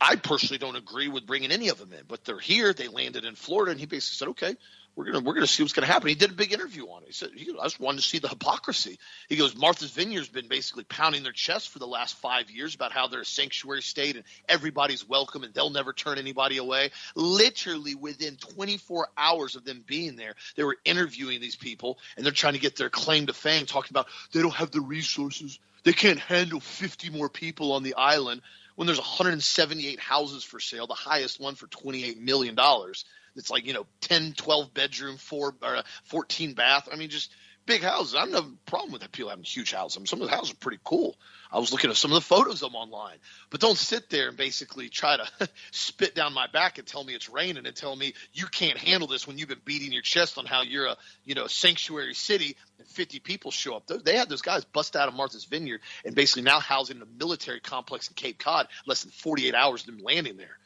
I 0.00 0.16
personally 0.16 0.58
don't 0.58 0.76
agree 0.76 1.08
with 1.08 1.26
bringing 1.26 1.52
any 1.52 1.68
of 1.68 1.78
them 1.78 1.92
in, 1.92 2.04
but 2.06 2.24
they're 2.24 2.38
here. 2.38 2.72
They 2.72 2.88
landed 2.88 3.24
in 3.24 3.34
Florida, 3.34 3.70
and 3.70 3.80
he 3.80 3.86
basically 3.86 4.16
said, 4.16 4.28
"Okay, 4.28 4.56
we're 4.94 5.06
gonna 5.06 5.20
we're 5.20 5.32
gonna 5.32 5.46
see 5.46 5.62
what's 5.62 5.72
gonna 5.72 5.86
happen." 5.86 6.08
He 6.08 6.14
did 6.14 6.30
a 6.30 6.34
big 6.34 6.52
interview 6.52 6.84
on 6.88 7.02
it. 7.02 7.06
He 7.06 7.12
said, 7.12 7.30
"I 7.34 7.64
just 7.64 7.80
wanted 7.80 8.02
to 8.02 8.06
see 8.06 8.18
the 8.18 8.28
hypocrisy." 8.28 8.98
He 9.30 9.36
goes, 9.36 9.54
"Martha's 9.54 9.90
Vineyard's 9.92 10.28
been 10.28 10.48
basically 10.48 10.84
pounding 10.84 11.22
their 11.22 11.32
chest 11.32 11.70
for 11.70 11.78
the 11.78 11.86
last 11.86 12.16
five 12.16 12.50
years 12.50 12.74
about 12.74 12.92
how 12.92 13.06
they're 13.06 13.22
a 13.22 13.24
sanctuary 13.24 13.80
state 13.80 14.16
and 14.16 14.24
everybody's 14.50 15.08
welcome 15.08 15.44
and 15.44 15.54
they'll 15.54 15.70
never 15.70 15.94
turn 15.94 16.18
anybody 16.18 16.58
away." 16.58 16.90
Literally 17.14 17.94
within 17.94 18.36
24 18.36 19.08
hours 19.16 19.56
of 19.56 19.64
them 19.64 19.82
being 19.86 20.16
there, 20.16 20.34
they 20.56 20.64
were 20.64 20.76
interviewing 20.84 21.40
these 21.40 21.56
people, 21.56 21.98
and 22.16 22.26
they're 22.26 22.32
trying 22.32 22.54
to 22.54 22.60
get 22.60 22.76
their 22.76 22.90
claim 22.90 23.28
to 23.28 23.32
fame, 23.32 23.64
talking 23.64 23.92
about 23.92 24.08
they 24.32 24.42
don't 24.42 24.54
have 24.54 24.72
the 24.72 24.82
resources, 24.82 25.58
they 25.84 25.94
can't 25.94 26.18
handle 26.18 26.60
50 26.60 27.10
more 27.10 27.30
people 27.30 27.72
on 27.72 27.82
the 27.82 27.94
island 27.94 28.42
when 28.76 28.86
there's 28.86 28.98
178 28.98 29.98
houses 29.98 30.44
for 30.44 30.60
sale, 30.60 30.86
the 30.86 30.94
highest 30.94 31.40
one 31.40 31.54
for 31.54 31.66
28 31.66 32.20
million 32.20 32.54
dollars. 32.54 33.04
It's 33.34 33.50
like 33.50 33.66
you 33.66 33.74
know 33.74 33.86
10, 34.02 34.32
12 34.34 34.72
bedroom, 34.72 35.16
four 35.16 35.54
or 35.62 35.82
14 36.04 36.54
bath. 36.54 36.88
I 36.90 36.96
mean, 36.96 37.10
just 37.10 37.30
big 37.66 37.82
houses. 37.82 38.14
I 38.14 38.20
have 38.20 38.30
no 38.30 38.46
problem 38.64 38.92
with 38.92 39.02
that 39.02 39.12
people 39.12 39.30
having 39.30 39.44
huge 39.44 39.72
houses. 39.72 39.96
I 39.96 40.00
mean, 40.00 40.06
some 40.06 40.22
of 40.22 40.28
the 40.28 40.34
houses 40.34 40.52
are 40.52 40.56
pretty 40.56 40.78
cool. 40.84 41.16
I 41.50 41.58
was 41.58 41.72
looking 41.72 41.90
at 41.90 41.96
some 41.96 42.12
of 42.12 42.14
the 42.14 42.20
photos 42.22 42.62
of 42.62 42.72
them 42.72 42.76
online. 42.76 43.16
But 43.50 43.60
don't 43.60 43.76
sit 43.76 44.08
there 44.08 44.28
and 44.28 44.36
basically 44.36 44.88
try 44.88 45.16
to 45.16 45.48
spit 45.70 46.14
down 46.14 46.32
my 46.32 46.46
back 46.46 46.78
and 46.78 46.86
tell 46.86 47.04
me 47.04 47.14
it's 47.14 47.28
raining 47.28 47.66
and 47.66 47.76
tell 47.76 47.94
me 47.94 48.14
you 48.32 48.46
can't 48.46 48.78
handle 48.78 49.08
this 49.08 49.26
when 49.26 49.38
you've 49.38 49.48
been 49.48 49.60
beating 49.64 49.92
your 49.92 50.02
chest 50.02 50.38
on 50.38 50.46
how 50.46 50.62
you're 50.62 50.86
a 50.86 50.96
you 51.24 51.34
know 51.34 51.46
sanctuary 51.46 52.14
city 52.14 52.56
50 52.88 53.20
people 53.20 53.50
show 53.50 53.76
up. 53.76 53.86
They 53.86 54.16
had 54.16 54.28
those 54.28 54.42
guys 54.42 54.64
bust 54.64 54.96
out 54.96 55.08
of 55.08 55.14
Martha's 55.14 55.44
Vineyard 55.44 55.80
and 56.04 56.14
basically 56.14 56.42
now 56.42 56.60
housing 56.60 57.00
a 57.00 57.06
military 57.06 57.60
complex 57.60 58.08
in 58.08 58.14
Cape 58.14 58.38
Cod 58.38 58.68
less 58.86 59.02
than 59.02 59.10
48 59.10 59.54
hours 59.54 59.82
of 59.82 59.86
them 59.86 59.98
landing 60.04 60.36
there. 60.36 60.58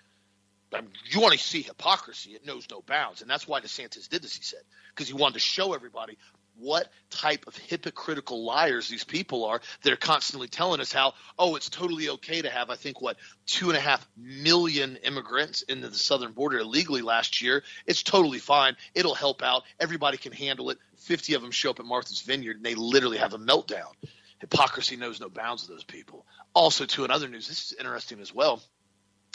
I 0.72 0.82
mean, 0.82 0.92
you 1.06 1.20
want 1.20 1.32
to 1.32 1.38
see 1.38 1.62
hypocrisy; 1.62 2.30
it 2.30 2.46
knows 2.46 2.66
no 2.70 2.80
bounds, 2.80 3.22
and 3.22 3.30
that's 3.30 3.48
why 3.48 3.60
DeSantis 3.60 4.08
did 4.08 4.22
this. 4.22 4.36
He 4.36 4.42
said 4.44 4.60
because 4.90 5.08
he 5.08 5.14
wanted 5.14 5.34
to 5.34 5.40
show 5.40 5.72
everybody 5.72 6.16
what 6.60 6.88
type 7.10 7.46
of 7.46 7.56
hypocritical 7.56 8.44
liars 8.44 8.88
these 8.88 9.04
people 9.04 9.44
are. 9.44 9.60
They're 9.82 9.96
constantly 9.96 10.48
telling 10.48 10.80
us 10.80 10.92
how, 10.92 11.14
oh, 11.38 11.56
it's 11.56 11.68
totally 11.68 12.08
okay 12.10 12.42
to 12.42 12.50
have, 12.50 12.70
I 12.70 12.76
think, 12.76 13.00
what, 13.00 13.16
two 13.46 13.70
and 13.70 13.76
a 13.76 13.80
half 13.80 14.06
million 14.16 14.96
immigrants 14.96 15.62
into 15.62 15.88
the 15.88 15.98
southern 15.98 16.32
border 16.32 16.58
illegally 16.58 17.02
last 17.02 17.42
year. 17.42 17.62
It's 17.86 18.02
totally 18.02 18.38
fine. 18.38 18.76
It'll 18.94 19.14
help 19.14 19.42
out. 19.42 19.62
Everybody 19.78 20.16
can 20.16 20.32
handle 20.32 20.70
it. 20.70 20.78
50 20.98 21.34
of 21.34 21.42
them 21.42 21.50
show 21.50 21.70
up 21.70 21.80
at 21.80 21.86
Martha's 21.86 22.20
Vineyard 22.20 22.56
and 22.56 22.64
they 22.64 22.74
literally 22.74 23.18
have 23.18 23.32
a 23.32 23.38
meltdown. 23.38 23.92
Hypocrisy 24.40 24.96
knows 24.96 25.20
no 25.20 25.28
bounds 25.28 25.62
with 25.62 25.76
those 25.76 25.84
people. 25.84 26.26
Also, 26.54 26.86
too, 26.86 27.04
in 27.04 27.10
other 27.10 27.28
news, 27.28 27.46
this 27.48 27.72
is 27.72 27.78
interesting 27.78 28.20
as 28.20 28.34
well. 28.34 28.62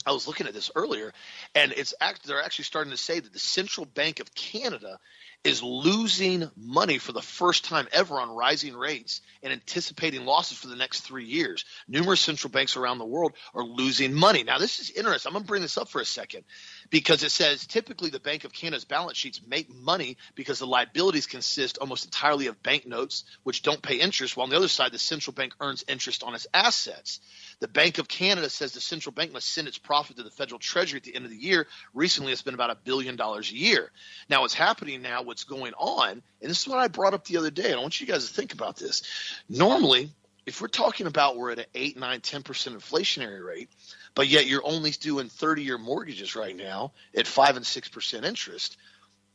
I 0.05 0.11
was 0.11 0.27
looking 0.27 0.47
at 0.47 0.53
this 0.53 0.71
earlier, 0.75 1.13
and 1.55 1.71
it's 1.71 1.93
act, 1.99 2.25
they're 2.25 2.43
actually 2.43 2.65
starting 2.65 2.91
to 2.91 2.97
say 2.97 3.19
that 3.19 3.33
the 3.33 3.39
Central 3.39 3.85
Bank 3.85 4.19
of 4.19 4.33
Canada 4.35 4.99
is 5.45 5.61
losing 5.61 6.49
money 6.57 6.97
for 6.97 7.11
the 7.11 7.21
first 7.21 7.65
time 7.65 7.87
ever 7.91 8.19
on 8.19 8.35
rising 8.35 8.75
rates 8.75 9.21
and 9.43 9.53
anticipating 9.53 10.25
losses 10.25 10.57
for 10.57 10.67
the 10.67 10.75
next 10.75 11.01
three 11.01 11.25
years. 11.25 11.65
Numerous 11.87 12.19
central 12.19 12.49
banks 12.49 12.75
around 12.75 12.97
the 12.97 13.05
world 13.05 13.33
are 13.53 13.63
losing 13.63 14.11
money. 14.11 14.43
Now, 14.43 14.57
this 14.57 14.79
is 14.79 14.89
interesting. 14.89 15.29
I'm 15.29 15.33
going 15.33 15.43
to 15.43 15.47
bring 15.47 15.61
this 15.61 15.77
up 15.77 15.87
for 15.87 16.01
a 16.01 16.05
second 16.05 16.45
because 16.89 17.23
it 17.23 17.29
says 17.29 17.67
typically 17.67 18.09
the 18.09 18.19
Bank 18.19 18.43
of 18.43 18.53
Canada's 18.53 18.85
balance 18.85 19.17
sheets 19.17 19.39
make 19.47 19.73
money 19.73 20.17
because 20.33 20.57
the 20.57 20.65
liabilities 20.65 21.27
consist 21.27 21.77
almost 21.77 22.05
entirely 22.05 22.47
of 22.47 22.63
banknotes, 22.63 23.23
which 23.43 23.61
don't 23.61 23.83
pay 23.83 23.97
interest, 23.97 24.35
while 24.35 24.45
on 24.45 24.49
the 24.49 24.57
other 24.57 24.67
side, 24.67 24.91
the 24.91 24.99
central 24.99 25.33
bank 25.35 25.53
earns 25.59 25.85
interest 25.87 26.23
on 26.23 26.33
its 26.33 26.47
assets. 26.55 27.19
The 27.59 27.67
Bank 27.67 27.97
of 27.97 28.07
Canada 28.07 28.49
says 28.49 28.73
the 28.73 28.81
central 28.81 29.13
bank 29.13 29.31
must 29.31 29.51
send 29.51 29.67
its 29.67 29.77
profit 29.77 30.17
to 30.17 30.23
the 30.23 30.29
federal 30.29 30.59
treasury 30.59 30.97
at 30.97 31.03
the 31.03 31.15
end 31.15 31.25
of 31.25 31.31
the 31.31 31.37
year. 31.37 31.67
Recently, 31.93 32.31
it's 32.31 32.41
been 32.41 32.53
about 32.53 32.69
a 32.69 32.77
billion 32.83 33.15
dollars 33.15 33.51
a 33.51 33.55
year. 33.55 33.91
Now, 34.29 34.41
what's 34.41 34.53
happening 34.53 35.01
now, 35.01 35.23
what's 35.23 35.43
going 35.43 35.73
on, 35.77 36.21
and 36.41 36.49
this 36.49 36.61
is 36.61 36.67
what 36.67 36.79
I 36.79 36.87
brought 36.87 37.13
up 37.13 37.25
the 37.25 37.37
other 37.37 37.51
day, 37.51 37.71
and 37.71 37.75
I 37.75 37.81
want 37.81 37.99
you 37.99 38.07
guys 38.07 38.27
to 38.27 38.33
think 38.33 38.53
about 38.53 38.77
this. 38.77 39.03
Normally, 39.49 40.09
if 40.45 40.61
we're 40.61 40.67
talking 40.67 41.07
about 41.07 41.37
we're 41.37 41.51
at 41.51 41.59
an 41.59 41.65
8, 41.73 41.97
9, 41.97 42.19
10% 42.19 42.43
inflationary 42.43 43.43
rate, 43.43 43.69
but 44.13 44.27
yet 44.27 44.45
you're 44.45 44.65
only 44.65 44.91
doing 44.91 45.29
30 45.29 45.63
year 45.63 45.77
mortgages 45.77 46.35
right 46.35 46.55
now 46.55 46.91
at 47.15 47.27
5 47.27 47.57
and 47.57 47.65
6% 47.65 48.23
interest, 48.23 48.77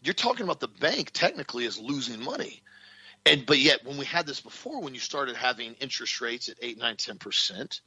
you're 0.02 0.14
talking 0.14 0.44
about 0.44 0.60
the 0.60 0.68
bank 0.68 1.10
technically 1.12 1.64
is 1.64 1.78
losing 1.78 2.22
money. 2.22 2.62
And 3.26 3.44
but 3.44 3.58
yet 3.58 3.84
when 3.84 3.98
we 3.98 4.06
had 4.06 4.26
this 4.26 4.40
before, 4.40 4.80
when 4.80 4.94
you 4.94 5.00
started 5.00 5.36
having 5.36 5.74
interest 5.74 6.20
rates 6.20 6.48
at 6.48 6.56
8, 6.62 6.78
9, 6.78 6.96
10%, 6.96 7.80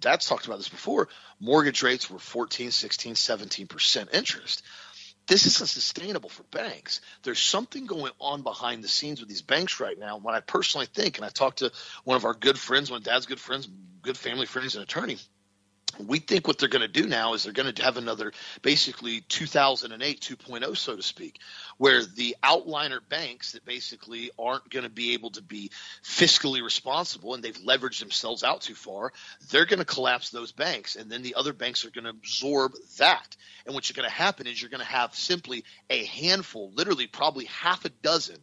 Dad's 0.00 0.26
talked 0.26 0.46
about 0.46 0.58
this 0.58 0.68
before. 0.68 1.08
Mortgage 1.40 1.82
rates 1.82 2.10
were 2.10 2.18
14, 2.18 2.70
16, 2.70 3.14
17% 3.14 4.14
interest. 4.14 4.62
This 5.26 5.46
isn't 5.46 5.68
sustainable 5.68 6.28
for 6.28 6.42
banks. 6.44 7.00
There's 7.22 7.38
something 7.38 7.86
going 7.86 8.12
on 8.20 8.42
behind 8.42 8.84
the 8.84 8.88
scenes 8.88 9.20
with 9.20 9.28
these 9.28 9.42
banks 9.42 9.80
right 9.80 9.98
now. 9.98 10.18
What 10.18 10.34
I 10.34 10.40
personally 10.40 10.86
think, 10.86 11.16
and 11.16 11.24
I 11.24 11.30
talked 11.30 11.58
to 11.58 11.72
one 12.04 12.16
of 12.16 12.24
our 12.24 12.34
good 12.34 12.58
friends, 12.58 12.90
one 12.90 12.98
of 12.98 13.04
Dad's 13.04 13.26
good 13.26 13.40
friends, 13.40 13.68
good 14.02 14.18
family 14.18 14.46
friends, 14.46 14.76
an 14.76 14.82
attorney 14.82 15.18
we 15.98 16.18
think 16.18 16.46
what 16.46 16.58
they're 16.58 16.68
going 16.68 16.82
to 16.82 16.88
do 16.88 17.06
now 17.06 17.34
is 17.34 17.44
they're 17.44 17.52
going 17.52 17.72
to 17.72 17.82
have 17.82 17.96
another 17.96 18.32
basically 18.62 19.20
2008 19.20 20.20
2.0 20.20 20.76
so 20.76 20.96
to 20.96 21.02
speak 21.02 21.38
where 21.78 22.04
the 22.04 22.36
outliner 22.42 23.00
banks 23.08 23.52
that 23.52 23.64
basically 23.64 24.30
aren't 24.38 24.68
going 24.70 24.84
to 24.84 24.90
be 24.90 25.14
able 25.14 25.30
to 25.30 25.42
be 25.42 25.70
fiscally 26.02 26.62
responsible 26.62 27.34
and 27.34 27.42
they've 27.42 27.58
leveraged 27.58 28.00
themselves 28.00 28.42
out 28.42 28.60
too 28.60 28.74
far 28.74 29.12
they're 29.50 29.66
going 29.66 29.78
to 29.78 29.84
collapse 29.84 30.30
those 30.30 30.52
banks 30.52 30.96
and 30.96 31.10
then 31.10 31.22
the 31.22 31.34
other 31.34 31.52
banks 31.52 31.84
are 31.84 31.90
going 31.90 32.04
to 32.04 32.10
absorb 32.10 32.72
that. 32.98 33.36
And 33.66 33.74
what's 33.74 33.90
going 33.92 34.08
to 34.08 34.14
happen 34.14 34.46
is 34.46 34.60
you're 34.60 34.70
going 34.70 34.80
to 34.80 34.86
have 34.86 35.14
simply 35.14 35.64
a 35.90 36.04
handful 36.04 36.72
literally 36.74 37.06
probably 37.06 37.46
half 37.46 37.84
a 37.84 37.88
dozen 37.88 38.38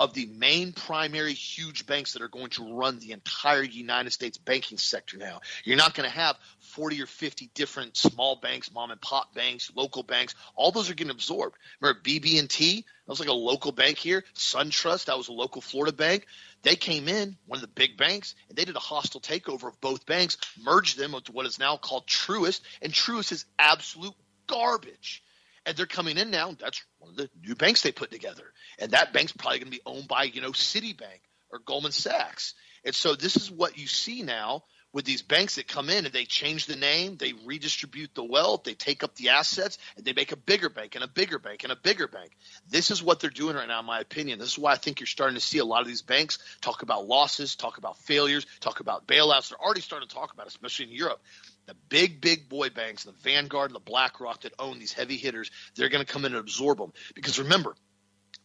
of 0.00 0.12
the 0.12 0.26
main 0.26 0.72
primary 0.72 1.32
huge 1.32 1.86
banks 1.86 2.12
that 2.12 2.22
are 2.22 2.28
going 2.28 2.50
to 2.50 2.74
run 2.74 2.98
the 2.98 3.12
entire 3.12 3.62
United 3.62 4.12
States 4.12 4.38
banking 4.38 4.78
sector 4.78 5.16
now. 5.16 5.40
You're 5.64 5.76
not 5.76 5.94
going 5.94 6.08
to 6.08 6.14
have 6.14 6.36
40 6.60 7.02
or 7.02 7.06
50 7.06 7.50
different 7.54 7.96
small 7.96 8.36
banks, 8.36 8.72
mom 8.72 8.90
and 8.90 9.00
pop 9.00 9.34
banks, 9.34 9.70
local 9.74 10.02
banks. 10.02 10.34
All 10.56 10.72
those 10.72 10.90
are 10.90 10.94
getting 10.94 11.12
absorbed. 11.12 11.56
Remember 11.80 12.00
BB&T? 12.00 12.76
That 12.76 13.12
was 13.12 13.20
like 13.20 13.28
a 13.28 13.32
local 13.32 13.72
bank 13.72 13.98
here. 13.98 14.24
SunTrust, 14.34 15.06
that 15.06 15.16
was 15.16 15.28
a 15.28 15.32
local 15.32 15.60
Florida 15.60 15.92
bank. 15.92 16.26
They 16.62 16.76
came 16.76 17.08
in, 17.08 17.36
one 17.46 17.58
of 17.58 17.60
the 17.60 17.68
big 17.68 17.96
banks, 17.96 18.34
and 18.48 18.56
they 18.56 18.64
did 18.64 18.76
a 18.76 18.80
hostile 18.80 19.20
takeover 19.20 19.68
of 19.68 19.80
both 19.80 20.06
banks, 20.06 20.38
merged 20.60 20.98
them 20.98 21.14
into 21.14 21.32
what 21.32 21.46
is 21.46 21.58
now 21.58 21.76
called 21.76 22.06
Truist, 22.06 22.62
and 22.80 22.92
Truist 22.92 23.32
is 23.32 23.44
absolute 23.58 24.14
garbage 24.46 25.22
and 25.66 25.76
they're 25.76 25.86
coming 25.86 26.18
in 26.18 26.30
now. 26.30 26.54
That's 26.58 26.82
one 26.98 27.10
of 27.10 27.16
the 27.16 27.30
new 27.42 27.54
banks 27.54 27.82
they 27.82 27.92
put 27.92 28.10
together, 28.10 28.44
and 28.78 28.92
that 28.92 29.12
bank's 29.12 29.32
probably 29.32 29.58
going 29.58 29.72
to 29.72 29.78
be 29.78 29.82
owned 29.86 30.08
by 30.08 30.24
you 30.24 30.40
know 30.40 30.52
Citibank 30.52 31.20
or 31.50 31.60
Goldman 31.60 31.92
Sachs. 31.92 32.54
And 32.84 32.94
so 32.94 33.14
this 33.14 33.36
is 33.36 33.50
what 33.50 33.78
you 33.78 33.86
see 33.86 34.22
now 34.22 34.64
with 34.94 35.04
these 35.04 35.22
banks 35.22 35.56
that 35.56 35.66
come 35.66 35.90
in 35.90 36.04
and 36.06 36.14
they 36.14 36.24
change 36.24 36.66
the 36.66 36.76
name, 36.76 37.16
they 37.16 37.32
redistribute 37.44 38.14
the 38.14 38.24
wealth, 38.24 38.62
they 38.62 38.74
take 38.74 39.02
up 39.02 39.16
the 39.16 39.30
assets, 39.30 39.76
and 39.96 40.04
they 40.04 40.12
make 40.12 40.30
a 40.30 40.36
bigger 40.36 40.68
bank 40.70 40.94
and 40.94 41.02
a 41.02 41.08
bigger 41.08 41.40
bank 41.40 41.64
and 41.64 41.72
a 41.72 41.76
bigger 41.76 42.06
bank. 42.06 42.30
This 42.70 42.92
is 42.92 43.02
what 43.02 43.18
they're 43.18 43.28
doing 43.28 43.56
right 43.56 43.66
now, 43.66 43.80
in 43.80 43.86
my 43.86 43.98
opinion. 43.98 44.38
This 44.38 44.52
is 44.52 44.58
why 44.58 44.72
I 44.72 44.76
think 44.76 45.00
you're 45.00 45.08
starting 45.08 45.34
to 45.34 45.40
see 45.40 45.58
a 45.58 45.64
lot 45.64 45.82
of 45.82 45.88
these 45.88 46.02
banks 46.02 46.38
talk 46.60 46.82
about 46.82 47.08
losses, 47.08 47.56
talk 47.56 47.76
about 47.76 47.98
failures, 47.98 48.46
talk 48.60 48.78
about 48.78 49.06
bailouts. 49.08 49.48
They're 49.48 49.60
already 49.60 49.80
starting 49.80 50.08
to 50.08 50.14
talk 50.14 50.32
about, 50.32 50.46
it, 50.46 50.50
especially 50.50 50.86
in 50.86 50.92
Europe 50.92 51.20
the 51.66 51.74
big, 51.88 52.20
big 52.20 52.48
boy 52.48 52.70
banks, 52.70 53.04
the 53.04 53.12
Vanguard, 53.22 53.72
the 53.72 53.80
BlackRock 53.80 54.42
that 54.42 54.52
own 54.58 54.78
these 54.78 54.92
heavy 54.92 55.16
hitters, 55.16 55.50
they're 55.74 55.88
going 55.88 56.04
to 56.04 56.12
come 56.12 56.24
in 56.24 56.32
and 56.32 56.40
absorb 56.40 56.78
them. 56.78 56.92
Because 57.14 57.38
remember, 57.38 57.74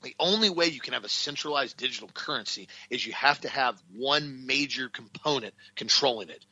the 0.01 0.15
only 0.19 0.49
way 0.49 0.67
you 0.67 0.79
can 0.79 0.93
have 0.93 1.03
a 1.03 1.10
centralized 1.10 1.77
digital 1.77 2.10
currency 2.13 2.69
is 2.89 3.05
you 3.05 3.13
have 3.13 3.41
to 3.41 3.49
have 3.49 3.82
one 3.93 4.45
major 4.45 4.89
component 4.89 5.53
controlling 5.75 6.29
it. 6.29 6.45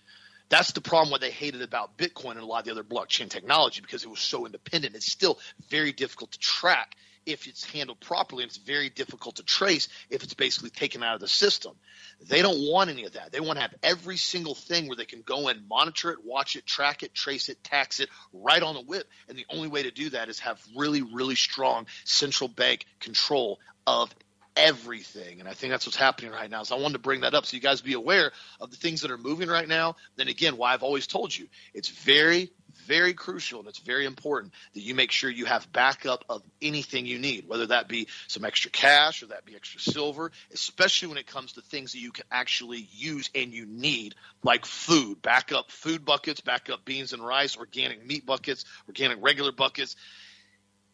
That's 0.50 0.72
the 0.72 0.82
problem 0.82 1.12
what 1.12 1.22
they 1.22 1.32
hated 1.32 1.62
about 1.62 1.98
Bitcoin 1.98 2.32
and 2.32 2.42
a 2.42 2.46
lot 2.46 2.60
of 2.60 2.66
the 2.66 2.72
other 2.72 2.84
blockchain 2.84 3.30
technology 3.30 3.82
because 3.82 4.04
it 4.04 4.10
was 4.10 4.20
so 4.20 4.46
independent. 4.46 4.96
It's 4.96 5.12
still 5.12 5.40
very 5.70 5.92
difficult 5.92 6.32
to 6.32 6.40
track 6.40 6.96
if 7.28 7.46
it's 7.46 7.64
handled 7.72 8.00
properly, 8.00 8.44
and 8.44 8.50
it's 8.50 8.58
very 8.58 8.90
difficult 8.90 9.36
to 9.36 9.44
trace 9.44 9.88
if 10.10 10.24
it's 10.24 10.34
basically 10.34 10.70
taken 10.70 11.04
out 11.04 11.14
of 11.14 11.22
the 11.22 11.28
system. 11.28 11.74
They 12.28 12.42
don't 12.42 12.72
want 12.72 12.90
any 12.90 13.06
of 13.06 13.14
that. 13.14 13.32
They 13.32 13.40
want 13.40 13.58
to 13.58 13.62
have 13.62 13.76
every 13.84 14.18
single 14.18 14.56
thing 14.56 14.88
where 14.88 14.96
they 14.96 15.06
can 15.06 15.22
go 15.22 15.50
and 15.50 15.68
monitor 15.68 16.12
it, 16.12 16.26
watch 16.26 16.56
it, 16.56 16.66
track 16.66 17.04
it, 17.04 17.14
trace 17.14 17.50
it, 17.50 17.64
tax 17.64 18.00
it 18.00 18.10
right 18.34 18.64
on 18.64 18.74
the 18.74 18.82
whip. 18.82 19.08
And 19.30 19.38
the 19.38 19.46
only 19.50 19.68
way 19.68 19.84
to 19.84 19.92
do 19.92 20.10
that 20.12 20.30
is 20.30 20.40
have 20.40 20.60
really, 20.76 21.02
really 21.02 21.36
strong 21.36 21.86
central 22.06 22.48
bank 22.48 22.86
control 23.00 23.60
of 23.86 24.14
everything. 24.56 25.40
And 25.40 25.48
I 25.48 25.54
think 25.54 25.72
that's 25.72 25.86
what's 25.86 25.98
happening 25.98 26.32
right 26.32 26.50
now. 26.50 26.64
So 26.64 26.76
I 26.76 26.80
wanted 26.80 26.94
to 26.94 27.00
bring 27.00 27.22
that 27.22 27.36
up 27.36 27.46
so 27.46 27.56
you 27.56 27.62
guys 27.62 27.82
be 27.82 27.94
aware 27.94 28.32
of 28.60 28.72
the 28.72 28.78
things 28.78 29.02
that 29.02 29.12
are 29.12 29.18
moving 29.18 29.50
right 29.50 29.68
now. 29.68 29.96
Then 30.16 30.28
again, 30.28 30.58
why 30.58 30.74
I've 30.74 30.84
always 30.84 31.06
told 31.06 31.38
you 31.38 31.48
it's 31.74 31.90
very, 31.90 32.52
very 32.88 33.14
crucial 33.14 33.60
and 33.60 33.68
it's 33.68 33.80
very 33.80 34.06
important 34.06 34.54
that 34.74 34.82
you 34.82 34.96
make 34.96 35.12
sure 35.12 35.30
you 35.30 35.46
have 35.46 35.72
backup 35.72 36.26
of 36.30 36.42
anything 36.62 37.06
you 37.06 37.20
need, 37.20 37.48
whether 37.48 37.68
that 37.68 37.88
be 37.88 38.08
some 38.28 38.44
extra 38.44 38.72
cash 38.72 39.22
or 39.22 39.28
that 39.28 39.46
be 39.46 39.56
extra 39.56 39.80
silver, 39.80 40.32
especially 40.54 41.10
when 41.10 41.18
it 41.18 41.28
comes 41.28 41.54
to 41.54 41.62
things 41.62 41.92
that 41.92 42.00
you 42.00 42.12
can 42.12 42.26
actually 42.32 42.88
use 42.92 43.30
and 43.36 43.54
you 43.54 43.66
need, 43.66 44.16
like 44.44 44.66
food, 44.66 45.22
backup 45.22 45.70
food 45.70 46.06
buckets, 46.06 46.42
backup 46.42 46.84
beans 46.86 47.14
and 47.14 47.24
rice, 47.24 47.58
organic 47.58 48.06
meat 48.06 48.26
buckets, 48.26 48.66
organic 48.88 49.18
regular 49.22 49.52
buckets 49.52 49.96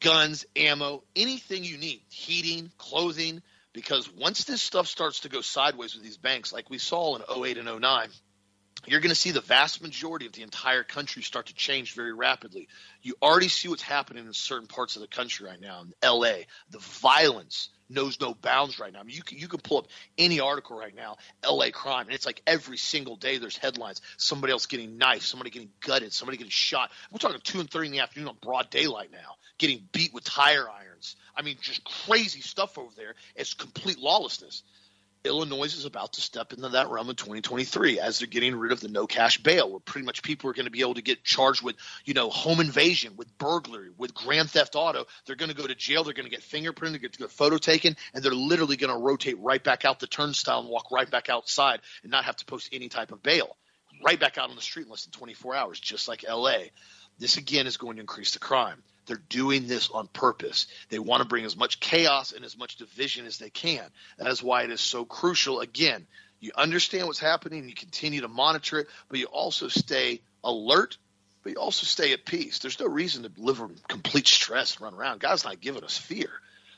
guns, 0.04 0.46
ammo, 0.56 1.02
anything 1.16 1.64
you 1.64 1.78
need, 1.78 2.02
heating, 2.10 2.70
clothing, 2.78 3.42
because 3.74 4.12
once 4.14 4.44
this 4.44 4.62
stuff 4.62 4.88
starts 4.88 5.22
to 5.22 5.30
go 5.30 5.42
sideways 5.42 5.96
with 5.96 6.04
these 6.04 6.18
banks, 6.18 6.54
like 6.54 6.70
we 6.70 6.78
saw 6.78 7.16
in 7.16 7.24
08 7.44 7.58
and 7.58 7.82
09, 7.82 8.10
you're 8.88 9.00
going 9.00 9.10
to 9.10 9.16
see 9.16 9.32
the 9.32 9.42
vast 9.42 9.82
majority 9.82 10.26
of 10.26 10.34
the 10.34 10.44
entire 10.44 10.84
country 10.84 11.22
start 11.24 11.48
to 11.48 11.56
change 11.56 11.94
very 11.94 12.14
rapidly. 12.14 12.68
You 13.02 13.16
already 13.22 13.48
see 13.48 13.68
what's 13.70 13.82
happening 13.82 14.26
in 14.26 14.34
certain 14.34 14.68
parts 14.68 14.96
of 14.96 15.02
the 15.02 15.08
country 15.08 15.48
right 15.48 15.60
now. 15.60 15.82
In 15.82 15.94
LA, 16.04 16.44
the 16.70 16.80
violence 16.80 17.70
knows 17.90 18.20
no 18.20 18.34
bounds 18.34 18.80
right 18.80 18.92
now. 18.92 19.00
I 19.00 19.04
mean, 19.04 19.16
you 19.16 19.24
can, 19.24 19.38
you 19.38 19.48
can 19.48 19.60
pull 19.60 19.80
up 19.80 19.88
any 20.18 20.40
article 20.40 20.78
right 20.78 20.96
now, 20.96 21.18
LA 21.48 21.70
crime, 21.72 22.08
and 22.08 22.16
it's 22.16 22.26
like 22.26 22.42
every 22.48 22.78
single 22.78 23.16
day 23.16 23.38
there's 23.38 23.58
headlines. 23.58 24.02
Somebody 24.18 24.52
else 24.52 24.66
getting 24.66 24.98
knifed, 24.98 25.26
somebody 25.26 25.50
getting 25.50 25.70
gutted, 25.82 26.14
somebody 26.14 26.38
getting 26.38 26.52
shot. 26.52 26.92
We're 27.12 27.20
talking 27.20 27.40
two 27.44 27.60
and 27.60 27.70
three 27.70 27.88
in 27.88 27.92
the 27.92 28.00
afternoon 28.00 28.30
on 28.30 28.38
broad 28.42 28.70
daylight 28.70 29.12
now, 29.12 29.36
getting 29.58 29.88
beat 29.92 30.14
with 30.14 30.24
tire 30.24 30.70
irons. 30.70 31.16
I 31.36 31.42
mean, 31.42 31.58
just 31.62 31.84
crazy 31.84 32.42
stuff 32.42 32.78
over 32.78 32.92
there. 32.96 33.16
It's 33.36 33.54
complete 33.54 34.00
lawlessness. 34.00 34.64
Illinois 35.26 35.74
is 35.74 35.86
about 35.86 36.14
to 36.14 36.22
step 36.22 36.52
into 36.52 36.68
that 36.70 36.90
realm 36.90 37.10
in 37.10 37.16
2023 37.16 38.00
as 38.00 38.20
they're 38.20 38.28
getting 38.28 38.56
rid 38.56 38.74
of 38.74 38.82
the 38.82 38.90
no 38.90 39.08
cash 39.08 39.38
bail, 39.38 39.72
where 39.72 39.80
pretty 39.80 40.06
much 40.06 40.22
people 40.22 40.50
are 40.50 40.54
going 40.54 40.66
to 40.66 40.72
be 40.72 40.82
able 40.82 40.96
to 40.96 41.02
get 41.02 41.24
charged 41.24 41.64
with, 41.64 41.78
you 42.04 42.14
know, 42.14 42.30
home 42.30 42.60
invasion, 42.60 43.14
with 43.16 43.38
burglary, 43.38 43.90
with 43.98 44.14
grand 44.14 44.50
theft 44.50 44.76
auto. 44.76 45.06
They're 45.26 45.38
going 45.38 45.50
to 45.50 45.56
go 45.56 45.66
to 45.66 45.76
jail. 45.76 46.04
They're 46.04 46.14
going 46.14 46.30
to 46.30 46.36
get 46.36 46.42
fingerprinted, 46.42 47.02
get 47.02 47.18
their 47.18 47.30
photo 47.30 47.58
taken, 47.58 47.96
and 48.14 48.22
they're 48.22 48.34
literally 48.34 48.76
going 48.76 48.94
to 48.94 49.00
rotate 49.00 49.40
right 49.40 49.64
back 49.64 49.86
out 49.86 50.02
the 50.02 50.08
turnstile 50.08 50.60
and 50.60 50.70
walk 50.70 50.92
right 50.92 51.10
back 51.10 51.30
outside 51.30 51.80
and 52.04 52.12
not 52.12 52.26
have 52.26 52.36
to 52.38 52.46
post 52.46 52.70
any 52.74 52.90
type 52.90 53.14
of 53.14 53.24
bail. 53.24 53.56
Right 54.04 54.20
back 54.20 54.38
out 54.38 54.50
on 54.50 54.58
the 54.58 54.62
street 54.62 54.88
in 54.88 54.90
less 54.90 55.06
than 55.06 55.14
24 55.14 55.56
hours, 55.56 55.80
just 55.80 56.10
like 56.10 56.26
LA. 56.28 56.56
This 57.18 57.38
again 57.38 57.68
is 57.68 57.78
going 57.78 57.96
to 57.96 58.02
increase 58.02 58.32
the 58.32 58.40
crime. 58.40 58.84
They're 59.06 59.22
doing 59.30 59.68
this 59.68 59.90
on 59.90 60.08
purpose. 60.08 60.68
They 60.90 61.00
want 61.00 61.22
to 61.22 61.28
bring 61.28 61.46
as 61.46 61.58
much 61.58 61.80
chaos 61.80 62.32
and 62.32 62.46
as 62.46 62.58
much 62.58 62.78
division 62.78 63.26
as 63.26 63.38
they 63.38 63.50
can. 63.50 63.84
That 64.18 64.28
is 64.28 64.42
why 64.42 64.64
it 64.64 64.72
is 64.72 64.82
so 64.82 65.06
crucial. 65.06 65.60
Again, 65.60 66.08
you 66.40 66.52
understand 66.56 67.08
what's 67.08 67.20
happening, 67.20 67.68
you 67.68 67.76
continue 67.76 68.22
to 68.22 68.28
monitor 68.28 68.80
it, 68.80 68.88
but 69.10 69.20
you 69.20 69.28
also 69.28 69.68
stay 69.68 70.22
alert, 70.44 70.98
but 71.44 71.54
you 71.54 71.58
also 71.58 71.86
stay 71.86 72.14
at 72.14 72.26
peace. 72.26 72.60
There's 72.60 72.80
no 72.80 72.88
reason 72.88 73.24
to 73.24 73.32
live 73.38 73.60
in 73.60 73.76
complete 73.88 74.28
stress 74.28 74.76
and 74.76 74.82
run 74.84 74.94
around. 74.94 75.20
God's 75.20 75.46
not 75.46 75.62
giving 75.62 75.84
us 75.84 75.98
fear, 75.98 76.30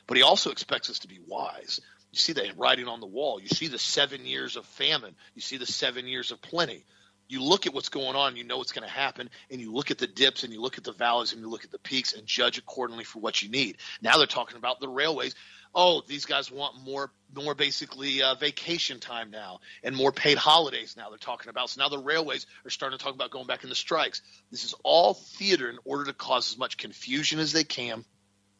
but 0.06 0.16
He 0.16 0.22
also 0.22 0.50
expects 0.50 0.90
us 0.90 1.00
to 1.00 1.08
be 1.08 1.18
wise. 1.26 1.80
You 2.12 2.18
see 2.18 2.32
that 2.34 2.56
writing 2.56 2.86
on 2.86 3.00
the 3.00 3.06
wall. 3.06 3.40
You 3.40 3.48
see 3.48 3.66
the 3.66 3.78
seven 3.78 4.24
years 4.24 4.56
of 4.56 4.64
famine. 4.66 5.14
You 5.34 5.42
see 5.42 5.56
the 5.56 5.66
seven 5.66 6.06
years 6.06 6.30
of 6.30 6.40
plenty 6.40 6.84
you 7.28 7.42
look 7.42 7.66
at 7.66 7.74
what's 7.74 7.88
going 7.88 8.16
on, 8.16 8.36
you 8.36 8.44
know 8.44 8.58
what's 8.58 8.72
going 8.72 8.86
to 8.86 8.92
happen, 8.92 9.30
and 9.50 9.60
you 9.60 9.72
look 9.72 9.90
at 9.90 9.98
the 9.98 10.06
dips 10.06 10.44
and 10.44 10.52
you 10.52 10.60
look 10.60 10.78
at 10.78 10.84
the 10.84 10.92
valleys 10.92 11.32
and 11.32 11.40
you 11.40 11.48
look 11.48 11.64
at 11.64 11.70
the 11.70 11.78
peaks 11.78 12.12
and 12.12 12.26
judge 12.26 12.58
accordingly 12.58 13.04
for 13.04 13.18
what 13.18 13.42
you 13.42 13.48
need. 13.48 13.78
Now 14.00 14.18
they're 14.18 14.26
talking 14.26 14.56
about 14.56 14.80
the 14.80 14.88
railways. 14.88 15.34
Oh, 15.74 16.02
these 16.06 16.24
guys 16.24 16.50
want 16.50 16.82
more, 16.82 17.10
more 17.34 17.54
basically 17.54 18.22
uh, 18.22 18.34
vacation 18.36 18.98
time 18.98 19.30
now 19.30 19.60
and 19.82 19.94
more 19.94 20.10
paid 20.10 20.38
holidays. 20.38 20.94
Now 20.96 21.10
they're 21.10 21.18
talking 21.18 21.50
about. 21.50 21.68
So 21.68 21.82
now 21.82 21.88
the 21.88 21.98
railways 21.98 22.46
are 22.64 22.70
starting 22.70 22.98
to 22.98 23.04
talk 23.04 23.14
about 23.14 23.30
going 23.30 23.46
back 23.46 23.62
into 23.62 23.74
strikes. 23.74 24.22
This 24.50 24.64
is 24.64 24.74
all 24.84 25.14
theater 25.14 25.68
in 25.68 25.78
order 25.84 26.04
to 26.04 26.14
cause 26.14 26.52
as 26.52 26.58
much 26.58 26.78
confusion 26.78 27.40
as 27.40 27.52
they 27.52 27.64
can. 27.64 28.04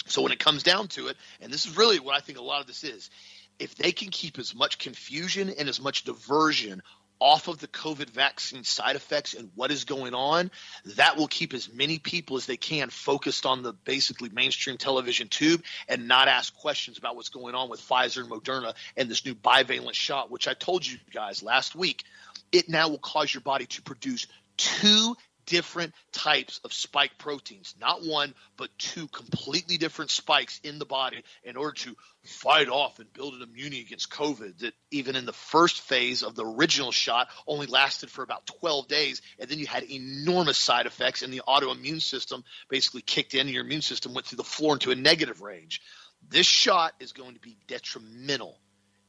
So 0.07 0.23
when 0.23 0.33
it 0.33 0.39
comes 0.39 0.63
down 0.63 0.89
to 0.89 1.09
it, 1.09 1.17
and 1.41 1.53
this 1.53 1.67
is 1.67 1.77
really 1.77 2.01
what 2.01 2.15
I 2.15 2.21
think 2.21 2.39
a 2.39 2.43
lot 2.43 2.61
of 2.61 2.67
this 2.67 2.85
is, 2.85 3.11
if 3.59 3.75
they 3.77 3.93
can 3.93 4.11
keep 4.11 4.39
as 4.39 4.55
much 4.55 4.79
confusion 4.79 5.49
and 5.59 5.69
as 5.69 5.81
much 5.81 6.05
diversion 6.05 6.83
off 7.19 7.49
of 7.49 7.59
the 7.59 7.69
COVID 7.69 8.11
vaccine 8.11 8.65
side 8.65 8.97
effects 8.97 9.35
and 9.35 9.51
what 9.55 9.71
is 9.71 9.85
going 9.85 10.15
on, 10.15 10.51
that 10.97 11.17
will 11.17 11.29
keep 11.29 11.55
as 11.55 11.73
many 11.73 11.99
people 11.99 12.37
as 12.37 12.47
they 12.47 12.57
can 12.57 12.91
focused 12.91 13.47
on 13.47 13.63
the 13.63 13.73
basically 13.73 14.29
mainstream 14.29 14.77
television 14.77 15.29
tube 15.29 15.63
and 15.89 16.09
not 16.09 16.29
ask 16.29 16.55
questions 16.57 16.99
about 16.99 17.17
what's 17.17 17.31
going 17.31 17.55
on 17.55 17.69
with 17.69 17.81
Pfizer 17.81 18.19
and 18.19 18.31
Moderna 18.31 18.75
and 18.97 19.09
this 19.09 19.25
new 19.25 19.35
bivalent 19.35 19.95
shot, 19.95 20.31
which 20.31 20.49
I 20.49 20.55
told 20.55 20.87
you 20.87 20.99
guys 21.13 21.43
last 21.43 21.75
week. 21.75 22.05
It 22.53 22.69
now 22.69 22.89
will 22.89 22.99
cause 22.99 23.33
your 23.33 23.41
body 23.41 23.67
to 23.67 23.83
produce 23.83 24.27
two 24.57 25.17
different 25.47 25.95
types 26.13 26.61
of 26.65 26.73
spike 26.73 27.19
proteins, 27.19 27.75
not 27.81 28.05
one, 28.05 28.35
but 28.57 28.69
two 28.79 29.09
completely 29.09 29.79
different 29.79 30.11
spikes 30.11 30.61
in 30.63 30.79
the 30.79 30.85
body 30.85 31.23
in 31.45 31.57
order 31.57 31.73
to 31.73 31.97
fight 32.25 32.69
off 32.69 32.99
and 32.99 33.13
build 33.13 33.35
an 33.35 33.43
immunity 33.43 33.81
against 33.81 34.11
COVID 34.11 34.59
that 34.59 34.75
even 34.91 35.17
in 35.17 35.25
the 35.25 35.33
first 35.33 35.81
phase 35.81 36.23
of 36.23 36.35
the 36.35 36.45
original 36.45 36.93
shot 36.93 37.29
only 37.47 37.67
lasted 37.67 38.11
for 38.11 38.23
about 38.23 38.47
12 38.47 38.89
days. 38.89 39.23
And 39.39 39.49
then 39.49 39.59
you 39.59 39.67
had 39.67 39.85
enormous 39.85 40.59
side 40.59 40.87
effects 40.87 41.23
and 41.23 41.33
the 41.33 41.43
autoimmune 41.47 42.03
system 42.03 42.45
basically 42.69 43.03
kicked 43.03 43.35
in 43.35 43.43
and 43.43 43.51
your 43.51 43.65
immune 43.65 43.83
system 43.83 44.13
went 44.13 44.27
through 44.27 44.39
the 44.39 44.45
floor 44.45 44.75
into 44.75 44.91
a 44.91 44.97
negative 44.97 45.41
range. 45.41 45.81
This 46.29 46.47
shot 46.47 46.93
is 46.99 47.13
going 47.13 47.35
to 47.35 47.41
be 47.41 47.57
detrimental 47.69 48.59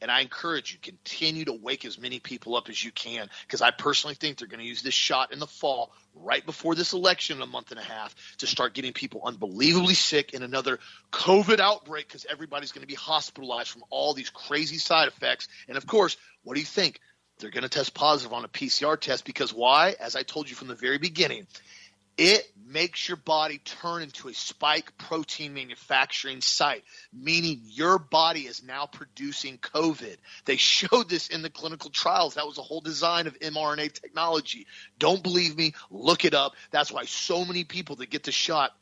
and 0.02 0.12
I 0.12 0.22
encourage 0.22 0.72
you 0.74 0.80
continue 0.82 1.45
to 1.45 1.54
wake 1.54 1.86
as 1.86 2.00
many 2.00 2.20
people 2.20 2.56
up 2.56 2.70
as 2.70 2.84
you 2.84 2.91
can 2.91 3.30
because 3.45 3.62
I 3.62 3.72
personally 3.72 4.16
think 4.16 4.38
they're 4.38 4.48
going 4.48 4.60
to 4.60 4.66
use 4.66 4.82
this 4.82 4.93
shot 4.93 5.32
in 5.34 5.39
the 5.39 5.48
fall 5.48 5.91
right 6.16 6.45
before 6.45 6.76
this 6.76 6.93
election 6.93 7.38
in 7.38 7.43
a 7.43 7.48
month 7.48 7.72
and 7.72 7.80
a 7.80 7.84
half 7.84 8.16
to 8.38 8.48
start 8.48 8.74
getting 8.74 8.93
people 8.93 9.22
unbelievably 9.24 9.93
sick 9.93 10.34
in 10.34 10.43
another 10.43 10.80
COVID 11.12 11.60
outbreak 11.60 12.08
because 12.08 12.26
everybody's 12.30 12.72
going 12.72 12.82
to 12.82 12.88
be 12.88 12.95
hospitalized 12.95 13.70
from 13.70 13.84
all 13.89 14.14
these 14.14 14.30
crazy 14.30 14.78
side 14.78 15.08
effects. 15.08 15.48
And 15.68 15.78
of 15.78 15.88
course, 15.88 16.18
what 16.43 16.56
do 16.56 16.60
you 16.60 16.66
think? 16.66 17.00
They're 17.39 17.52
going 17.52 17.64
to 17.64 17.70
test 17.70 17.93
positive 17.93 18.34
on 18.34 18.45
a 18.45 18.48
PCR 18.48 19.00
test 19.00 19.24
because 19.24 19.54
why? 19.54 19.95
As 20.00 20.16
I 20.16 20.24
told 20.24 20.50
you 20.50 20.56
from 20.56 20.70
the 20.70 20.76
very 20.76 20.98
beginning, 20.98 21.45
it 22.18 22.49
makes 22.68 23.07
your 23.07 23.18
body 23.18 23.59
turn 23.59 24.01
into 24.01 24.28
a 24.28 24.34
spike 24.34 24.97
protein 24.97 25.53
manufacturing 25.53 26.41
site, 26.41 26.84
meaning 27.13 27.61
your 27.65 27.97
body 27.97 28.41
is 28.41 28.63
now 28.63 28.86
producing 28.86 29.57
COVID. 29.57 30.18
They 30.45 30.57
showed 30.57 31.09
this 31.09 31.28
in 31.28 31.41
the 31.41 31.49
clinical 31.49 31.89
trials. 31.89 32.36
That 32.36 32.45
was 32.45 32.55
the 32.55 32.63
whole 32.63 32.82
design 32.82 33.28
of 33.28 33.39
mRNA 33.39 33.93
technology. 33.93 34.68
Don't 34.99 35.24
believe 35.24 35.55
me? 35.55 35.74
Look 35.91 36.26
it 36.26 36.34
up. 36.34 36.53
That's 36.72 36.91
why 36.91 37.05
so 37.05 37.45
many 37.45 37.63
people 37.63 37.97
that 37.97 38.09
get 38.09 38.24
the 38.24 38.32
shot 38.32 38.74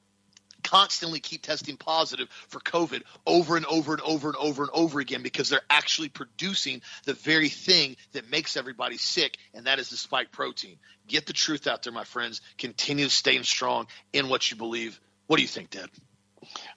constantly 0.65 1.19
keep 1.19 1.43
testing 1.43 1.77
positive 1.77 2.27
for 2.47 2.59
COVID 2.59 3.03
over 3.25 3.55
and 3.55 3.65
over 3.65 3.93
and 3.93 4.01
over 4.01 4.29
and 4.29 4.37
over 4.37 4.63
and 4.63 4.71
over 4.73 4.99
again 4.99 5.21
because 5.21 5.49
they're 5.49 5.61
actually 5.69 6.09
producing 6.09 6.81
the 7.05 7.13
very 7.13 7.49
thing 7.49 7.95
that 8.13 8.29
makes 8.29 8.57
everybody 8.57 8.97
sick, 8.97 9.37
and 9.53 9.67
that 9.67 9.79
is 9.79 9.89
the 9.89 9.97
spike 9.97 10.31
protein. 10.31 10.77
Get 11.07 11.27
the 11.27 11.33
truth 11.33 11.67
out 11.67 11.83
there, 11.83 11.93
my 11.93 12.03
friends. 12.03 12.41
Continue 12.57 13.09
staying 13.09 13.43
strong 13.43 13.87
in 14.11 14.27
what 14.27 14.49
you 14.49 14.57
believe. 14.57 14.99
What 15.27 15.37
do 15.37 15.43
you 15.43 15.47
think, 15.47 15.69
Dad? 15.69 15.89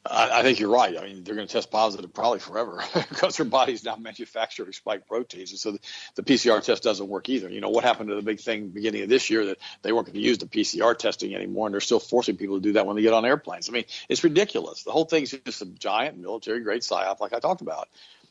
I, 0.05 0.41
I 0.41 0.43
think 0.43 0.61
you're 0.61 0.71
right. 0.71 0.97
I 0.97 1.05
mean, 1.05 1.25
they're 1.25 1.35
going 1.35 1.47
to 1.47 1.53
test 1.53 1.71
positive 1.71 2.13
probably 2.13 2.39
forever 2.39 2.83
because 2.95 3.37
their 3.37 3.47
body's 3.47 3.85
now 3.85 3.97
manufacturing 3.97 4.73
spike 4.73 5.07
proteins, 5.07 5.51
and 5.51 5.59
so 5.59 5.73
the, 5.73 5.79
the, 6.17 6.23
PCR 6.23 6.63
test 6.63 6.83
doesn't 6.83 7.09
work 7.09 7.29
either. 7.29 7.49
You 7.49 7.61
know 7.61 7.71
what 7.71 7.85
happened 7.85 8.09
to 8.11 8.15
the 8.15 8.23
big 8.23 8.41
thing 8.41 8.69
beginning 8.69 9.03
of 9.03 9.09
this 9.09 9.31
year 9.31 9.47
that 9.47 9.59
they 9.83 9.93
weren't 9.93 10.07
going 10.07 10.15
to 10.15 10.21
use 10.21 10.39
the 10.39 10.47
PCR 10.47 10.97
testing 10.97 11.35
anymore, 11.35 11.67
and 11.67 11.75
they're 11.75 11.81
still 11.81 12.01
forcing 12.01 12.37
people 12.37 12.57
to 12.57 12.63
do 12.63 12.73
that 12.73 12.87
when 12.87 12.97
they 12.97 13.03
get 13.03 13.13
on 13.13 13.25
airplanes. 13.25 13.69
I 13.69 13.73
mean, 13.73 13.85
it's 14.09 14.25
ridiculous. 14.25 14.83
The 14.83 14.93
whole 14.93 15.05
thing's 15.05 15.31
just 15.31 15.63
a 15.63 15.67
giant 15.67 16.19
military 16.19 16.61
grade 16.61 16.83
psyop, 16.83 17.21
like 17.21 17.33
I 17.33 17.41
talked 17.41 17.61
about. 17.61 17.89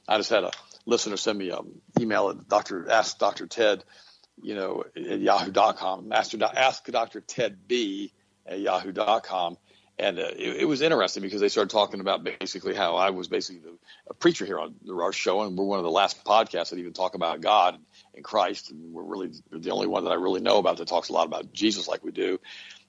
I 0.08 0.18
just 0.18 0.30
had 0.30 0.44
a 0.44 0.52
listener 0.86 1.18
send 1.18 1.38
me 1.38 1.50
an 1.50 1.82
email 2.00 2.30
at 2.30 2.48
Dr. 2.48 2.90
Ask 2.90 3.18
Dr. 3.20 3.46
Ted, 3.46 3.84
you 4.42 4.56
know, 4.56 4.86
at 4.96 5.20
yahoo.com. 5.20 6.08
Master, 6.08 6.38
ask 6.42 6.86
Dr. 6.86 7.22
Ted 7.22 7.68
B 7.68 8.14
at 8.46 8.60
yahoo.com 8.60 9.58
and 10.00 10.20
uh, 10.20 10.30
it, 10.36 10.58
it, 10.62 10.66
was 10.66 10.82
interesting 10.82 11.24
because 11.24 11.42
they 11.42 11.50
started 11.50 11.72
talking 11.72 12.02
about 12.02 12.24
basically 12.24 12.76
how 12.76 12.96
I 12.96 13.10
was 13.10 13.28
basically 13.28 13.62
the, 13.62 13.78
a 14.10 14.14
preacher 14.14 14.46
here 14.46 14.60
on 14.60 14.76
our 14.90 15.12
show, 15.12 15.42
and 15.42 15.58
we're 15.58 15.66
one 15.66 15.80
of 15.80 15.86
the 15.86 15.92
last 15.92 16.24
podcasts 16.24 16.70
that 16.70 16.80
even 16.80 16.94
talk 16.94 17.16
about 17.16 17.42
God 17.42 17.80
and 18.14 18.24
Christ, 18.24 18.72
and 18.72 18.94
we're 18.94 19.04
really 19.04 19.32
the 19.52 19.72
only 19.72 19.88
one 19.88 20.04
that 20.04 20.12
I 20.12 20.16
really 20.16 20.42
know 20.42 20.58
about 20.60 20.78
that 20.78 20.88
talks 20.88 21.10
a 21.10 21.14
lot 21.14 21.26
about 21.26 21.52
Jesus 21.52 21.88
like 21.88 22.04
we 22.04 22.12
do, 22.12 22.40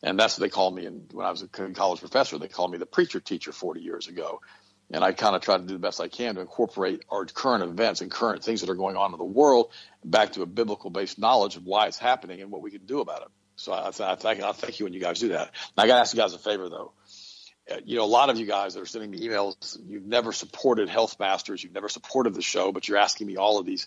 and 0.02 0.18
that's 0.18 0.38
what 0.38 0.42
they 0.42 0.50
called 0.50 0.74
me. 0.74 0.84
And 0.84 1.10
when 1.12 1.24
I 1.24 1.30
was 1.30 1.42
a 1.42 1.48
college 1.48 2.00
professor, 2.00 2.38
they 2.38 2.48
called 2.48 2.72
me 2.72 2.78
the 2.78 2.86
preacher 2.86 3.20
teacher 3.20 3.52
40 3.52 3.80
years 3.80 4.08
ago, 4.08 4.42
and 4.90 5.02
I 5.02 5.12
kind 5.12 5.34
of 5.34 5.40
try 5.40 5.56
to 5.56 5.62
do 5.62 5.72
the 5.72 5.78
best 5.78 6.00
I 6.00 6.08
can 6.08 6.34
to 6.34 6.42
incorporate 6.42 7.04
our 7.10 7.24
current 7.24 7.64
events 7.64 8.02
and 8.02 8.10
current 8.10 8.44
things 8.44 8.60
that 8.60 8.68
are 8.68 8.74
going 8.74 8.96
on 8.96 9.12
in 9.12 9.18
the 9.18 9.24
world 9.24 9.72
back 10.04 10.32
to 10.32 10.42
a 10.42 10.46
biblical 10.46 10.90
based 10.90 11.18
knowledge 11.18 11.56
of 11.56 11.64
why 11.64 11.86
it's 11.86 11.98
happening 11.98 12.42
and 12.42 12.50
what 12.50 12.60
we 12.60 12.70
can 12.70 12.84
do 12.84 13.00
about 13.00 13.22
it. 13.22 13.28
So 13.56 13.72
I, 13.72 13.88
I, 13.88 14.14
thank, 14.14 14.42
I 14.42 14.52
thank 14.52 14.78
you 14.78 14.86
when 14.86 14.92
you 14.92 15.00
guys 15.00 15.18
do 15.18 15.28
that. 15.28 15.50
I 15.76 15.86
got 15.86 15.96
to 15.96 16.00
ask 16.00 16.14
you 16.14 16.20
guys 16.20 16.32
a 16.32 16.38
favor 16.38 16.68
though. 16.68 16.92
Uh, 17.70 17.76
you 17.84 17.96
know, 17.96 18.04
a 18.04 18.06
lot 18.06 18.30
of 18.30 18.38
you 18.38 18.46
guys 18.46 18.74
that 18.74 18.80
are 18.80 18.86
sending 18.86 19.10
me 19.10 19.20
emails, 19.20 19.78
you've 19.86 20.06
never 20.06 20.32
supported 20.32 20.88
Health 20.88 21.18
Masters, 21.20 21.62
you've 21.62 21.74
never 21.74 21.88
supported 21.88 22.34
the 22.34 22.42
show, 22.42 22.72
but 22.72 22.88
you're 22.88 22.98
asking 22.98 23.26
me 23.26 23.36
all 23.36 23.58
of 23.58 23.66
these 23.66 23.86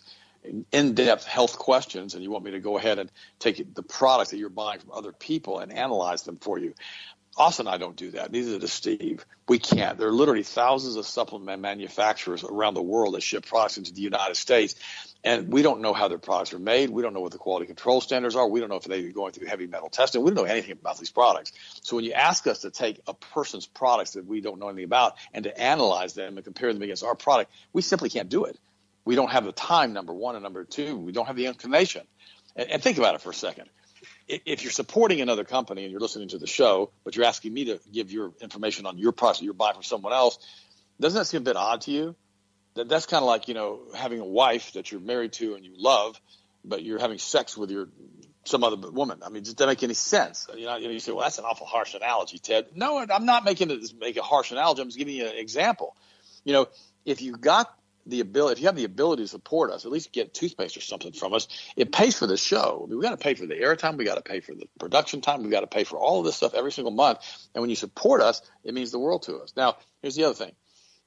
in-depth 0.72 1.24
health 1.24 1.58
questions, 1.58 2.14
and 2.14 2.22
you 2.22 2.30
want 2.30 2.44
me 2.44 2.50
to 2.52 2.60
go 2.60 2.76
ahead 2.76 2.98
and 2.98 3.10
take 3.38 3.74
the 3.74 3.82
products 3.82 4.30
that 4.30 4.38
you're 4.38 4.48
buying 4.48 4.80
from 4.80 4.90
other 4.92 5.12
people 5.12 5.60
and 5.60 5.72
analyze 5.72 6.22
them 6.22 6.36
for 6.36 6.58
you. 6.58 6.74
Austin 7.36 7.66
and 7.66 7.74
I 7.74 7.78
don't 7.78 7.96
do 7.96 8.10
that. 8.10 8.30
Neither 8.30 8.58
does 8.58 8.72
Steve. 8.72 9.24
We 9.48 9.58
can't. 9.58 9.98
There 9.98 10.08
are 10.08 10.12
literally 10.12 10.42
thousands 10.42 10.96
of 10.96 11.06
supplement 11.06 11.62
manufacturers 11.62 12.44
around 12.44 12.74
the 12.74 12.82
world 12.82 13.14
that 13.14 13.22
ship 13.22 13.46
products 13.46 13.78
into 13.78 13.92
the 13.92 14.02
United 14.02 14.36
States 14.36 14.74
and 15.24 15.52
we 15.52 15.62
don't 15.62 15.80
know 15.80 15.92
how 15.92 16.08
their 16.08 16.18
products 16.18 16.52
are 16.52 16.58
made. 16.58 16.90
We 16.90 17.02
don't 17.02 17.14
know 17.14 17.20
what 17.20 17.32
the 17.32 17.38
quality 17.38 17.66
control 17.66 18.00
standards 18.00 18.34
are. 18.34 18.46
We 18.46 18.58
don't 18.58 18.68
know 18.68 18.76
if 18.76 18.84
they're 18.84 19.12
going 19.12 19.32
through 19.32 19.46
heavy 19.46 19.66
metal 19.66 19.88
testing. 19.88 20.22
We 20.22 20.30
don't 20.30 20.44
know 20.44 20.50
anything 20.50 20.72
about 20.72 20.98
these 20.98 21.10
products. 21.10 21.52
So 21.82 21.96
when 21.96 22.04
you 22.04 22.12
ask 22.12 22.46
us 22.46 22.60
to 22.60 22.70
take 22.70 23.00
a 23.06 23.14
person's 23.14 23.66
products 23.66 24.12
that 24.12 24.26
we 24.26 24.40
don't 24.40 24.58
know 24.58 24.68
anything 24.68 24.84
about 24.84 25.14
and 25.32 25.44
to 25.44 25.60
analyze 25.60 26.14
them 26.14 26.36
and 26.36 26.44
compare 26.44 26.72
them 26.72 26.82
against 26.82 27.04
our 27.04 27.14
product, 27.14 27.52
we 27.72 27.82
simply 27.82 28.10
can't 28.10 28.28
do 28.28 28.44
it. 28.46 28.58
We 29.04 29.14
don't 29.14 29.30
have 29.30 29.44
the 29.44 29.52
time, 29.52 29.92
number 29.92 30.12
one, 30.12 30.34
and 30.34 30.42
number 30.42 30.64
two, 30.64 30.96
we 30.96 31.12
don't 31.12 31.26
have 31.26 31.36
the 31.36 31.46
inclination. 31.46 32.02
And, 32.56 32.70
and 32.70 32.82
think 32.82 32.98
about 32.98 33.14
it 33.14 33.20
for 33.20 33.30
a 33.30 33.34
second. 33.34 33.68
If 34.26 34.62
you're 34.62 34.72
supporting 34.72 35.20
another 35.20 35.44
company 35.44 35.82
and 35.82 35.92
you're 35.92 36.00
listening 36.00 36.28
to 36.28 36.38
the 36.38 36.46
show, 36.46 36.90
but 37.04 37.14
you're 37.14 37.26
asking 37.26 37.52
me 37.52 37.66
to 37.66 37.80
give 37.92 38.10
your 38.10 38.32
information 38.40 38.86
on 38.86 38.98
your 38.98 39.12
product 39.12 39.40
that 39.40 39.44
you're 39.44 39.54
buying 39.54 39.74
from 39.74 39.82
someone 39.84 40.12
else, 40.12 40.38
doesn't 41.00 41.18
that 41.18 41.24
seem 41.26 41.42
a 41.42 41.44
bit 41.44 41.56
odd 41.56 41.82
to 41.82 41.90
you? 41.90 42.16
That 42.74 42.88
that's 42.88 43.06
kind 43.06 43.22
of 43.22 43.26
like 43.26 43.48
you 43.48 43.54
know 43.54 43.80
having 43.94 44.20
a 44.20 44.24
wife 44.24 44.72
that 44.72 44.90
you're 44.90 45.00
married 45.00 45.32
to 45.34 45.54
and 45.54 45.64
you 45.64 45.72
love, 45.76 46.20
but 46.64 46.82
you're 46.82 46.98
having 46.98 47.18
sex 47.18 47.56
with 47.56 47.70
your 47.70 47.88
some 48.44 48.64
other 48.64 48.90
woman. 48.90 49.20
I 49.24 49.28
mean, 49.28 49.44
does 49.44 49.54
that 49.54 49.66
make 49.66 49.82
any 49.82 49.94
sense? 49.94 50.48
You 50.56 50.66
know, 50.66 50.76
you 50.76 50.98
say, 50.98 51.12
well, 51.12 51.22
that's 51.22 51.38
an 51.38 51.44
awful 51.44 51.66
harsh 51.66 51.94
analogy, 51.94 52.38
Ted. 52.38 52.66
No, 52.74 52.98
I'm 52.98 53.24
not 53.24 53.44
making 53.44 53.70
it 53.70 53.80
make 54.00 54.16
a 54.16 54.22
harsh 54.22 54.50
analogy. 54.50 54.82
I'm 54.82 54.88
just 54.88 54.98
giving 54.98 55.14
you 55.14 55.26
an 55.26 55.36
example. 55.36 55.96
You 56.44 56.52
know, 56.52 56.68
if 57.04 57.22
you 57.22 57.36
got 57.36 57.72
the 58.06 58.20
ability, 58.20 58.54
if 58.54 58.60
you 58.60 58.66
have 58.66 58.76
the 58.76 58.84
ability 58.84 59.22
to 59.22 59.28
support 59.28 59.70
us, 59.70 59.84
at 59.84 59.92
least 59.92 60.12
get 60.12 60.34
toothpaste 60.34 60.76
or 60.76 60.80
something 60.80 61.12
from 61.12 61.34
us. 61.34 61.46
It 61.76 61.92
pays 61.92 62.18
for 62.18 62.26
the 62.26 62.36
show. 62.36 62.82
I 62.84 62.88
mean, 62.88 62.98
we 62.98 63.02
got 63.04 63.10
to 63.10 63.16
pay 63.16 63.34
for 63.34 63.46
the 63.46 63.54
airtime. 63.54 63.96
We 63.96 64.04
got 64.04 64.16
to 64.16 64.22
pay 64.22 64.40
for 64.40 64.54
the 64.54 64.66
production 64.78 65.20
time. 65.20 65.42
We 65.42 65.50
got 65.50 65.60
to 65.60 65.68
pay 65.68 65.84
for 65.84 65.98
all 65.98 66.18
of 66.18 66.24
this 66.24 66.36
stuff 66.36 66.54
every 66.54 66.72
single 66.72 66.90
month. 66.90 67.18
And 67.54 67.62
when 67.62 67.70
you 67.70 67.76
support 67.76 68.20
us, 68.20 68.42
it 68.64 68.74
means 68.74 68.90
the 68.90 68.98
world 68.98 69.22
to 69.24 69.36
us. 69.36 69.52
Now, 69.56 69.76
here's 70.00 70.16
the 70.16 70.24
other 70.24 70.34
thing: 70.34 70.52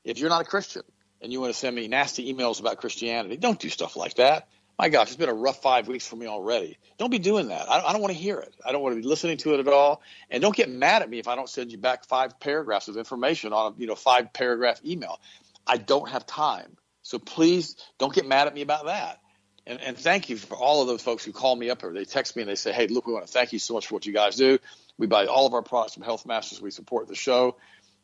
if 0.06 0.20
you're 0.20 0.30
not 0.30 0.42
a 0.42 0.46
Christian, 0.46 0.84
and 1.22 1.32
you 1.32 1.42
want 1.42 1.54
to 1.54 1.60
send 1.60 1.76
me 1.76 1.88
nasty 1.88 2.34
emails 2.34 2.60
about 2.60 2.78
Christianity, 2.78 3.38
don't 3.38 3.60
do 3.60 3.70
stuff 3.70 3.96
like 3.96 4.16
that. 4.16 4.48
my 4.78 4.90
gosh, 4.90 5.08
it's 5.08 5.16
been 5.16 5.30
a 5.30 5.34
rough 5.34 5.62
five 5.62 5.88
weeks 5.88 6.08
for 6.08 6.16
me 6.16 6.28
already. 6.28 6.78
Don't 6.98 7.10
be 7.10 7.20
doing 7.20 7.48
that. 7.48 7.70
I, 7.70 7.92
don't 7.92 8.02
want 8.02 8.14
to 8.14 8.20
hear 8.20 8.40
it. 8.40 8.54
I 8.66 8.72
don't 8.72 8.82
want 8.82 8.96
to 8.96 9.02
be 9.02 9.08
listening 9.08 9.38
to 9.38 9.54
it 9.54 9.60
at 9.60 9.68
all. 9.68 10.02
And 10.30 10.42
don't 10.42 10.56
get 10.56 10.70
mad 10.70 11.02
at 11.02 11.10
me 11.10 11.20
if 11.20 11.28
I 11.28 11.36
don't 11.36 11.50
send 11.50 11.72
you 11.72 11.78
back 11.78 12.06
five 12.06 12.40
paragraphs 12.40 12.88
of 12.88 12.98
information 12.98 13.54
on 13.54 13.74
a 13.74 13.76
you 13.80 13.88
know 13.88 13.96
five 13.96 14.34
paragraph 14.34 14.82
email. 14.86 15.20
I 15.66 15.78
don't 15.78 16.10
have 16.10 16.26
time. 16.26 16.78
So 17.02 17.20
please 17.20 17.76
don't 17.98 18.14
get 18.14 18.28
mad 18.28 18.48
at 18.48 18.54
me 18.54 18.62
about 18.62 18.86
that. 18.86 19.20
And, 19.68 19.82
and 19.82 19.98
thank 19.98 20.30
you 20.30 20.38
for 20.38 20.56
all 20.56 20.82
of 20.82 20.88
those 20.88 21.02
folks 21.02 21.26
who 21.26 21.32
call 21.32 21.56
me 21.56 21.70
up 21.70 21.84
or 21.84 21.94
they 21.94 22.06
text 22.06 22.36
me 22.36 22.44
and 22.44 22.50
they 22.50 22.56
say, 22.56 22.72
hey, 22.72 22.88
look, 22.88 23.08
we 23.08 23.14
want 23.14 23.26
to 23.26 23.32
thank 23.32 23.52
you 23.54 23.60
so 23.60 23.74
much 23.74 23.88
for 23.88 23.96
what 23.96 24.06
you 24.06 24.14
guys 24.14 24.36
do. 24.36 24.60
We 24.98 25.08
buy 25.08 25.26
all 25.26 25.48
of 25.48 25.54
our 25.54 25.62
products 25.62 25.96
from 25.96 26.04
Health 26.04 26.26
Masters. 26.26 26.62
We 26.62 26.72
support 26.72 27.08
the 27.08 27.16
show 27.16 27.58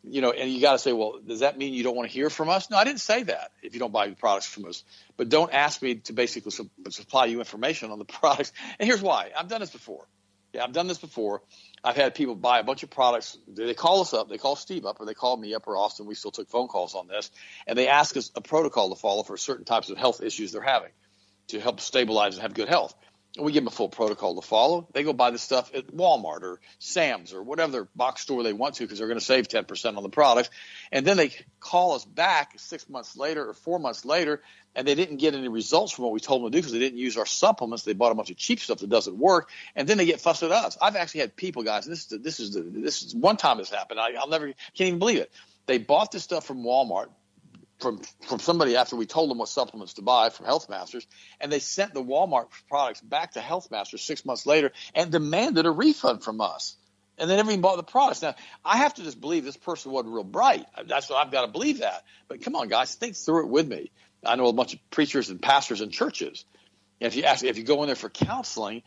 you 0.03 0.21
know, 0.21 0.31
and 0.31 0.51
you 0.51 0.61
got 0.61 0.73
to 0.73 0.79
say, 0.79 0.93
well, 0.93 1.19
does 1.25 1.41
that 1.41 1.57
mean 1.57 1.73
you 1.73 1.83
don't 1.83 1.95
want 1.95 2.09
to 2.09 2.13
hear 2.13 2.29
from 2.29 2.49
us? 2.49 2.69
No, 2.69 2.77
I 2.77 2.83
didn't 2.83 3.01
say 3.01 3.23
that. 3.23 3.51
If 3.61 3.73
you 3.73 3.79
don't 3.79 3.93
buy 3.93 4.09
products 4.11 4.47
from 4.47 4.65
us, 4.65 4.83
but 5.15 5.29
don't 5.29 5.53
ask 5.53 5.81
me 5.81 5.95
to 5.95 6.13
basically 6.13 6.51
su- 6.51 6.69
supply 6.89 7.25
you 7.25 7.39
information 7.39 7.91
on 7.91 7.99
the 7.99 8.05
products. 8.19 8.51
And 8.79 8.87
here's 8.87 9.01
why: 9.01 9.31
I've 9.37 9.47
done 9.47 9.61
this 9.61 9.71
before. 9.71 10.07
Yeah, 10.53 10.65
I've 10.65 10.73
done 10.73 10.87
this 10.87 10.97
before. 10.97 11.41
I've 11.83 11.95
had 11.95 12.13
people 12.13 12.35
buy 12.35 12.59
a 12.59 12.63
bunch 12.63 12.83
of 12.83 12.89
products. 12.89 13.37
They 13.47 13.73
call 13.73 14.01
us 14.01 14.13
up, 14.13 14.27
they 14.27 14.37
call 14.37 14.55
Steve 14.55 14.85
up, 14.85 14.99
or 14.99 15.05
they 15.05 15.13
call 15.13 15.37
me 15.37 15.53
up, 15.53 15.65
or 15.67 15.77
Austin. 15.77 16.05
We 16.07 16.15
still 16.15 16.31
took 16.31 16.49
phone 16.49 16.67
calls 16.67 16.93
on 16.93 17.07
this, 17.07 17.31
and 17.67 17.77
they 17.77 17.87
ask 17.87 18.17
us 18.17 18.31
a 18.35 18.41
protocol 18.41 18.89
to 18.89 18.99
follow 18.99 19.23
for 19.23 19.37
certain 19.37 19.65
types 19.65 19.89
of 19.89 19.97
health 19.97 20.21
issues 20.21 20.51
they're 20.51 20.61
having 20.61 20.91
to 21.47 21.59
help 21.59 21.79
stabilize 21.79 22.35
and 22.35 22.41
have 22.41 22.53
good 22.53 22.69
health 22.69 22.95
we 23.39 23.53
give 23.53 23.63
them 23.63 23.67
a 23.67 23.71
full 23.71 23.87
protocol 23.87 24.35
to 24.35 24.45
follow. 24.45 24.87
They 24.91 25.03
go 25.03 25.13
buy 25.13 25.31
the 25.31 25.37
stuff 25.37 25.71
at 25.73 25.87
Walmart 25.87 26.41
or 26.41 26.59
Sam's 26.79 27.33
or 27.33 27.41
whatever 27.41 27.87
box 27.95 28.21
store 28.21 28.43
they 28.43 28.51
want 28.51 28.75
to 28.75 28.83
because 28.83 28.99
they're 28.99 29.07
going 29.07 29.19
to 29.19 29.25
save 29.25 29.47
10% 29.47 29.95
on 29.95 30.03
the 30.03 30.09
product. 30.09 30.49
And 30.91 31.05
then 31.05 31.15
they 31.15 31.33
call 31.61 31.93
us 31.93 32.03
back 32.03 32.53
six 32.57 32.89
months 32.89 33.15
later 33.15 33.47
or 33.47 33.53
four 33.53 33.79
months 33.79 34.03
later, 34.03 34.41
and 34.75 34.85
they 34.85 34.95
didn't 34.95 35.17
get 35.17 35.33
any 35.33 35.47
results 35.47 35.93
from 35.93 36.03
what 36.03 36.13
we 36.13 36.19
told 36.19 36.41
them 36.41 36.51
to 36.51 36.57
do 36.57 36.59
because 36.59 36.73
they 36.73 36.79
didn't 36.79 36.99
use 36.99 37.17
our 37.17 37.25
supplements. 37.25 37.83
They 37.83 37.93
bought 37.93 38.11
a 38.11 38.15
bunch 38.15 38.31
of 38.31 38.37
cheap 38.37 38.59
stuff 38.59 38.79
that 38.79 38.89
doesn't 38.89 39.17
work, 39.17 39.49
and 39.75 39.87
then 39.87 39.97
they 39.97 40.05
get 40.05 40.19
fussed 40.19 40.43
at 40.43 40.51
us. 40.51 40.77
I've 40.81 40.97
actually 40.97 41.21
had 41.21 41.35
people, 41.35 41.63
guys. 41.63 41.85
This 41.85 41.99
is 41.99 42.05
the, 42.07 42.17
this 42.17 42.39
is 42.41 42.53
the, 42.53 42.61
this 42.61 43.01
is 43.03 43.15
one 43.15 43.37
time 43.37 43.59
this 43.59 43.69
happened. 43.69 43.99
I, 43.99 44.13
I'll 44.13 44.29
never 44.29 44.47
can't 44.47 44.87
even 44.87 44.99
believe 44.99 45.19
it. 45.19 45.31
They 45.67 45.77
bought 45.77 46.11
this 46.11 46.23
stuff 46.23 46.45
from 46.45 46.63
Walmart, 46.63 47.07
from 47.81 48.01
from 48.27 48.39
somebody 48.39 48.75
after 48.75 48.95
we 48.95 49.05
told 49.05 49.29
them 49.29 49.39
what 49.39 49.49
supplements 49.49 49.93
to 49.93 50.01
buy 50.01 50.29
from 50.29 50.45
Health 50.45 50.69
Masters, 50.69 51.07
and 51.39 51.51
they 51.51 51.59
sent 51.59 51.93
the 51.93 52.03
Walmart 52.03 52.47
products 52.69 53.01
back 53.01 53.33
to 53.33 53.41
Health 53.41 53.71
Masters 53.71 54.01
six 54.01 54.25
months 54.25 54.45
later 54.45 54.71
and 54.95 55.11
demanded 55.11 55.65
a 55.65 55.71
refund 55.71 56.23
from 56.23 56.41
us. 56.41 56.75
And 57.17 57.29
they 57.29 57.35
never 57.35 57.51
even 57.51 57.61
bought 57.61 57.77
the 57.77 57.83
products. 57.83 58.21
Now 58.21 58.35
I 58.63 58.77
have 58.77 58.93
to 58.95 59.03
just 59.03 59.19
believe 59.19 59.43
this 59.43 59.57
person 59.57 59.91
wasn't 59.91 60.13
real 60.13 60.23
bright. 60.23 60.65
That's 60.85 61.09
what 61.09 61.17
I've 61.17 61.31
got 61.31 61.45
to 61.45 61.51
believe 61.51 61.79
that. 61.79 62.03
But 62.27 62.41
come 62.41 62.55
on, 62.55 62.67
guys, 62.67 62.95
think 62.95 63.15
through 63.15 63.45
it 63.45 63.49
with 63.49 63.67
me. 63.67 63.91
I 64.25 64.35
know 64.35 64.47
a 64.47 64.53
bunch 64.53 64.73
of 64.73 64.89
preachers 64.91 65.29
and 65.29 65.41
pastors 65.41 65.81
and 65.81 65.91
churches. 65.91 66.45
And 66.99 67.07
if 67.07 67.15
you 67.15 67.23
ask, 67.23 67.43
if 67.43 67.57
you 67.57 67.63
go 67.63 67.81
in 67.81 67.87
there 67.87 67.95
for 67.95 68.09
counseling, 68.09 68.83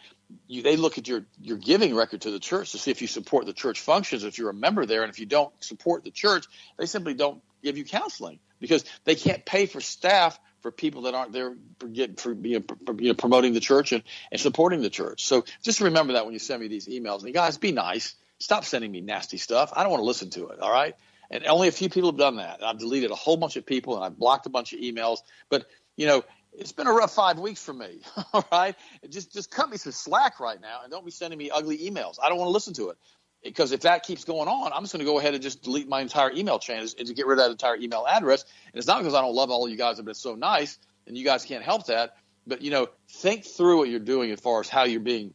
you, 0.47 0.63
they 0.63 0.77
look 0.77 0.99
at 0.99 1.09
your 1.09 1.27
your 1.41 1.59
giving 1.59 1.95
record 1.95 2.23
to 2.23 2.31
the 2.31 2.39
church 2.39 2.73
to 2.73 2.79
see 2.79 2.91
if 2.91 3.03
you 3.03 3.09
support 3.09 3.47
the 3.47 3.53
church 3.53 3.81
functions, 3.81 4.25
if 4.25 4.39
you're 4.39 4.51
a 4.51 4.55
member 4.55 4.87
there, 4.87 5.03
and 5.03 5.11
if 5.11 5.19
you 5.19 5.27
don't 5.27 5.53
support 5.63 6.05
the 6.05 6.11
church, 6.11 6.47
they 6.79 6.87
simply 6.87 7.15
don't 7.15 7.43
give 7.65 7.79
you 7.79 7.85
counseling 7.85 8.39
because 8.61 8.85
they 9.05 9.15
can't 9.15 9.45
pay 9.45 9.67
for 9.67 9.81
staff 9.81 10.39
for 10.61 10.71
people 10.71 11.03
that 11.03 11.15
aren't 11.15 11.33
there 11.33 11.57
for, 11.79 11.89
get, 11.89 12.21
for, 12.21 12.33
you 12.33 12.61
know, 12.61 12.65
for 12.87 12.95
you 13.01 13.09
know, 13.09 13.15
promoting 13.15 13.53
the 13.53 13.61
church 13.61 13.93
and, 13.93 14.03
and 14.31 14.41
supporting 14.41 14.81
the 14.81 14.91
church. 14.91 15.25
So 15.25 15.45
just 15.63 15.81
remember 15.81 16.15
that 16.15 16.25
when 16.25 16.33
you 16.33 16.39
send 16.39 16.63
me 16.63 16.69
these 16.69 16.89
emails. 16.89 17.25
And 17.25 17.35
guys, 17.35 17.59
be 17.59 17.73
nice. 17.73 18.15
Stop 18.39 18.65
sending 18.65 18.91
me 18.91 19.01
nasty 19.01 19.37
stuff. 19.37 19.73
I 19.75 19.83
don't 19.83 19.91
want 19.91 20.03
to 20.03 20.07
listen 20.07 20.31
to 20.31 20.49
it. 20.49 20.61
All 20.61 20.73
right. 20.73 20.95
And 21.31 21.45
only 21.47 21.69
a 21.69 21.73
few 21.73 21.89
people 21.89 22.11
have 22.11 22.19
done 22.19 22.37
that. 22.37 22.63
I've 22.63 22.79
deleted 22.79 23.11
a 23.11 23.15
whole 23.15 23.37
bunch 23.37 23.57
of 23.57 23.67
people 23.67 23.97
and 23.97 24.05
I've 24.05 24.17
blocked 24.17 24.47
a 24.47 24.51
bunch 24.51 24.73
of 24.73 24.81
emails. 24.81 25.19
But 25.49 25.67
you 25.97 26.07
know, 26.07 26.25
it's 26.53 26.73
been 26.73 26.87
a 26.87 26.93
rough 26.93 27.15
five 27.15 27.39
weeks 27.39 27.63
for 27.63 27.73
me. 27.73 28.01
All 28.33 28.47
right. 28.53 28.75
Just 29.09 29.33
just 29.33 29.51
cut 29.51 29.69
me 29.69 29.77
some 29.77 29.93
slack 29.93 30.41
right 30.41 30.61
now 30.61 30.81
and 30.83 30.91
don't 30.91 31.05
be 31.05 31.11
sending 31.11 31.39
me 31.39 31.51
ugly 31.51 31.79
emails. 31.79 32.17
I 32.23 32.29
don't 32.29 32.39
want 32.39 32.49
to 32.49 32.53
listen 32.53 32.75
to 32.75 32.91
it 32.91 32.99
because 33.45 33.73
if 33.73 33.83
that 33.83 34.03
keeps 34.05 34.25
going 34.25 34.49
on, 34.49 34.73
I'm 34.73 34.83
just 34.83 34.93
going 34.93 35.05
to 35.05 35.11
go 35.11 35.19
ahead 35.19 35.35
and 35.35 35.43
just 35.43 35.63
delete 35.63 35.89
my 35.89 36.01
entire 36.01 36.33
email 36.33 36.59
chain 36.59 36.79
and 36.81 37.07
to 37.07 37.15
get 37.15 37.27
rid 37.27 37.39
of 37.39 37.45
that 37.45 37.51
entire 37.51 37.77
email 37.77 38.07
address. 38.09 38.43
And 38.73 38.79
it's 38.79 38.87
not 38.87 38.99
because 38.99 39.15
I 39.15 39.21
don't 39.21 39.35
love 39.35 39.51
all 39.51 39.69
you 39.69 39.77
guys 39.77 39.99
have 39.99 40.07
been 40.07 40.15
so 40.15 40.35
nice, 40.35 40.79
and 41.07 41.17
you 41.17 41.25
guys 41.25 41.45
can't 41.45 41.63
help 41.63 41.87
that. 41.87 42.17
But 42.47 42.63
you 42.63 42.71
know, 42.71 42.89
think 43.09 43.45
through 43.45 43.79
what 43.79 43.89
you're 43.89 44.01
doing 44.01 44.31
as 44.31 44.41
far 44.41 44.61
as 44.61 44.69
how 44.69 44.85
you're 44.85 45.01
being, 45.01 45.35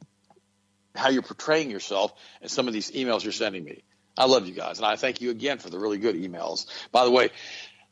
how 0.95 1.09
you're 1.09 1.21
portraying 1.21 1.69
yourself, 1.69 2.13
and 2.41 2.49
some 2.49 2.67
of 2.67 2.73
these 2.73 2.91
emails 2.91 3.23
you're 3.23 3.31
sending 3.31 3.63
me. 3.63 3.83
I 4.17 4.25
love 4.25 4.47
you 4.47 4.53
guys, 4.53 4.79
and 4.79 4.85
I 4.85 4.95
thank 4.95 5.21
you 5.21 5.29
again 5.29 5.59
for 5.59 5.69
the 5.69 5.79
really 5.79 5.97
good 5.97 6.15
emails. 6.15 6.65
By 6.91 7.05
the 7.05 7.11
way, 7.11 7.29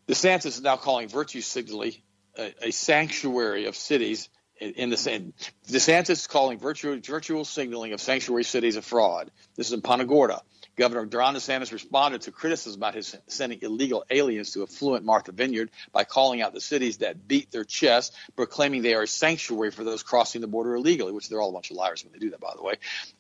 the 0.08 0.14
DeSantis 0.14 0.48
is 0.48 0.62
now 0.62 0.78
calling 0.78 1.08
virtue 1.08 1.42
signaling 1.42 1.94
a, 2.38 2.54
a 2.68 2.72
sanctuary 2.72 3.66
of 3.66 3.76
cities 3.76 4.30
in 4.60 4.90
the 4.90 4.98
same, 4.98 5.34
DeSantis 5.68 6.10
is 6.10 6.28
calling 6.28 6.60
virtual, 6.60 7.00
virtual 7.00 7.46
signaling 7.46 7.94
of 7.94 8.02
sanctuary 8.02 8.44
cities 8.44 8.76
a 8.76 8.82
fraud. 8.82 9.32
This 9.56 9.68
is 9.68 9.74
in 9.74 9.82
Punta 9.82 10.06
Gorda. 10.06 10.42
Governor 10.78 11.08
Ron 11.12 11.34
DeSantis 11.34 11.72
responded 11.72 12.22
to 12.22 12.32
criticism 12.32 12.80
about 12.80 12.94
his 12.94 13.18
sending 13.26 13.60
illegal 13.64 14.06
aliens 14.12 14.52
to 14.52 14.62
affluent 14.62 15.04
Martha 15.04 15.32
Vineyard 15.32 15.72
by 15.92 16.04
calling 16.04 16.44
out 16.44 16.54
the 16.54 16.62
cities 16.62 16.98
that 16.98 17.28
beat 17.28 17.50
their 17.50 17.64
chests, 17.64 18.16
proclaiming 18.36 18.84
they 18.84 18.94
are 18.94 19.02
a 19.02 19.08
sanctuary 19.08 19.72
for 19.72 19.84
those 19.84 20.04
crossing 20.04 20.40
the 20.42 20.48
border 20.48 20.76
illegally, 20.76 21.12
which 21.12 21.30
they're 21.30 21.42
all 21.42 21.50
a 21.50 21.54
bunch 21.54 21.72
of 21.72 21.78
liars 21.78 22.04
when 22.04 22.14
they 22.14 22.20
do 22.20 22.30
that, 22.30 22.40
by 22.40 22.54
the 22.56 22.62
way. 22.62 22.76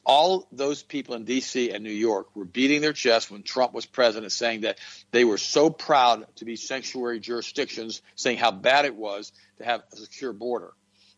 All 0.05 0.47
those 0.51 0.83
people 0.83 1.15
in 1.15 1.25
D.C. 1.25 1.71
and 1.71 1.83
New 1.83 1.89
York 1.89 2.27
were 2.35 2.45
beating 2.45 2.79
their 2.79 2.93
chests 2.93 3.31
when 3.31 3.41
Trump 3.41 3.73
was 3.73 3.87
president, 3.87 4.31
saying 4.31 4.61
that 4.61 4.77
they 5.09 5.25
were 5.25 5.39
so 5.39 5.71
proud 5.71 6.27
to 6.35 6.45
be 6.45 6.57
sanctuary 6.57 7.19
jurisdictions, 7.19 8.03
saying 8.15 8.37
how 8.37 8.51
bad 8.51 8.85
it 8.85 8.95
was 8.95 9.31
to 9.57 9.65
have 9.65 9.81
a 9.91 9.95
secure 9.95 10.31
border 10.31 10.73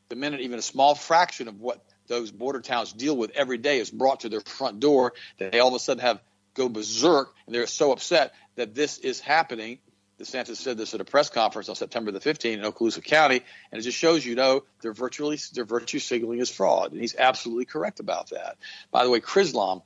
the 0.09 0.15
minute 0.15 0.41
even 0.41 0.57
a 0.57 0.63
small 0.63 0.95
fraction 0.95 1.47
of 1.47 1.59
what 1.59 1.83
those 2.07 2.31
border 2.31 2.61
towns 2.61 2.91
deal 2.91 3.15
with 3.15 3.29
every 3.35 3.59
day 3.59 3.79
is 3.79 3.91
brought 3.91 4.21
to 4.21 4.29
their 4.29 4.41
front 4.41 4.79
door, 4.79 5.13
they 5.37 5.59
all 5.59 5.67
of 5.67 5.75
a 5.75 5.79
sudden 5.79 6.01
have 6.01 6.19
go 6.55 6.67
berserk 6.67 7.31
and 7.45 7.53
they're 7.53 7.67
so 7.67 7.91
upset 7.91 8.33
that 8.55 8.73
this 8.73 8.97
is 8.97 9.19
happening. 9.19 9.77
DeSantis 10.19 10.57
said 10.57 10.77
this 10.77 10.95
at 10.95 10.99
a 10.99 11.05
press 11.05 11.29
conference 11.29 11.69
on 11.69 11.75
September 11.75 12.11
the 12.11 12.19
15th 12.19 12.53
in 12.53 12.61
Okaloosa 12.61 13.03
County, 13.03 13.41
and 13.71 13.79
it 13.79 13.83
just 13.83 13.97
shows 13.97 14.25
you 14.25 14.35
know 14.35 14.63
their 14.81 14.91
virtually 14.93 15.37
their 15.53 15.63
virtue 15.63 15.99
signaling 15.99 16.39
is 16.39 16.49
fraud, 16.49 16.91
and 16.91 16.99
he's 16.99 17.15
absolutely 17.15 17.65
correct 17.65 17.99
about 17.99 18.31
that. 18.31 18.57
By 18.91 19.03
the 19.05 19.11
way, 19.11 19.21
Chrislam 19.21 19.83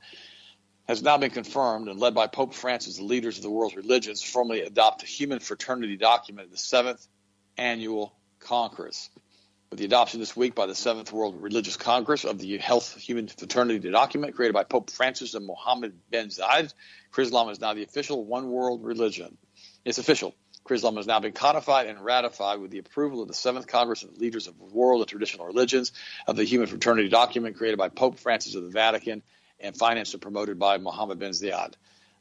has 0.88 1.04
now 1.04 1.18
been 1.18 1.30
confirmed 1.32 1.88
and 1.88 2.00
led 2.00 2.16
by 2.16 2.28
Pope 2.28 2.54
Francis, 2.54 2.98
the 2.98 3.04
leaders 3.04 3.38
of 3.38 3.44
the 3.44 3.52
world's 3.52 3.76
religions, 3.76 4.24
formally 4.24 4.62
adopt 4.62 5.04
a 5.04 5.06
human 5.06 5.40
fraternity 5.40 5.98
document 5.98 6.46
at 6.46 6.52
the 6.52 6.58
seventh 6.58 7.06
annual 7.58 8.16
Congress 8.40 9.10
with 9.74 9.80
the 9.80 9.86
adoption 9.86 10.20
this 10.20 10.38
week 10.38 10.54
by 10.54 10.68
the 10.68 10.76
Seventh 10.76 11.12
World 11.12 11.42
Religious 11.42 11.78
Congress 11.78 12.26
of 12.26 12.38
the 12.38 12.60
Health 12.60 12.96
Human 12.96 13.28
Fraternity 13.28 13.90
document 13.90 14.36
created 14.36 14.54
by 14.54 14.64
Pope 14.64 14.92
Francis 14.92 15.34
and 15.34 15.48
Mohammed 15.48 15.96
bin 16.12 16.28
Zayed. 16.28 16.72
Chrislam 17.12 17.50
is 17.52 17.60
now 17.60 17.74
the 17.74 17.82
official 17.82 18.24
one 18.24 18.52
world 18.52 18.84
religion. 18.84 19.36
It's 19.84 19.98
official. 19.98 20.36
Chrislam 20.64 20.98
has 20.98 21.08
now 21.08 21.20
been 21.22 21.32
codified 21.32 21.88
and 21.88 22.06
ratified 22.06 22.60
with 22.60 22.70
the 22.70 22.78
approval 22.78 23.24
of 23.24 23.28
the 23.28 23.34
Seventh 23.34 23.66
Congress 23.66 24.04
of 24.04 24.16
Leaders 24.20 24.46
of 24.46 24.62
World 24.62 25.02
and 25.02 25.10
Traditional 25.10 25.48
Religions 25.48 25.92
of 26.28 26.36
the 26.36 26.44
Human 26.44 26.68
Fraternity 26.68 27.10
document 27.10 27.58
created 27.58 27.80
by 27.80 27.90
Pope 27.90 28.20
Francis 28.20 28.54
of 28.54 28.62
the 28.62 28.70
Vatican 28.70 29.24
and 29.60 29.76
financed 29.76 30.14
and 30.14 30.22
promoted 30.22 30.60
by 30.60 30.78
Mohammed 30.78 31.18
bin 31.18 31.32
Zayed. 31.32 31.74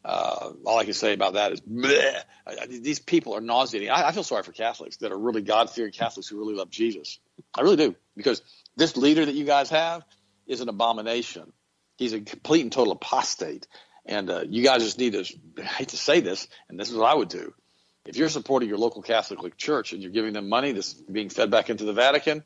Uh, 0.05 0.53
all 0.65 0.79
I 0.79 0.85
can 0.85 0.95
say 0.95 1.13
about 1.13 1.35
that 1.35 1.53
is 1.53 1.61
bleh. 1.61 2.23
these 2.69 2.99
people 2.99 3.37
are 3.37 3.41
nauseating. 3.41 3.89
I, 3.89 4.09
I, 4.09 4.13
feel 4.13 4.25
sorry 4.25 4.43
for 4.43 4.51
Catholics 4.51 4.97
that 4.97 5.13
are 5.13 5.19
really 5.19 5.43
God 5.43 5.71
fearing 5.71 5.93
Catholics 5.93 6.27
who 6.27 6.41
really 6.41 6.55
love 6.55 6.71
Jesus. 6.71 7.21
I 7.55 7.61
really 7.61 7.77
do 7.77 7.95
because 8.17 8.43
this 8.77 8.97
leader 8.97 9.25
that 9.25 9.35
you 9.35 9.45
guys 9.45 9.71
have 9.71 10.05
is 10.47 10.61
an 10.61 10.69
abomination. 10.69 11.53
He's 11.99 12.15
a 12.15 12.21
complete 12.21 12.63
and 12.63 12.73
total 12.73 12.95
apostate. 12.95 13.69
And 14.05 14.29
uh, 14.29 14.45
you 14.49 14.65
guys 14.65 14.83
just 14.83 14.99
need 14.99 15.13
to, 15.13 15.25
I 15.59 15.63
hate 15.63 15.89
to 15.91 15.97
say 15.97 16.21
this, 16.21 16.49
and 16.69 16.81
this 16.81 16.91
is 16.91 16.97
what 16.97 17.07
I 17.07 17.15
would 17.15 17.29
do. 17.29 17.55
If 18.05 18.17
you're 18.17 18.29
supporting 18.29 18.69
your 18.69 18.79
local 18.79 19.03
Catholic 19.03 19.57
church 19.57 19.93
and 19.93 20.03
you're 20.03 20.11
giving 20.11 20.33
them 20.33 20.49
money 20.49 20.73
that's 20.73 20.95
being 20.95 21.29
fed 21.29 21.53
back 21.53 21.71
into 21.71 21.85
the 21.85 21.93
Vatican, 21.93 22.43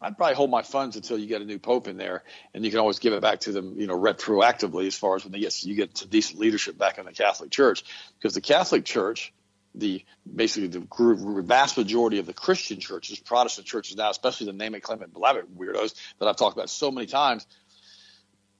I'd 0.00 0.16
probably 0.16 0.36
hold 0.36 0.50
my 0.50 0.62
funds 0.62 0.96
until 0.96 1.18
you 1.18 1.26
get 1.26 1.42
a 1.42 1.44
new 1.44 1.58
pope 1.58 1.88
in 1.88 1.96
there, 1.96 2.22
and 2.54 2.64
you 2.64 2.70
can 2.70 2.78
always 2.78 3.00
give 3.00 3.12
it 3.12 3.22
back 3.22 3.40
to 3.40 3.52
them, 3.52 3.78
you 3.80 3.86
know, 3.86 3.98
retroactively 3.98 4.86
as 4.86 4.94
far 4.94 5.16
as 5.16 5.24
when 5.24 5.32
they 5.32 5.40
get 5.40 5.64
you 5.64 5.74
get 5.74 5.98
some 5.98 6.08
decent 6.08 6.38
leadership 6.38 6.78
back 6.78 6.98
in 6.98 7.04
the 7.04 7.12
Catholic 7.12 7.50
Church, 7.50 7.82
because 8.18 8.34
the 8.34 8.40
Catholic 8.40 8.84
Church, 8.84 9.32
the 9.74 10.04
basically 10.32 10.68
the 10.68 10.80
group, 10.80 11.44
vast 11.44 11.76
majority 11.76 12.20
of 12.20 12.26
the 12.26 12.32
Christian 12.32 12.78
churches, 12.78 13.18
Protestant 13.18 13.66
churches 13.66 13.96
now, 13.96 14.10
especially 14.10 14.46
the 14.46 14.52
name 14.52 14.74
it, 14.76 14.82
claim 14.82 15.02
it, 15.02 15.12
weirdos 15.12 15.94
that 16.18 16.28
I've 16.28 16.36
talked 16.36 16.56
about 16.56 16.70
so 16.70 16.92
many 16.92 17.08
times, 17.08 17.44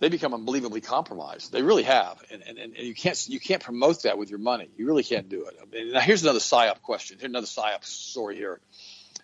they 0.01 0.09
become 0.09 0.35
unbelievably 0.35 0.81
compromised. 0.81 1.53
They 1.53 1.63
really 1.63 1.85
have, 1.85 2.21
and, 2.33 2.43
and, 2.43 2.59
and 2.59 2.77
you 2.77 2.95
can't 2.95 3.29
you 3.29 3.39
can't 3.39 3.63
promote 3.63 4.03
that 4.03 4.19
with 4.19 4.29
your 4.29 4.41
money. 4.41 4.69
You 4.77 4.87
really 4.87 5.05
can't 5.05 5.29
do 5.29 5.47
it. 5.47 5.93
Now 5.93 6.01
here's 6.01 6.25
another 6.25 6.41
psyop 6.41 6.83
question. 6.83 7.19
Here's 7.21 7.31
another 7.31 7.47
psyop 7.47 7.85
story 7.85 8.35
here. 8.35 8.61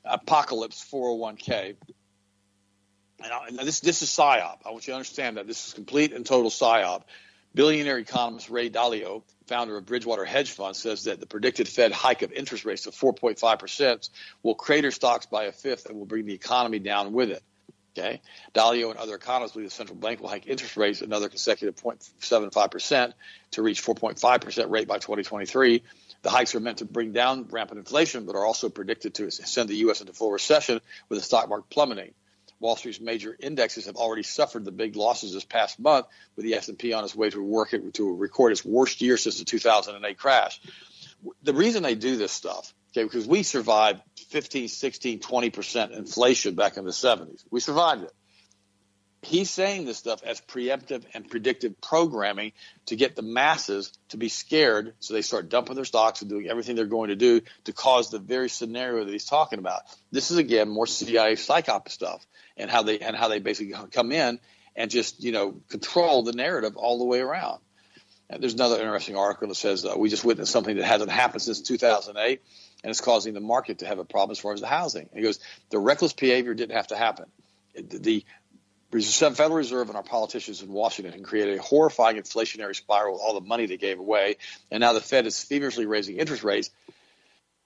Apocalypse 0.05 0.87
401k 0.93 1.77
and, 3.49 3.59
this 3.59 3.81
this 3.81 4.03
is 4.03 4.09
psyop. 4.09 4.59
I 4.64 4.70
want 4.70 4.87
you 4.87 4.93
to 4.93 4.97
understand 4.97 5.37
that 5.37 5.47
this 5.47 5.66
is 5.66 5.72
complete 5.75 6.12
and 6.12 6.25
total 6.25 6.51
psyop. 6.51 7.03
Billionaire 7.55 7.99
economist 7.99 8.51
Ray 8.51 8.68
Dalio, 8.68 9.22
founder 9.47 9.77
of 9.77 9.87
Bridgewater 9.87 10.25
Hedge 10.25 10.51
Fund, 10.51 10.75
says 10.75 11.05
that 11.05 11.20
the 11.20 11.27
predicted 11.27 11.68
Fed 11.68 11.93
hike 11.93 12.22
of 12.22 12.33
interest 12.33 12.64
rates 12.64 12.83
to 12.83 12.91
4.5% 12.91 14.09
will 14.43 14.57
crater 14.57 14.91
stocks 14.91 15.27
by 15.27 15.45
a 15.45 15.53
fifth 15.53 15.87
and 15.87 15.97
will 15.97 16.07
bring 16.07 16.27
the 16.27 16.35
economy 16.35 16.81
down 16.81 17.12
with 17.12 17.31
it. 17.31 17.43
Okay. 17.97 18.20
Dalio 18.55 18.91
and 18.91 18.99
other 18.99 19.14
economists 19.14 19.53
believe 19.53 19.68
the 19.68 19.75
central 19.75 19.97
bank 19.97 20.20
will 20.20 20.29
hike 20.29 20.49
interest 20.49 20.77
rates 20.77 21.01
another 21.01 21.29
consecutive 21.29 21.77
0.75% 21.77 23.12
to 23.53 23.62
reach 23.62 23.85
4.5% 23.85 24.70
rate 24.70 24.89
by 24.89 24.97
2023. 24.99 25.81
The 26.22 26.31
hikes 26.31 26.57
are 26.57 26.61
meant 26.61 26.79
to 26.79 26.87
bring 26.87 27.12
down 27.12 27.47
rampant 27.51 27.79
inflation, 27.79 28.27
but 28.27 28.35
are 28.35 28.45
also 28.45 28.68
predicted 28.68 29.14
to 29.14 29.31
send 29.31 29.68
the 29.68 29.77
U.S. 29.77 30.01
into 30.01 30.12
full 30.12 30.33
recession 30.33 30.81
with 31.09 31.20
the 31.20 31.25
stock 31.25 31.49
market 31.49 31.70
plummeting. 31.70 32.14
Wall 32.65 32.77
Street's 32.77 32.99
major 32.99 33.37
indexes 33.39 33.85
have 33.85 33.97
already 33.97 34.23
suffered 34.23 34.65
the 34.65 34.73
big 34.73 34.97
losses 34.97 35.35
this 35.35 35.45
past 35.45 35.79
month, 35.79 36.07
with 36.35 36.47
the 36.47 36.55
S&P 36.55 36.95
on 36.95 37.05
its 37.05 37.15
way 37.15 37.29
to 37.29 37.43
work 37.43 37.75
to 37.93 38.17
record 38.17 38.53
its 38.53 38.65
worst 38.65 39.03
year 39.03 39.19
since 39.19 39.39
the 39.39 39.45
2008 39.45 40.17
crash. 40.17 40.62
The 41.43 41.53
reason 41.53 41.83
they 41.83 41.95
do 41.95 42.17
this 42.17 42.33
stuff, 42.33 42.73
okay, 42.93 43.05
because 43.05 43.27
we 43.27 43.43
survived 43.43 44.01
15, 44.31 44.69
16, 44.69 45.21
20 45.21 45.51
percent 45.51 45.93
inflation 45.93 46.55
back 46.55 46.79
in 46.79 46.87
the 46.87 46.91
70s. 46.91 47.45
We 47.51 47.61
survived 47.61 48.05
it 48.05 48.12
he's 49.27 49.51
saying 49.51 49.85
this 49.85 49.99
stuff 49.99 50.22
as 50.25 50.41
preemptive 50.41 51.05
and 51.14 51.29
predictive 51.29 51.81
programming 51.81 52.53
to 52.87 52.97
get 52.97 53.16
the 53.16 53.22
masses 53.22 53.93
to 54.09 54.16
be 54.16 54.29
scared 54.29 54.95
so 55.01 55.14
they 55.14 55.22
start 55.22 55.49
dumping 55.49 55.77
their 55.77 55.85
stocks 55.85 56.20
and 56.22 56.31
doing 56.31 56.49
everything 56.49 56.77
they're 56.77 56.87
going 56.87 57.09
to 57.09 57.16
do 57.16 57.41
to 57.64 57.72
cause 57.72 58.11
the 58.11 58.18
very 58.18 58.49
scenario 58.49 59.05
that 59.05 59.12
he's 59.12 59.25
talking 59.25 59.59
about. 59.59 59.83
This 60.11 60.31
is 60.31 60.39
again 60.39 60.68
more 60.68 60.87
CIA 60.87 61.35
psyop 61.35 61.89
stuff 61.89 62.27
and 62.57 62.70
how 62.70 62.83
they 62.83 62.99
and 62.99 63.16
how 63.16 63.29
they 63.29 63.39
basically 63.39 63.75
come 63.91 64.12
in 64.12 64.41
and 64.77 64.91
just 64.91 65.22
you 65.22 65.33
know 65.33 65.61
control 65.68 66.22
the 66.22 66.33
narrative 66.33 66.77
all 66.77 66.99
the 66.99 67.05
way 67.05 67.20
around. 67.20 67.61
And 68.31 68.43
there's 68.43 68.55
another 68.55 68.77
interesting 68.77 69.16
article 69.16 69.49
that 69.49 69.55
says 69.55 69.85
uh, 69.85 69.95
we 69.97 70.09
just 70.09 70.25
witnessed 70.25 70.51
something 70.51 70.77
that 70.77 70.85
hasn't 70.85 71.11
happened 71.11 71.43
since 71.43 71.61
2008 71.61 72.41
and 72.83 72.91
it's 72.91 73.01
causing 73.01 73.33
the 73.33 73.41
market 73.41 73.79
to 73.79 73.87
have 73.87 73.99
a 73.99 74.05
problem 74.05 74.33
as 74.33 74.39
far 74.39 74.53
as 74.53 74.61
the 74.61 74.66
housing. 74.66 75.09
And 75.11 75.18
he 75.18 75.22
goes, 75.22 75.41
the 75.70 75.79
reckless 75.79 76.12
behavior 76.12 76.53
didn't 76.53 76.77
have 76.77 76.89
to 76.89 76.97
happen. 76.97 77.27
The 77.75 78.25
Federal 79.01 79.57
Reserve 79.57 79.88
and 79.88 79.97
our 79.97 80.03
politicians 80.03 80.62
in 80.62 80.70
Washington 80.72 81.22
created 81.22 81.59
a 81.59 81.62
horrifying 81.62 82.16
inflationary 82.16 82.76
spiral 82.76 83.14
with 83.14 83.22
all 83.22 83.34
the 83.34 83.47
money 83.47 83.66
they 83.66 83.76
gave 83.76 83.99
away. 83.99 84.36
And 84.70 84.80
now 84.80 84.92
the 84.92 85.01
Fed 85.01 85.26
is 85.26 85.42
feverishly 85.42 85.86
raising 85.86 86.16
interest 86.16 86.45
rates 86.45 86.70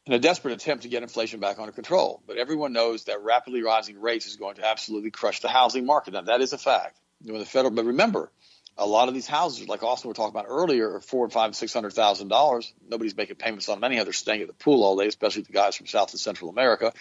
in 0.07 0.14
a 0.14 0.18
desperate 0.18 0.55
attempt 0.55 0.85
to 0.85 0.89
get 0.89 1.03
inflation 1.03 1.39
back 1.39 1.59
under 1.59 1.72
control. 1.72 2.22
But 2.26 2.39
everyone 2.39 2.72
knows 2.72 3.05
that 3.05 3.22
rapidly 3.22 3.62
rising 3.62 4.01
rates 4.01 4.26
is 4.26 4.37
going 4.37 4.57
to 4.57 4.66
absolutely 4.66 5.11
crush 5.11 5.41
the 5.41 5.49
housing 5.49 5.85
market. 5.85 6.14
Now, 6.14 6.22
that 6.22 6.41
is 6.41 6.55
a 6.55 6.59
fact. 6.59 6.99
You 7.22 7.33
know, 7.33 7.39
the 7.39 7.45
federal, 7.45 7.74
but 7.74 7.85
remember, 7.85 8.31
a 8.79 8.87
lot 8.87 9.09
of 9.09 9.14
these 9.14 9.26
houses, 9.26 9.68
like 9.68 9.83
Austin 9.83 10.09
we 10.09 10.11
were 10.12 10.14
talking 10.14 10.31
about 10.31 10.47
earlier, 10.49 10.95
are 10.95 11.01
four 11.01 11.24
and 11.24 11.33
five, 11.33 11.55
six 11.57 11.74
hundred 11.74 11.93
thousand 11.93 12.29
dollars. 12.29 12.72
Nobody's 12.89 13.16
making 13.16 13.37
payments 13.37 13.68
on 13.68 13.81
them 13.81 13.85
anyhow. 13.85 14.05
They're 14.05 14.12
staying 14.12 14.41
at 14.41 14.47
the 14.47 14.55
pool 14.55 14.85
all 14.85 14.97
day, 14.97 15.09
especially 15.09 15.43
the 15.43 15.53
guys 15.53 15.76
from 15.76 15.89
South 15.89 16.12
and 16.12 16.20
Central 16.20 16.49
America. 16.49 16.93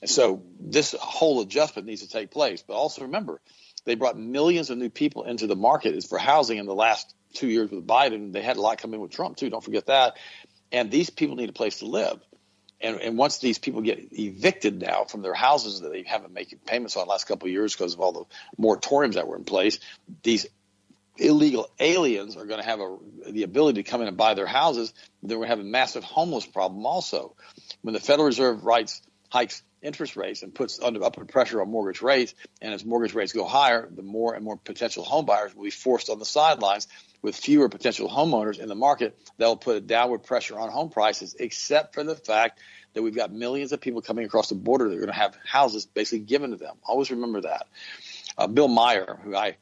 And 0.00 0.08
so 0.08 0.42
this 0.60 0.94
whole 0.98 1.40
adjustment 1.40 1.88
needs 1.88 2.02
to 2.02 2.08
take 2.08 2.30
place. 2.30 2.62
But 2.66 2.74
also 2.74 3.02
remember, 3.02 3.40
they 3.84 3.94
brought 3.94 4.18
millions 4.18 4.70
of 4.70 4.78
new 4.78 4.90
people 4.90 5.24
into 5.24 5.46
the 5.46 5.56
market 5.56 6.02
for 6.04 6.18
housing 6.18 6.58
in 6.58 6.66
the 6.66 6.74
last 6.74 7.14
two 7.34 7.48
years 7.48 7.70
with 7.70 7.86
Biden. 7.86 8.32
They 8.32 8.42
had 8.42 8.56
a 8.56 8.60
lot 8.60 8.78
come 8.78 8.94
in 8.94 9.00
with 9.00 9.10
Trump 9.10 9.36
too. 9.36 9.50
Don't 9.50 9.64
forget 9.64 9.86
that. 9.86 10.16
And 10.72 10.90
these 10.90 11.10
people 11.10 11.36
need 11.36 11.48
a 11.48 11.52
place 11.52 11.80
to 11.80 11.86
live. 11.86 12.20
And, 12.80 13.00
and 13.00 13.16
once 13.16 13.38
these 13.38 13.58
people 13.58 13.80
get 13.82 14.08
evicted 14.12 14.80
now 14.80 15.04
from 15.04 15.22
their 15.22 15.34
houses 15.34 15.80
that 15.80 15.92
they 15.92 16.02
haven't 16.02 16.32
making 16.32 16.58
payments 16.66 16.96
on 16.96 17.06
the 17.06 17.10
last 17.10 17.26
couple 17.26 17.46
of 17.46 17.52
years 17.52 17.74
because 17.74 17.94
of 17.94 18.00
all 18.00 18.12
the 18.12 18.62
moratoriums 18.62 19.14
that 19.14 19.26
were 19.26 19.36
in 19.36 19.44
place, 19.44 19.78
these 20.22 20.46
illegal 21.16 21.70
aliens 21.78 22.36
are 22.36 22.44
going 22.44 22.60
to 22.60 22.66
have 22.66 22.80
a, 22.80 22.96
the 23.30 23.44
ability 23.44 23.82
to 23.82 23.88
come 23.88 24.02
in 24.02 24.08
and 24.08 24.16
buy 24.16 24.34
their 24.34 24.46
houses. 24.46 24.92
Going 25.26 25.42
to 25.42 25.48
have 25.48 25.60
a 25.60 25.64
massive 25.64 26.04
homeless 26.04 26.46
problem 26.46 26.84
also. 26.84 27.36
When 27.82 27.94
the 27.94 28.00
Federal 28.00 28.26
Reserve 28.26 28.64
writes 28.64 29.00
hikes 29.30 29.62
interest 29.84 30.16
rates 30.16 30.42
and 30.42 30.54
puts 30.54 30.80
under 30.80 31.04
upward 31.04 31.28
pressure 31.28 31.60
on 31.60 31.70
mortgage 31.70 32.02
rates. 32.02 32.34
And 32.60 32.72
as 32.74 32.84
mortgage 32.84 33.14
rates 33.14 33.32
go 33.32 33.44
higher, 33.44 33.88
the 33.88 34.02
more 34.02 34.34
and 34.34 34.44
more 34.44 34.56
potential 34.56 35.04
home 35.04 35.26
buyers 35.26 35.54
will 35.54 35.64
be 35.64 35.70
forced 35.70 36.10
on 36.10 36.18
the 36.18 36.24
sidelines 36.24 36.88
with 37.22 37.36
fewer 37.36 37.68
potential 37.68 38.08
homeowners 38.08 38.58
in 38.58 38.68
the 38.68 38.74
market. 38.74 39.16
That 39.38 39.46
will 39.46 39.56
put 39.56 39.76
a 39.76 39.80
downward 39.80 40.24
pressure 40.24 40.58
on 40.58 40.70
home 40.70 40.90
prices, 40.90 41.36
except 41.38 41.94
for 41.94 42.02
the 42.02 42.16
fact 42.16 42.58
that 42.94 43.02
we've 43.02 43.14
got 43.14 43.32
millions 43.32 43.72
of 43.72 43.80
people 43.80 44.02
coming 44.02 44.24
across 44.24 44.48
the 44.48 44.54
border 44.54 44.88
that 44.88 44.94
are 44.94 45.00
going 45.00 45.08
to 45.08 45.14
have 45.14 45.36
houses 45.46 45.86
basically 45.86 46.24
given 46.24 46.50
to 46.50 46.56
them. 46.56 46.76
Always 46.84 47.10
remember 47.10 47.42
that. 47.42 47.66
Uh, 48.36 48.46
Bill 48.46 48.68
Meyer, 48.68 49.18
who 49.22 49.36
I 49.36 49.56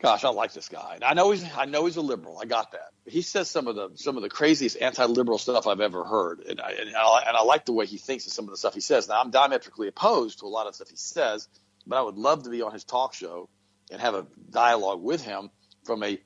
gosh, 0.00 0.24
I 0.24 0.28
like 0.30 0.52
this 0.52 0.68
guy. 0.68 0.98
I 1.02 1.14
know 1.14 1.30
he's 1.30 1.44
I 1.56 1.64
know 1.64 1.86
he's 1.86 1.96
a 1.96 2.02
liberal. 2.02 2.38
I 2.40 2.44
got 2.44 2.72
that. 2.72 2.90
He 3.06 3.22
says 3.22 3.48
some 3.48 3.66
of 3.66 3.76
the 3.76 3.90
some 3.94 4.16
of 4.16 4.22
the 4.22 4.28
craziest 4.28 4.80
anti-liberal 4.80 5.38
stuff 5.38 5.66
I've 5.66 5.80
ever 5.80 6.04
heard, 6.04 6.40
and 6.40 6.60
I, 6.60 6.72
and 6.72 6.94
I, 6.94 7.24
and 7.26 7.36
I 7.36 7.42
like 7.42 7.64
the 7.64 7.72
way 7.72 7.86
he 7.86 7.98
thinks 7.98 8.26
of 8.26 8.32
some 8.32 8.44
of 8.44 8.50
the 8.50 8.56
stuff 8.56 8.74
he 8.74 8.80
says. 8.80 9.08
Now 9.08 9.20
I'm 9.20 9.30
diametrically 9.30 9.88
opposed 9.88 10.40
to 10.40 10.46
a 10.46 10.48
lot 10.48 10.66
of 10.66 10.74
stuff 10.74 10.88
he 10.88 10.96
says, 10.96 11.48
but 11.86 11.96
I 11.96 12.02
would 12.02 12.16
love 12.16 12.44
to 12.44 12.50
be 12.50 12.62
on 12.62 12.72
his 12.72 12.84
talk 12.84 13.14
show 13.14 13.48
and 13.90 14.00
have 14.00 14.14
a 14.14 14.26
dialogue 14.50 15.02
with 15.02 15.22
him 15.22 15.50
from 15.84 16.02
a 16.02 16.18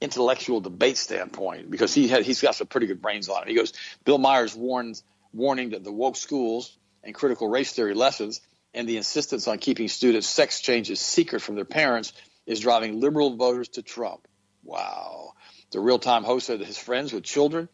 intellectual 0.00 0.60
debate 0.60 0.98
standpoint 0.98 1.70
because 1.70 1.94
he 1.94 2.08
had, 2.08 2.24
he's 2.24 2.40
got 2.40 2.54
some 2.54 2.66
pretty 2.66 2.86
good 2.86 3.00
brains 3.00 3.28
on 3.28 3.42
it. 3.42 3.48
He 3.48 3.54
goes, 3.54 3.72
Bill 4.04 4.18
Myers 4.18 4.54
warns 4.54 5.02
warning 5.32 5.70
that 5.70 5.84
the 5.84 5.92
woke 5.92 6.16
schools 6.16 6.76
and 7.02 7.14
critical 7.14 7.48
race 7.48 7.72
theory 7.72 7.94
lessons 7.94 8.40
and 8.74 8.88
the 8.88 8.96
insistence 8.96 9.46
on 9.46 9.58
keeping 9.58 9.88
students' 9.88 10.28
sex 10.28 10.60
changes 10.60 11.00
secret 11.00 11.40
from 11.40 11.54
their 11.54 11.64
parents 11.64 12.12
is 12.46 12.60
driving 12.60 13.00
liberal 13.00 13.36
voters 13.36 13.68
to 13.70 13.82
Trump. 13.82 14.26
Wow. 14.62 15.32
The 15.70 15.80
real 15.80 15.98
time 15.98 16.24
host 16.24 16.46
said 16.46 16.60
his 16.60 16.78
friends 16.78 17.12
with 17.12 17.24
children 17.24 17.68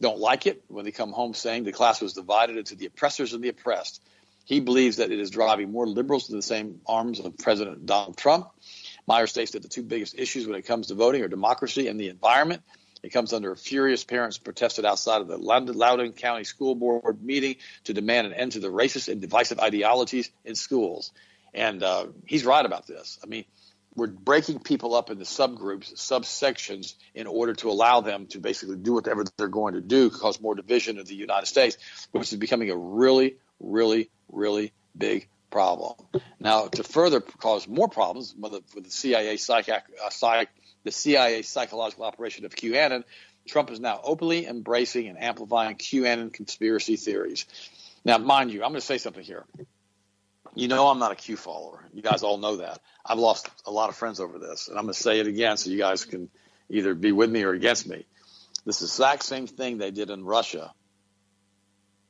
don't 0.00 0.18
like 0.18 0.46
it 0.46 0.64
when 0.68 0.84
they 0.84 0.90
come 0.90 1.12
home 1.12 1.32
saying 1.32 1.64
the 1.64 1.72
class 1.72 2.00
was 2.00 2.12
divided 2.12 2.56
into 2.56 2.74
the 2.74 2.86
oppressors 2.86 3.32
and 3.32 3.42
the 3.42 3.48
oppressed. 3.48 4.02
He 4.44 4.60
believes 4.60 4.98
that 4.98 5.10
it 5.10 5.18
is 5.18 5.30
driving 5.30 5.72
more 5.72 5.86
liberals 5.86 6.26
to 6.26 6.32
the 6.32 6.42
same 6.42 6.80
arms 6.86 7.20
of 7.20 7.36
President 7.38 7.86
Donald 7.86 8.16
Trump. 8.16 8.48
Meyer 9.06 9.26
states 9.26 9.52
that 9.52 9.62
the 9.62 9.68
two 9.68 9.82
biggest 9.82 10.18
issues 10.18 10.46
when 10.46 10.56
it 10.56 10.66
comes 10.66 10.88
to 10.88 10.94
voting 10.94 11.22
are 11.22 11.28
democracy 11.28 11.88
and 11.88 11.98
the 11.98 12.08
environment. 12.08 12.62
It 13.02 13.10
comes 13.10 13.32
under 13.32 13.54
furious 13.54 14.04
parents 14.04 14.38
protested 14.38 14.84
outside 14.84 15.20
of 15.20 15.28
the 15.28 15.38
Loudoun 15.38 16.12
County 16.12 16.44
School 16.44 16.74
Board 16.74 17.22
meeting 17.22 17.56
to 17.84 17.94
demand 17.94 18.26
an 18.26 18.32
end 18.32 18.52
to 18.52 18.60
the 18.60 18.68
racist 18.68 19.08
and 19.08 19.20
divisive 19.20 19.60
ideologies 19.60 20.30
in 20.44 20.54
schools. 20.54 21.12
And 21.54 21.82
uh, 21.82 22.06
he's 22.26 22.44
right 22.44 22.64
about 22.64 22.86
this. 22.86 23.18
I 23.22 23.26
mean, 23.26 23.44
we're 23.96 24.08
breaking 24.08 24.60
people 24.60 24.94
up 24.94 25.10
into 25.10 25.24
subgroups, 25.24 25.94
subsections, 25.94 26.94
in 27.14 27.26
order 27.26 27.54
to 27.54 27.70
allow 27.70 28.02
them 28.02 28.26
to 28.26 28.38
basically 28.38 28.76
do 28.76 28.92
whatever 28.92 29.24
they're 29.36 29.48
going 29.48 29.74
to 29.74 29.80
do, 29.80 30.10
cause 30.10 30.40
more 30.40 30.54
division 30.54 30.98
of 30.98 31.06
the 31.06 31.14
United 31.14 31.46
States, 31.46 31.78
which 32.12 32.32
is 32.32 32.38
becoming 32.38 32.70
a 32.70 32.76
really, 32.76 33.36
really, 33.58 34.10
really 34.30 34.72
big 34.96 35.28
problem. 35.50 35.94
Now, 36.38 36.66
to 36.68 36.84
further 36.84 37.20
cause 37.20 37.66
more 37.66 37.88
problems 37.88 38.34
with 38.38 38.84
the 38.84 38.90
CIA 38.90 39.38
psych, 39.38 39.68
uh, 39.70 39.80
psych, 40.10 40.50
the 40.84 40.92
CIA 40.92 41.42
psychological 41.42 42.04
operation 42.04 42.44
of 42.44 42.54
QAnon, 42.54 43.04
Trump 43.46 43.70
is 43.70 43.80
now 43.80 44.00
openly 44.02 44.46
embracing 44.46 45.08
and 45.08 45.22
amplifying 45.22 45.76
QAnon 45.76 46.32
conspiracy 46.32 46.96
theories. 46.96 47.46
Now, 48.04 48.18
mind 48.18 48.50
you, 48.50 48.62
I'm 48.62 48.70
going 48.70 48.80
to 48.80 48.86
say 48.86 48.98
something 48.98 49.24
here. 49.24 49.44
You 50.56 50.68
know 50.68 50.88
I'm 50.88 50.98
not 50.98 51.12
a 51.12 51.16
Q 51.16 51.36
follower. 51.36 51.84
You 51.92 52.00
guys 52.00 52.22
all 52.22 52.38
know 52.38 52.56
that. 52.56 52.80
I've 53.04 53.18
lost 53.18 53.50
a 53.66 53.70
lot 53.70 53.90
of 53.90 53.96
friends 53.96 54.20
over 54.20 54.38
this, 54.38 54.68
and 54.68 54.78
I'm 54.78 54.84
going 54.84 54.94
to 54.94 55.00
say 55.00 55.20
it 55.20 55.26
again 55.26 55.58
so 55.58 55.68
you 55.68 55.76
guys 55.76 56.06
can 56.06 56.30
either 56.70 56.94
be 56.94 57.12
with 57.12 57.30
me 57.30 57.42
or 57.42 57.52
against 57.52 57.86
me. 57.86 58.06
This 58.64 58.80
exact 58.80 59.22
same 59.22 59.46
thing 59.46 59.76
they 59.76 59.90
did 59.90 60.08
in 60.08 60.24
Russia, 60.24 60.72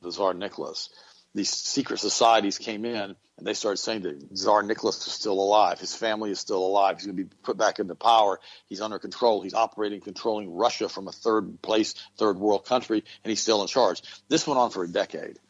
the 0.00 0.12
Tsar 0.12 0.32
Nicholas. 0.32 0.90
These 1.34 1.50
secret 1.50 1.98
societies 1.98 2.56
came 2.56 2.84
in 2.84 3.16
and 3.36 3.46
they 3.46 3.52
started 3.52 3.78
saying 3.78 4.02
that 4.02 4.36
Tsar 4.36 4.62
Nicholas 4.62 5.04
is 5.04 5.12
still 5.12 5.40
alive. 5.40 5.80
His 5.80 5.96
family 5.96 6.30
is 6.30 6.38
still 6.38 6.64
alive. 6.64 6.98
He's 6.98 7.06
going 7.06 7.16
to 7.16 7.24
be 7.24 7.30
put 7.42 7.58
back 7.58 7.80
into 7.80 7.96
power. 7.96 8.38
He's 8.68 8.80
under 8.80 9.00
control. 9.00 9.42
He's 9.42 9.54
operating, 9.54 10.00
controlling 10.00 10.54
Russia 10.54 10.88
from 10.88 11.08
a 11.08 11.12
third 11.12 11.60
place, 11.62 11.94
third 12.16 12.38
world 12.38 12.64
country, 12.64 13.02
and 13.24 13.28
he's 13.28 13.42
still 13.42 13.60
in 13.62 13.68
charge. 13.68 14.02
This 14.28 14.46
went 14.46 14.60
on 14.60 14.70
for 14.70 14.84
a 14.84 14.88
decade. 14.88 15.40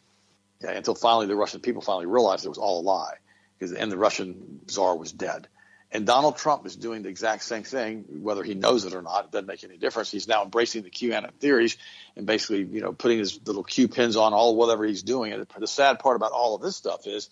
Until 0.75 0.95
finally 0.95 1.27
the 1.27 1.37
Russian 1.37 1.61
people 1.61 1.83
finally 1.83 2.07
realized 2.07 2.45
it 2.45 2.49
was 2.49 2.59
all 2.59 2.81
a 2.81 2.83
lie, 2.83 3.15
because 3.59 3.73
and 3.73 3.91
the 3.91 3.97
Russian 3.97 4.61
czar 4.69 4.97
was 4.97 5.13
dead. 5.13 5.49
And 5.93 6.05
Donald 6.05 6.37
Trump 6.37 6.67
is 6.67 6.75
doing 6.75 7.03
the 7.03 7.09
exact 7.09 7.45
same 7.45 7.63
thing, 7.63 8.05
whether 8.21 8.43
he 8.43 8.55
knows 8.55 8.85
it 8.85 8.95
or 8.95 9.03
not. 9.03 9.27
It 9.27 9.31
doesn't 9.31 9.47
make 9.47 9.63
any 9.63 9.79
difference. 9.79 10.11
He's 10.11 10.27
now 10.27 10.43
embracing 10.43 10.83
the 10.83 10.91
QAnon 10.91 11.33
theories 11.35 11.77
and 12.17 12.27
basically, 12.27 12.65
you 12.65 12.81
know, 12.81 12.93
putting 12.93 13.19
his 13.19 13.39
little 13.47 13.63
Q 13.63 13.87
pins 13.89 14.17
on 14.17 14.35
all 14.35 14.57
whatever 14.57 14.85
he's 14.85 15.05
doing. 15.05 15.33
And 15.33 15.47
the 15.57 15.67
sad 15.67 16.01
part 16.01 16.17
about 16.17 16.33
all 16.33 16.57
of 16.57 16.63
this 16.63 16.77
stuff 16.77 17.07
is 17.07 17.31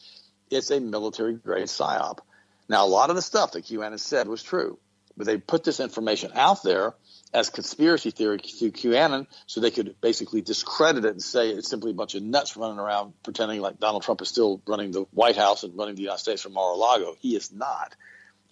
it's 0.50 0.70
a 0.70 0.78
military 0.78 1.34
grade 1.34 1.66
psyop. 1.66 2.20
Now, 2.68 2.86
a 2.86 2.88
lot 2.88 3.10
of 3.10 3.16
the 3.16 3.22
stuff 3.22 3.52
that 3.52 3.64
QAnon 3.64 3.98
said 3.98 4.28
was 4.28 4.42
true, 4.42 4.78
but 5.16 5.26
they 5.26 5.36
put 5.36 5.64
this 5.64 5.80
information 5.80 6.30
out 6.34 6.62
there 6.62 6.94
as 7.34 7.50
conspiracy 7.50 8.12
theory 8.12 8.38
through 8.38 8.70
QAnon 8.70 9.26
so 9.46 9.60
they 9.60 9.72
could 9.72 10.00
basically 10.00 10.40
discredit 10.40 11.04
it 11.04 11.10
and 11.10 11.22
say 11.22 11.50
it's 11.50 11.68
simply 11.68 11.90
a 11.90 11.94
bunch 11.94 12.14
of 12.14 12.22
nuts 12.22 12.56
running 12.56 12.78
around 12.78 13.12
pretending 13.24 13.60
like 13.60 13.80
Donald 13.80 14.04
Trump 14.04 14.22
is 14.22 14.28
still 14.28 14.62
running 14.68 14.92
the 14.92 15.02
White 15.10 15.36
House 15.36 15.64
and 15.64 15.76
running 15.76 15.96
the 15.96 16.02
United 16.02 16.20
States 16.20 16.42
from 16.42 16.52
Mar-a-Lago. 16.52 17.16
He 17.18 17.34
is 17.34 17.52
not. 17.52 17.96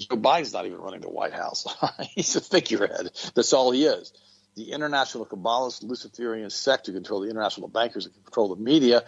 Joe 0.01 0.17
Biden's 0.17 0.53
not 0.53 0.67
even 0.67 0.79
running 0.79 1.01
the 1.01 1.09
White 1.09 1.33
House. 1.33 1.65
He's 2.15 2.35
a 2.35 2.41
figurehead. 2.41 3.11
That's 3.37 3.53
all 3.53 3.71
he 3.71 3.85
is. 3.85 4.13
The 4.57 4.73
international 4.73 5.27
Kabbalist 5.27 5.85
Luciferian 5.85 6.51
sect 6.51 6.89
who 6.89 6.93
control 6.93 7.21
the 7.21 7.31
international 7.31 7.69
bankers 7.69 8.07
and 8.07 8.25
control 8.25 8.55
the 8.55 8.61
media, 8.61 9.05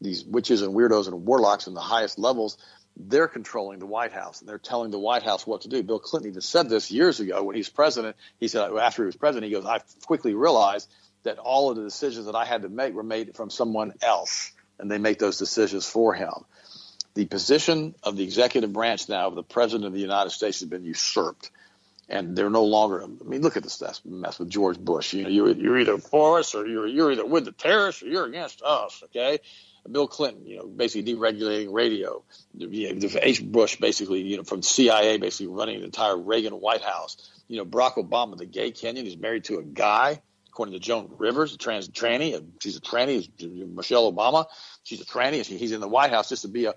these 0.00 0.24
witches 0.24 0.62
and 0.62 0.72
weirdos 0.72 1.08
and 1.08 1.26
warlocks 1.26 1.66
in 1.66 1.74
the 1.74 1.80
highest 1.80 2.18
levels, 2.18 2.58
they're 2.96 3.28
controlling 3.28 3.78
the 3.78 3.86
White 3.86 4.12
House 4.12 4.40
and 4.40 4.48
they're 4.48 4.58
telling 4.58 4.90
the 4.90 4.98
White 4.98 5.22
House 5.22 5.46
what 5.46 5.62
to 5.62 5.68
do. 5.68 5.82
Bill 5.82 5.98
Clinton 5.98 6.30
even 6.30 6.40
said 6.40 6.68
this 6.68 6.90
years 6.90 7.20
ago 7.20 7.42
when 7.42 7.54
he's 7.54 7.68
president. 7.68 8.16
He 8.40 8.48
said 8.48 8.70
after 8.72 9.02
he 9.02 9.06
was 9.06 9.16
president, 9.16 9.50
he 9.50 9.54
goes, 9.54 9.66
I 9.66 9.80
quickly 10.06 10.34
realized 10.34 10.88
that 11.24 11.38
all 11.38 11.70
of 11.70 11.76
the 11.76 11.82
decisions 11.82 12.26
that 12.26 12.34
I 12.34 12.44
had 12.44 12.62
to 12.62 12.68
make 12.68 12.94
were 12.94 13.02
made 13.02 13.34
from 13.34 13.50
someone 13.50 13.92
else, 14.00 14.52
and 14.78 14.90
they 14.90 14.98
make 14.98 15.18
those 15.18 15.38
decisions 15.38 15.86
for 15.86 16.14
him. 16.14 16.32
The 17.14 17.26
position 17.26 17.94
of 18.02 18.16
the 18.16 18.24
executive 18.24 18.72
branch 18.72 19.08
now 19.08 19.26
of 19.26 19.34
the 19.34 19.42
president 19.42 19.86
of 19.86 19.92
the 19.92 20.00
United 20.00 20.30
States 20.30 20.60
has 20.60 20.68
been 20.68 20.84
usurped. 20.84 21.50
And 22.08 22.36
they're 22.36 22.50
no 22.50 22.64
longer. 22.64 23.02
I 23.02 23.06
mean, 23.24 23.42
look 23.42 23.56
at 23.56 23.64
this 23.64 23.82
mess 24.04 24.38
with 24.38 24.48
George 24.48 24.78
Bush. 24.78 25.12
You 25.12 25.24
know, 25.24 25.28
you're, 25.28 25.50
you're 25.50 25.78
either 25.80 25.98
for 25.98 26.38
us 26.38 26.54
or 26.54 26.64
you're 26.64 26.86
you're 26.86 27.10
either 27.10 27.26
with 27.26 27.46
the 27.46 27.50
terrorists 27.50 28.00
or 28.00 28.06
you're 28.06 28.26
against 28.26 28.62
us. 28.62 29.02
Okay, 29.06 29.40
Bill 29.90 30.08
Clinton, 30.08 30.46
you 30.46 30.56
know, 30.56 30.66
basically 30.66 31.14
deregulating 31.14 31.72
radio. 31.72 32.22
H. 32.60 33.44
Bush, 33.44 33.76
basically, 33.76 34.22
you 34.22 34.36
know, 34.36 34.44
from 34.44 34.62
CIA, 34.62 35.18
basically 35.18 35.48
running 35.48 35.80
the 35.80 35.84
entire 35.84 36.16
Reagan 36.16 36.54
White 36.54 36.82
House. 36.82 37.16
You 37.48 37.58
know, 37.58 37.64
Barack 37.64 37.94
Obama, 37.94 38.36
the 38.36 38.46
gay 38.46 38.72
Kenyan, 38.72 39.04
he's 39.04 39.16
married 39.16 39.44
to 39.44 39.58
a 39.58 39.62
guy, 39.62 40.20
according 40.48 40.72
to 40.74 40.80
Joan 40.80 41.10
Rivers, 41.18 41.54
a 41.54 41.58
trans 41.58 41.88
tranny. 41.88 42.44
She's 42.60 42.76
a 42.76 42.80
tranny. 42.80 43.28
Michelle 43.74 44.12
Obama, 44.12 44.46
she's 44.82 45.00
a 45.00 45.04
tranny. 45.04 45.44
He's 45.44 45.72
in 45.72 45.80
the 45.80 45.88
White 45.88 46.10
House 46.10 46.28
just 46.28 46.42
to 46.42 46.48
be 46.48 46.66
a 46.66 46.74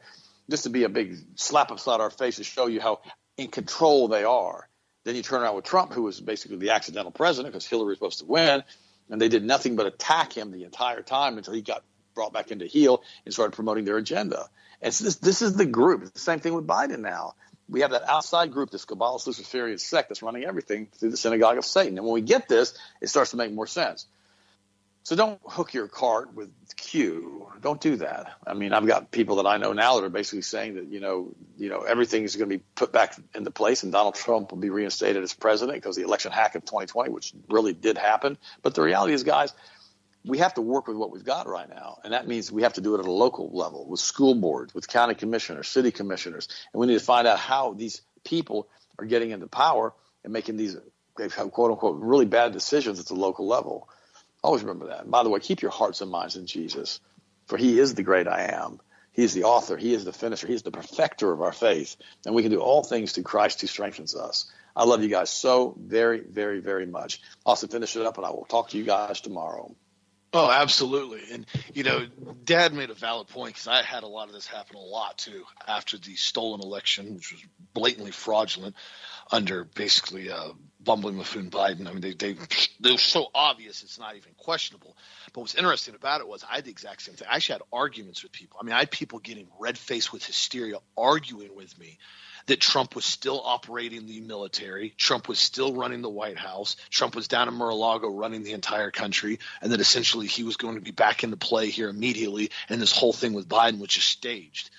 just 0.50 0.64
to 0.64 0.70
be 0.70 0.84
a 0.84 0.90
big 0.90 1.16
slap 1.36 1.72
upside 1.72 2.02
our 2.02 2.10
face 2.10 2.38
to 2.38 2.44
show 2.44 2.68
you 2.68 2.82
how 2.82 3.02
in 3.38 3.48
control 3.48 4.08
they 4.08 4.24
are. 4.24 4.68
Then 5.06 5.16
you 5.16 5.24
turn 5.24 5.42
around 5.42 5.56
with 5.56 5.66
Trump, 5.66 5.94
who 5.94 6.04
was 6.04 6.20
basically 6.20 6.58
the 6.58 6.72
accidental 6.72 7.12
president 7.12 7.54
because 7.54 7.66
Hillary 7.66 7.90
was 7.90 7.98
supposed 7.98 8.20
to 8.20 8.26
win, 8.26 8.64
and 9.10 9.22
they 9.22 9.30
did 9.30 9.44
nothing 9.44 9.76
but 9.76 9.86
attack 9.86 10.34
him 10.34 10.52
the 10.52 10.66
entire 10.66 11.02
time 11.02 11.38
until 11.38 11.54
he 11.54 11.62
got 11.62 11.84
brought 12.20 12.34
back 12.34 12.52
into 12.52 12.66
heel 12.66 13.02
and 13.24 13.34
started 13.34 13.54
promoting 13.54 13.86
their 13.86 13.96
agenda. 13.96 14.50
And 14.82 14.94
so 14.94 15.06
this, 15.06 15.16
this 15.16 15.42
is 15.42 15.54
the 15.54 15.66
group. 15.66 16.02
It's 16.02 16.12
the 16.12 16.20
same 16.20 16.42
thing 16.42 16.54
with 16.54 16.68
Biden 16.68 17.00
now. 17.00 17.36
We 17.70 17.80
have 17.80 17.92
that 17.92 18.04
outside 18.10 18.52
group, 18.52 18.72
this 18.72 18.86
Kabbalist 18.86 19.26
Luciferian 19.26 19.78
sect 19.78 20.10
that's 20.10 20.22
running 20.22 20.44
everything 20.44 20.90
through 20.98 21.12
the 21.12 21.18
synagogue 21.18 21.58
of 21.58 21.64
Satan. 21.64 21.98
And 21.98 22.06
when 22.06 22.14
we 22.14 22.22
get 22.22 22.50
this, 22.50 22.78
it 23.00 23.08
starts 23.08 23.32
to 23.32 23.38
make 23.38 23.54
more 23.54 23.68
sense. 23.68 24.06
So 25.04 25.16
don't 25.16 25.40
hook 25.46 25.74
your 25.74 25.88
cart 25.88 26.34
with 26.34 26.52
Q. 26.76 27.48
Don't 27.62 27.80
do 27.80 27.96
that. 27.96 28.34
I 28.46 28.54
mean, 28.54 28.74
I've 28.74 28.86
got 28.86 29.12
people 29.12 29.38
that 29.38 29.48
I 29.48 29.56
know 29.56 29.72
now 29.72 29.96
that 29.96 30.04
are 30.04 30.10
basically 30.10 30.42
saying 30.42 30.76
that 30.76 30.92
you 30.92 31.00
know, 31.00 31.32
you 31.58 31.70
know, 31.70 31.82
everything 31.84 32.26
is 32.26 32.36
going 32.36 32.50
to 32.50 32.58
be 32.58 32.64
put 32.76 32.92
back 32.92 33.16
into 33.34 33.50
place, 33.50 33.84
and 33.84 33.94
Donald 33.94 34.16
Trump 34.16 34.52
will 34.52 34.60
be 34.60 34.70
reinstated 34.70 35.24
as 35.24 35.34
president 35.34 35.78
because 35.78 35.96
the 35.96 36.04
election 36.04 36.34
hack 36.34 36.56
of 36.56 36.66
2020, 36.66 37.12
which 37.12 37.34
really 37.48 37.74
did 37.74 37.98
happen. 37.98 38.38
But 38.62 38.76
the 38.76 38.82
reality 38.82 39.14
is, 39.14 39.24
guys, 39.24 39.54
we 40.26 40.40
have 40.40 40.54
to 40.56 40.62
work 40.62 40.88
with 40.88 40.98
what 40.98 41.12
we've 41.12 41.24
got 41.24 41.48
right 41.48 41.70
now. 41.70 42.00
And 42.04 42.14
that 42.14 42.28
means 42.28 42.52
we 42.52 42.64
have 42.64 42.74
to 42.74 42.82
do 42.82 42.96
it 42.96 43.00
at 43.00 43.06
a 43.06 43.12
local 43.12 43.50
level 43.52 43.86
with 43.88 44.00
school 44.00 44.36
boards, 44.36 44.74
with 44.74 44.88
county 44.88 45.16
commissioners, 45.16 45.68
city 45.68 45.92
commissioners. 45.92 46.48
And 46.74 46.82
we 46.82 46.88
need 46.88 47.00
to 47.00 47.06
find 47.06 47.28
out 47.28 47.40
how 47.40 47.74
these 47.74 48.02
people 48.24 48.68
are 48.98 49.06
getting 49.06 49.32
into 49.32 49.48
power 49.48 49.94
and 50.24 50.34
making 50.34 50.58
these 50.58 50.76
quote 51.16 51.72
unquote 51.72 52.00
really 52.00 52.26
bad 52.26 52.52
decisions 52.52 53.00
at 53.00 53.06
the 53.06 53.16
local 53.16 53.48
level. 53.48 53.88
Always 54.44 54.64
remember 54.64 54.88
that. 54.88 55.02
And 55.02 55.12
by 55.12 55.24
the 55.24 55.30
way, 55.30 55.40
keep 55.40 55.62
your 55.62 55.72
hearts 55.72 56.02
and 56.02 56.12
minds 56.12 56.36
in 56.36 56.46
Jesus, 56.46 57.00
for 57.48 57.58
he 57.58 57.80
is 57.80 57.96
the 57.96 58.04
great 58.04 58.28
I 58.28 58.52
am. 58.54 58.80
He 59.12 59.24
is 59.24 59.34
the 59.34 59.44
author. 59.44 59.76
He 59.76 59.94
is 59.94 60.06
the 60.06 60.14
finisher. 60.14 60.48
He 60.48 60.54
is 60.54 60.64
the 60.64 60.72
perfecter 60.72 61.32
of 61.32 61.42
our 61.42 61.52
faith. 61.52 61.98
And 62.26 62.36
we 62.36 62.42
can 62.42 62.52
do 62.52 62.62
all 62.62 62.84
things 62.84 63.12
through 63.12 63.24
Christ 63.24 63.60
who 63.60 63.68
strengthens 63.68 64.16
us. 64.16 64.50
I 64.76 64.86
love 64.86 65.04
you 65.04 65.10
guys 65.10 65.30
so 65.30 65.76
very, 65.78 66.22
very, 66.22 66.62
very 66.62 66.86
much. 66.86 67.22
Also 67.46 67.68
finish 67.68 67.96
it 67.98 68.06
up 68.06 68.18
and 68.18 68.26
I 68.26 68.30
will 68.30 68.46
talk 68.46 68.70
to 68.70 68.78
you 68.78 68.86
guys 68.86 69.20
tomorrow. 69.20 69.76
Oh, 70.32 70.52
absolutely. 70.52 71.22
And, 71.32 71.46
you 71.74 71.84
know, 71.84 72.06
Dad 72.44 72.74
made 72.74 72.92
a 72.92 72.94
valid 72.94 73.28
point 73.30 73.56
because 73.56 73.68
I 73.68 73.82
had 73.82 74.04
a 74.04 74.08
lot 74.08 74.28
of 74.28 74.34
this 74.34 74.46
happen 74.46 74.76
a 74.76 74.80
lot 74.80 75.18
too 75.18 75.44
after 75.68 75.98
the 75.98 76.16
stolen 76.16 76.62
election, 76.62 77.16
which 77.16 77.32
was 77.32 77.44
blatantly 77.74 78.12
fraudulent 78.12 78.76
under 79.32 79.64
basically 79.64 80.30
uh, 80.30 80.50
bumbling 80.80 81.18
buffoon 81.18 81.50
Biden. 81.50 81.88
I 81.88 81.94
mean, 81.94 82.02
they, 82.02 82.14
they, 82.14 82.36
they 82.80 82.92
were 82.92 82.98
so 82.98 83.28
obvious 83.34 83.82
it's 83.82 83.98
not 83.98 84.16
even 84.18 84.34
questionable. 84.38 84.96
But 85.34 85.42
what's 85.42 85.56
interesting 85.56 85.96
about 85.96 86.22
it 86.22 86.28
was 86.28 86.44
I 86.50 86.56
had 86.56 86.66
the 86.66 86.72
exact 86.72 87.02
same 87.02 87.16
thing. 87.16 87.28
I 87.30 87.38
actually 87.38 87.54
had 87.54 87.64
arguments 87.74 88.22
with 88.22 88.32
people. 88.32 88.60
I 88.62 88.66
mean, 88.66 88.76
I 88.76 88.80
had 88.80 88.92
people 88.92 89.18
getting 89.18 89.48
red 89.60 89.80
faced 89.80 90.14
with 90.14 90.24
hysteria 90.24 90.78
arguing 90.96 91.56
with 91.56 91.78
me 91.80 91.98
that 92.50 92.60
Trump 92.60 92.96
was 92.96 93.06
still 93.06 93.42
operating 93.44 94.08
the 94.08 94.22
military, 94.22 94.94
Trump 94.98 95.28
was 95.28 95.38
still 95.38 95.74
running 95.74 96.02
the 96.02 96.10
White 96.10 96.38
House, 96.38 96.76
Trump 96.90 97.16
was 97.16 97.28
down 97.28 97.48
in 97.48 97.54
Mar-a-Lago 97.54 98.10
running 98.10 98.44
the 98.44 98.54
entire 98.54 98.90
country, 98.90 99.38
and 99.62 99.72
that 99.72 99.80
essentially 99.80 100.26
he 100.26 100.44
was 100.44 100.58
going 100.58 100.76
to 100.76 100.82
be 100.82 100.92
back 100.92 101.24
into 101.24 101.38
play 101.38 101.70
here 101.70 101.90
immediately, 101.90 102.50
and 102.68 102.82
this 102.82 102.92
whole 102.92 103.14
thing 103.14 103.34
with 103.34 103.48
Biden 103.48 103.80
was 103.80 103.90
just 103.90 104.08
staged. 104.08 104.72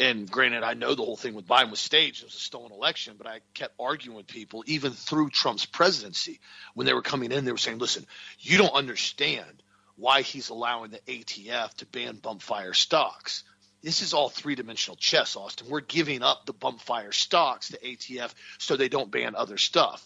And 0.00 0.30
granted, 0.30 0.62
I 0.62 0.74
know 0.74 0.94
the 0.94 1.04
whole 1.04 1.16
thing 1.16 1.34
with 1.34 1.46
Biden 1.46 1.70
was 1.70 1.80
staged; 1.80 2.22
it 2.22 2.26
was 2.26 2.34
a 2.34 2.38
stolen 2.38 2.72
election. 2.72 3.16
But 3.18 3.26
I 3.26 3.40
kept 3.52 3.74
arguing 3.78 4.16
with 4.16 4.28
people, 4.28 4.64
even 4.66 4.92
through 4.92 5.30
Trump's 5.30 5.66
presidency, 5.66 6.40
when 6.74 6.86
they 6.86 6.94
were 6.94 7.02
coming 7.02 7.32
in, 7.32 7.44
they 7.44 7.52
were 7.52 7.58
saying, 7.58 7.78
"Listen, 7.78 8.06
you 8.38 8.58
don't 8.58 8.74
understand." 8.74 9.62
why 9.96 10.22
he's 10.22 10.48
allowing 10.48 10.92
the 10.92 11.00
ATF 11.08 11.74
to 11.74 11.84
ban 11.86 12.14
bump 12.18 12.40
fire 12.40 12.72
stocks 12.72 13.42
this 13.82 14.02
is 14.02 14.12
all 14.12 14.28
three 14.28 14.54
dimensional 14.54 14.96
chess, 14.96 15.36
Austin. 15.36 15.68
We're 15.68 15.80
giving 15.80 16.22
up 16.22 16.46
the 16.46 16.52
bump 16.52 16.80
fire 16.80 17.12
stocks 17.12 17.68
to 17.68 17.78
ATF 17.78 18.34
so 18.58 18.76
they 18.76 18.88
don't 18.88 19.10
ban 19.10 19.34
other 19.34 19.58
stuff. 19.58 20.04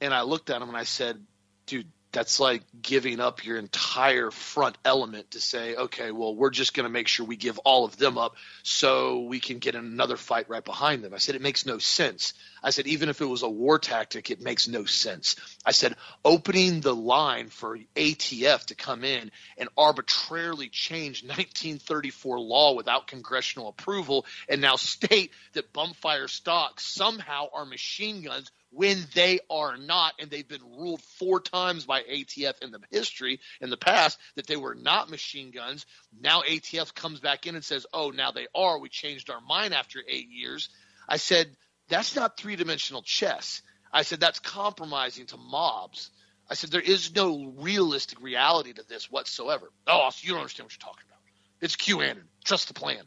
And 0.00 0.14
I 0.14 0.22
looked 0.22 0.50
at 0.50 0.62
him 0.62 0.68
and 0.68 0.76
I 0.76 0.84
said, 0.84 1.24
dude, 1.66 1.90
that's 2.12 2.38
like 2.38 2.62
giving 2.80 3.20
up 3.20 3.44
your 3.44 3.56
entire 3.56 4.30
front 4.30 4.76
element 4.84 5.30
to 5.32 5.40
say, 5.40 5.74
okay, 5.74 6.12
well, 6.12 6.34
we're 6.34 6.50
just 6.50 6.74
going 6.74 6.84
to 6.84 6.90
make 6.90 7.08
sure 7.08 7.24
we 7.24 7.36
give 7.36 7.58
all 7.60 7.84
of 7.86 7.96
them 7.96 8.18
up 8.18 8.36
so 8.62 9.20
we 9.20 9.40
can 9.40 9.58
get 9.58 9.74
another 9.74 10.18
fight 10.18 10.48
right 10.48 10.64
behind 10.64 11.02
them. 11.02 11.14
I 11.14 11.18
said, 11.18 11.34
it 11.34 11.42
makes 11.42 11.64
no 11.64 11.78
sense. 11.78 12.34
I 12.62 12.70
said, 12.70 12.86
even 12.86 13.08
if 13.08 13.20
it 13.22 13.26
was 13.26 13.42
a 13.42 13.48
war 13.48 13.78
tactic, 13.78 14.30
it 14.30 14.42
makes 14.42 14.68
no 14.68 14.84
sense. 14.84 15.36
I 15.64 15.72
said, 15.72 15.96
opening 16.24 16.80
the 16.80 16.94
line 16.94 17.48
for 17.48 17.78
ATF 17.96 18.66
to 18.66 18.74
come 18.74 19.04
in 19.04 19.30
and 19.56 19.70
arbitrarily 19.76 20.68
change 20.68 21.22
1934 21.22 22.38
law 22.38 22.74
without 22.74 23.06
congressional 23.06 23.68
approval 23.68 24.26
and 24.48 24.60
now 24.60 24.76
state 24.76 25.32
that 25.54 25.72
bump 25.72 25.96
fire 25.96 26.28
stocks 26.28 26.84
somehow 26.84 27.46
are 27.54 27.64
machine 27.64 28.22
guns 28.22 28.50
when 28.72 29.06
they 29.14 29.38
are 29.50 29.76
not, 29.76 30.14
and 30.18 30.30
they've 30.30 30.48
been 30.48 30.62
ruled 30.78 31.02
four 31.18 31.40
times 31.40 31.84
by 31.84 32.02
ATF 32.02 32.62
in 32.62 32.70
the 32.70 32.80
history 32.90 33.40
in 33.60 33.70
the 33.70 33.76
past 33.76 34.18
that 34.34 34.46
they 34.46 34.56
were 34.56 34.74
not 34.74 35.10
machine 35.10 35.50
guns. 35.50 35.84
Now 36.18 36.42
ATF 36.42 36.94
comes 36.94 37.20
back 37.20 37.46
in 37.46 37.54
and 37.54 37.64
says, 37.64 37.86
"Oh, 37.92 38.10
now 38.10 38.32
they 38.32 38.48
are. 38.54 38.78
We 38.78 38.88
changed 38.88 39.30
our 39.30 39.40
mind 39.40 39.74
after 39.74 40.02
eight 40.08 40.28
years." 40.28 40.70
I 41.08 41.18
said, 41.18 41.54
"That's 41.88 42.16
not 42.16 42.38
three 42.38 42.56
dimensional 42.56 43.02
chess." 43.02 43.60
I 43.92 44.02
said, 44.02 44.20
"That's 44.20 44.38
compromising 44.38 45.26
to 45.26 45.36
mobs." 45.36 46.10
I 46.48 46.54
said, 46.54 46.70
"There 46.70 46.80
is 46.80 47.14
no 47.14 47.54
realistic 47.58 48.20
reality 48.20 48.72
to 48.72 48.82
this 48.84 49.10
whatsoever." 49.10 49.70
Oh, 49.86 50.08
so 50.10 50.20
you 50.22 50.30
don't 50.30 50.40
understand 50.40 50.66
what 50.66 50.72
you're 50.72 50.88
talking 50.88 51.04
about. 51.08 51.20
It's 51.60 51.76
QAnon. 51.76 52.26
Trust 52.44 52.68
the 52.68 52.74
plan 52.74 53.06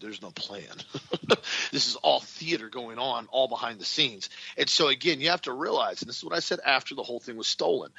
there's 0.00 0.22
no 0.22 0.30
plan. 0.30 0.62
this 1.72 1.88
is 1.88 1.96
all 1.96 2.20
theater 2.20 2.68
going 2.68 2.98
on, 2.98 3.26
all 3.30 3.48
behind 3.48 3.78
the 3.78 3.84
scenes. 3.84 4.30
And 4.56 4.68
so, 4.68 4.88
again, 4.88 5.20
you 5.20 5.30
have 5.30 5.42
to 5.42 5.52
realize, 5.52 6.02
and 6.02 6.08
this 6.08 6.18
is 6.18 6.24
what 6.24 6.34
I 6.34 6.40
said 6.40 6.60
after 6.64 6.94
the 6.94 7.02
whole 7.02 7.20
thing 7.20 7.36
was 7.36 7.48
stolen, 7.48 7.90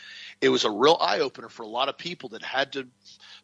it 0.41 0.49
was 0.49 0.65
a 0.65 0.71
real 0.71 0.97
eye 0.99 1.19
opener 1.19 1.49
for 1.49 1.63
a 1.63 1.67
lot 1.67 1.89
of 1.89 1.97
people 1.97 2.29
that 2.29 2.43
had 2.43 2.73
to 2.73 2.87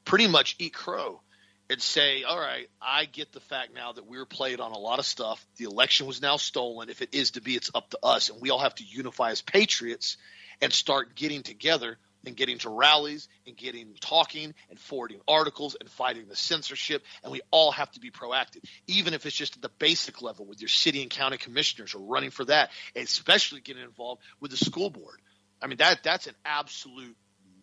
pretty 0.06 0.28
much 0.28 0.56
eat 0.60 0.74
crow 0.74 1.22
and 1.70 1.82
say, 1.82 2.24
all 2.24 2.40
right, 2.40 2.70
I 2.82 3.06
get 3.06 3.34
the 3.34 3.40
fact 3.40 3.74
now 3.74 3.92
that 3.92 4.08
we 4.08 4.18
were 4.18 4.26
played 4.26 4.60
on 4.60 4.72
a 4.72 4.78
lot 4.78 5.00
of 5.00 5.06
stuff. 5.06 5.46
The 5.58 5.66
election 5.66 6.08
was 6.08 6.22
now 6.22 6.38
stolen. 6.38 6.90
If 6.90 7.02
it 7.02 7.10
is 7.14 7.32
to 7.32 7.42
be, 7.42 7.56
it's 7.56 7.72
up 7.76 7.90
to 7.90 8.00
us. 8.04 8.30
And 8.30 8.42
we 8.42 8.50
all 8.50 8.60
have 8.60 8.76
to 8.76 8.84
unify 8.84 9.32
as 9.32 9.42
patriots 9.42 10.18
and 10.62 10.72
start 10.72 11.16
getting 11.16 11.44
together 11.44 11.98
and 12.28 12.36
getting 12.36 12.58
to 12.60 12.70
rallies 12.70 13.28
and 13.48 13.58
getting 13.58 13.96
talking 14.00 14.54
and 14.70 14.80
forwarding 14.80 15.20
articles 15.28 15.76
and 15.80 15.90
fighting 15.90 16.28
the 16.28 16.36
censorship. 16.36 17.04
And 17.24 17.32
we 17.32 17.42
all 17.52 17.72
have 17.72 17.92
to 17.92 18.00
be 18.00 18.12
proactive, 18.12 18.64
even 18.88 19.14
if 19.14 19.26
it's 19.26 19.36
just 19.36 19.56
at 19.56 19.62
the 19.62 19.72
basic 19.80 20.22
level 20.22 20.46
with 20.46 20.62
your 20.62 20.68
city 20.68 21.02
and 21.02 21.10
county 21.10 21.38
commissioners 21.38 21.96
or 21.96 22.00
running 22.00 22.30
for 22.30 22.46
that, 22.46 22.70
especially 22.96 23.62
getting 23.62 23.84
involved 23.84 24.22
with 24.40 24.52
the 24.52 24.58
school 24.58 24.90
board. 24.90 25.22
I 25.62 25.68
mean, 25.68 25.78
that 25.78 26.04
that's 26.04 26.28
an 26.28 26.36
absolute 26.46 27.16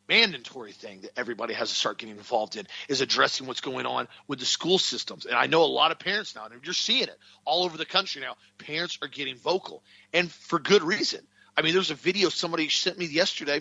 mandatory 0.08 0.72
thing 0.72 1.00
that 1.02 1.10
everybody 1.16 1.54
has 1.54 1.70
to 1.70 1.74
start 1.74 1.98
getting 1.98 2.16
involved 2.16 2.56
in 2.56 2.66
is 2.88 3.00
addressing 3.00 3.46
what's 3.46 3.60
going 3.60 3.86
on 3.86 4.08
with 4.28 4.38
the 4.38 4.44
school 4.44 4.78
systems. 4.78 5.24
And 5.24 5.34
I 5.34 5.46
know 5.46 5.62
a 5.62 5.66
lot 5.66 5.92
of 5.92 5.98
parents 5.98 6.34
now, 6.34 6.44
and 6.44 6.64
you're 6.64 6.74
seeing 6.74 7.04
it 7.04 7.18
all 7.44 7.64
over 7.64 7.76
the 7.76 7.86
country 7.86 8.20
now. 8.20 8.34
Parents 8.58 8.98
are 9.00 9.08
getting 9.08 9.36
vocal, 9.36 9.82
and 10.12 10.30
for 10.30 10.58
good 10.58 10.82
reason. 10.82 11.20
I 11.56 11.62
mean, 11.62 11.72
there's 11.72 11.90
a 11.90 11.94
video 11.94 12.28
somebody 12.28 12.68
sent 12.68 12.98
me 12.98 13.06
yesterday 13.06 13.60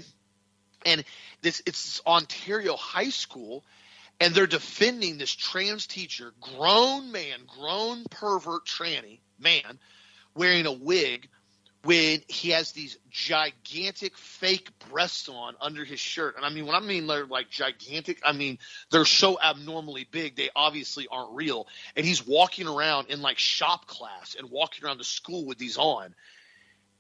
and 0.86 1.04
this 1.42 1.62
it's 1.66 2.02
Ontario 2.06 2.76
High 2.76 3.10
School, 3.10 3.64
and 4.20 4.34
they're 4.34 4.48
defending 4.48 5.18
this 5.18 5.32
trans 5.32 5.88
teacher, 5.88 6.34
grown 6.40 7.12
man, 7.12 7.40
grown 7.48 8.04
pervert 8.10 8.66
tranny 8.66 9.20
man, 9.40 9.80
wearing 10.36 10.66
a 10.66 10.72
wig 10.72 11.30
when 11.84 12.22
he 12.30 12.52
has 12.52 12.72
these 12.72 12.98
gigantic 13.10 14.18
fake 14.18 14.70
breasts 14.90 15.28
on 15.28 15.54
under 15.60 15.84
his 15.84 16.00
shirt. 16.00 16.38
And 16.38 16.46
I 16.46 16.50
mean, 16.50 16.66
when 16.66 16.76
I 16.76 16.80
mean 16.80 17.08
they're 17.08 17.26
like 17.26 17.50
gigantic, 17.50 18.22
I 18.24 18.32
mean 18.32 18.58
they're 18.90 19.06
so 19.06 19.38
abnormally 19.42 20.08
big, 20.10 20.36
they 20.36 20.50
obviously 20.56 21.08
aren't 21.12 21.36
real. 21.36 21.68
And 21.96 22.06
he's 22.06 22.26
walking 22.26 22.68
around 22.68 23.10
in 23.10 23.22
like 23.22 23.38
shop 23.38 23.86
class 23.86 24.36
and 24.38 24.50
walking 24.50 24.86
around 24.86 24.98
the 24.98 25.04
school 25.04 25.46
with 25.46 25.58
these 25.58 25.78
on. 25.78 26.16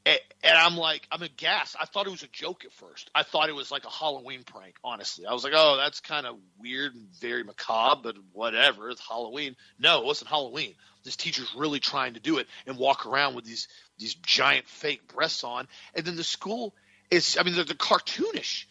And, 0.05 0.19
I'm 0.43 0.75
like, 0.75 1.07
I'm 1.11 1.21
aghast. 1.21 1.77
I 1.79 1.85
thought 1.85 2.07
it 2.07 2.11
was 2.11 2.23
a 2.23 2.27
joke 2.27 2.65
at 2.65 2.73
first. 2.73 3.09
I 3.15 3.23
thought 3.23 3.47
it 3.47 3.55
was 3.55 3.71
like 3.71 3.85
a 3.85 3.89
Halloween 3.89 4.43
prank, 4.43 4.75
honestly. 4.83 5.25
I 5.25 5.33
was 5.33 5.43
like, 5.43 5.53
oh, 5.55 5.77
that's 5.77 6.01
kind 6.01 6.25
of 6.25 6.35
weird 6.59 6.93
and 6.93 7.07
very 7.21 7.43
macabre, 7.43 8.01
but 8.03 8.15
whatever. 8.33 8.89
It's 8.89 9.01
Halloween. 9.07 9.55
No, 9.79 9.99
it 10.01 10.05
wasn't 10.05 10.29
Halloween. 10.29 10.73
This 11.03 11.15
teacher's 11.15 11.53
really 11.55 11.79
trying 11.79 12.15
to 12.15 12.19
do 12.19 12.37
it 12.37 12.47
and 12.67 12.77
walk 12.77 13.05
around 13.05 13.35
with 13.35 13.45
these 13.45 13.67
these 13.97 14.15
giant 14.15 14.67
fake 14.67 15.07
breasts 15.13 15.43
on. 15.43 15.67
And 15.95 16.05
then 16.05 16.15
the 16.15 16.23
school 16.23 16.73
is, 17.09 17.37
I 17.39 17.43
mean, 17.43 17.55
they're, 17.55 17.63
they're 17.63 17.75
cartoonish. 17.75 18.65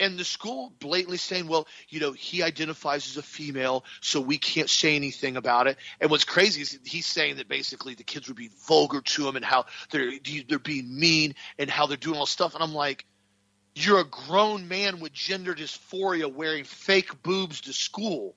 And 0.00 0.16
the 0.16 0.24
school 0.24 0.72
blatantly 0.78 1.16
saying, 1.16 1.48
well, 1.48 1.66
you 1.88 1.98
know, 1.98 2.12
he 2.12 2.42
identifies 2.42 3.08
as 3.08 3.16
a 3.16 3.22
female, 3.22 3.84
so 4.00 4.20
we 4.20 4.38
can't 4.38 4.70
say 4.70 4.94
anything 4.94 5.36
about 5.36 5.66
it. 5.66 5.76
And 6.00 6.10
what's 6.10 6.24
crazy 6.24 6.62
is 6.62 6.78
he's 6.84 7.06
saying 7.06 7.36
that 7.36 7.48
basically 7.48 7.94
the 7.94 8.04
kids 8.04 8.28
would 8.28 8.36
be 8.36 8.50
vulgar 8.66 9.00
to 9.00 9.28
him 9.28 9.34
and 9.34 9.44
how 9.44 9.66
they're 9.90 10.12
they're 10.48 10.58
being 10.60 10.98
mean 10.98 11.34
and 11.58 11.68
how 11.68 11.86
they're 11.86 11.96
doing 11.96 12.16
all 12.16 12.26
stuff. 12.26 12.54
And 12.54 12.62
I'm 12.62 12.74
like, 12.74 13.06
you're 13.74 14.00
a 14.00 14.04
grown 14.04 14.68
man 14.68 15.00
with 15.00 15.12
gender 15.12 15.54
dysphoria 15.54 16.32
wearing 16.32 16.64
fake 16.64 17.22
boobs 17.22 17.62
to 17.62 17.72
school. 17.72 18.34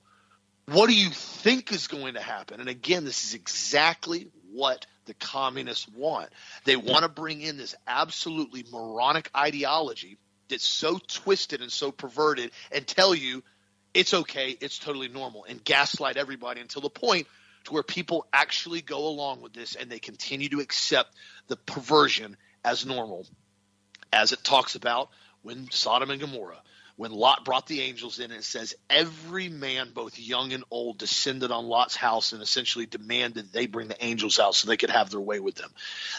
What 0.66 0.88
do 0.88 0.94
you 0.94 1.10
think 1.10 1.72
is 1.72 1.88
going 1.88 2.14
to 2.14 2.20
happen? 2.20 2.60
And 2.60 2.68
again, 2.68 3.04
this 3.04 3.24
is 3.24 3.34
exactly 3.34 4.30
what 4.52 4.86
the 5.06 5.14
communists 5.14 5.88
want. 5.88 6.28
They 6.64 6.76
want 6.76 7.02
to 7.02 7.08
bring 7.08 7.40
in 7.40 7.56
this 7.56 7.74
absolutely 7.86 8.64
moronic 8.70 9.30
ideology 9.36 10.18
that's 10.52 10.66
so 10.66 10.98
twisted 11.08 11.60
and 11.62 11.72
so 11.72 11.90
perverted 11.90 12.50
and 12.70 12.86
tell 12.86 13.14
you 13.14 13.42
it's 13.94 14.14
okay, 14.14 14.56
it's 14.60 14.78
totally 14.78 15.08
normal, 15.08 15.44
and 15.48 15.62
gaslight 15.62 16.16
everybody 16.16 16.60
until 16.60 16.82
the 16.82 16.90
point 16.90 17.26
to 17.64 17.72
where 17.72 17.82
people 17.82 18.26
actually 18.32 18.80
go 18.80 19.06
along 19.06 19.42
with 19.42 19.52
this 19.52 19.74
and 19.74 19.90
they 19.90 19.98
continue 19.98 20.48
to 20.48 20.60
accept 20.60 21.14
the 21.48 21.56
perversion 21.56 22.36
as 22.64 22.86
normal, 22.86 23.26
as 24.12 24.32
it 24.32 24.42
talks 24.42 24.74
about 24.74 25.10
when 25.42 25.70
Sodom 25.70 26.10
and 26.10 26.20
Gomorrah 26.20 26.62
when 26.96 27.10
Lot 27.10 27.44
brought 27.44 27.66
the 27.66 27.80
angels 27.80 28.18
in, 28.18 28.30
it 28.30 28.44
says 28.44 28.74
every 28.90 29.48
man, 29.48 29.90
both 29.94 30.18
young 30.18 30.52
and 30.52 30.64
old, 30.70 30.98
descended 30.98 31.50
on 31.50 31.66
Lot's 31.66 31.96
house 31.96 32.32
and 32.32 32.42
essentially 32.42 32.86
demanded 32.86 33.52
they 33.52 33.66
bring 33.66 33.88
the 33.88 34.04
angels 34.04 34.38
out 34.38 34.54
so 34.54 34.68
they 34.68 34.76
could 34.76 34.90
have 34.90 35.10
their 35.10 35.20
way 35.20 35.40
with 35.40 35.54
them. 35.54 35.70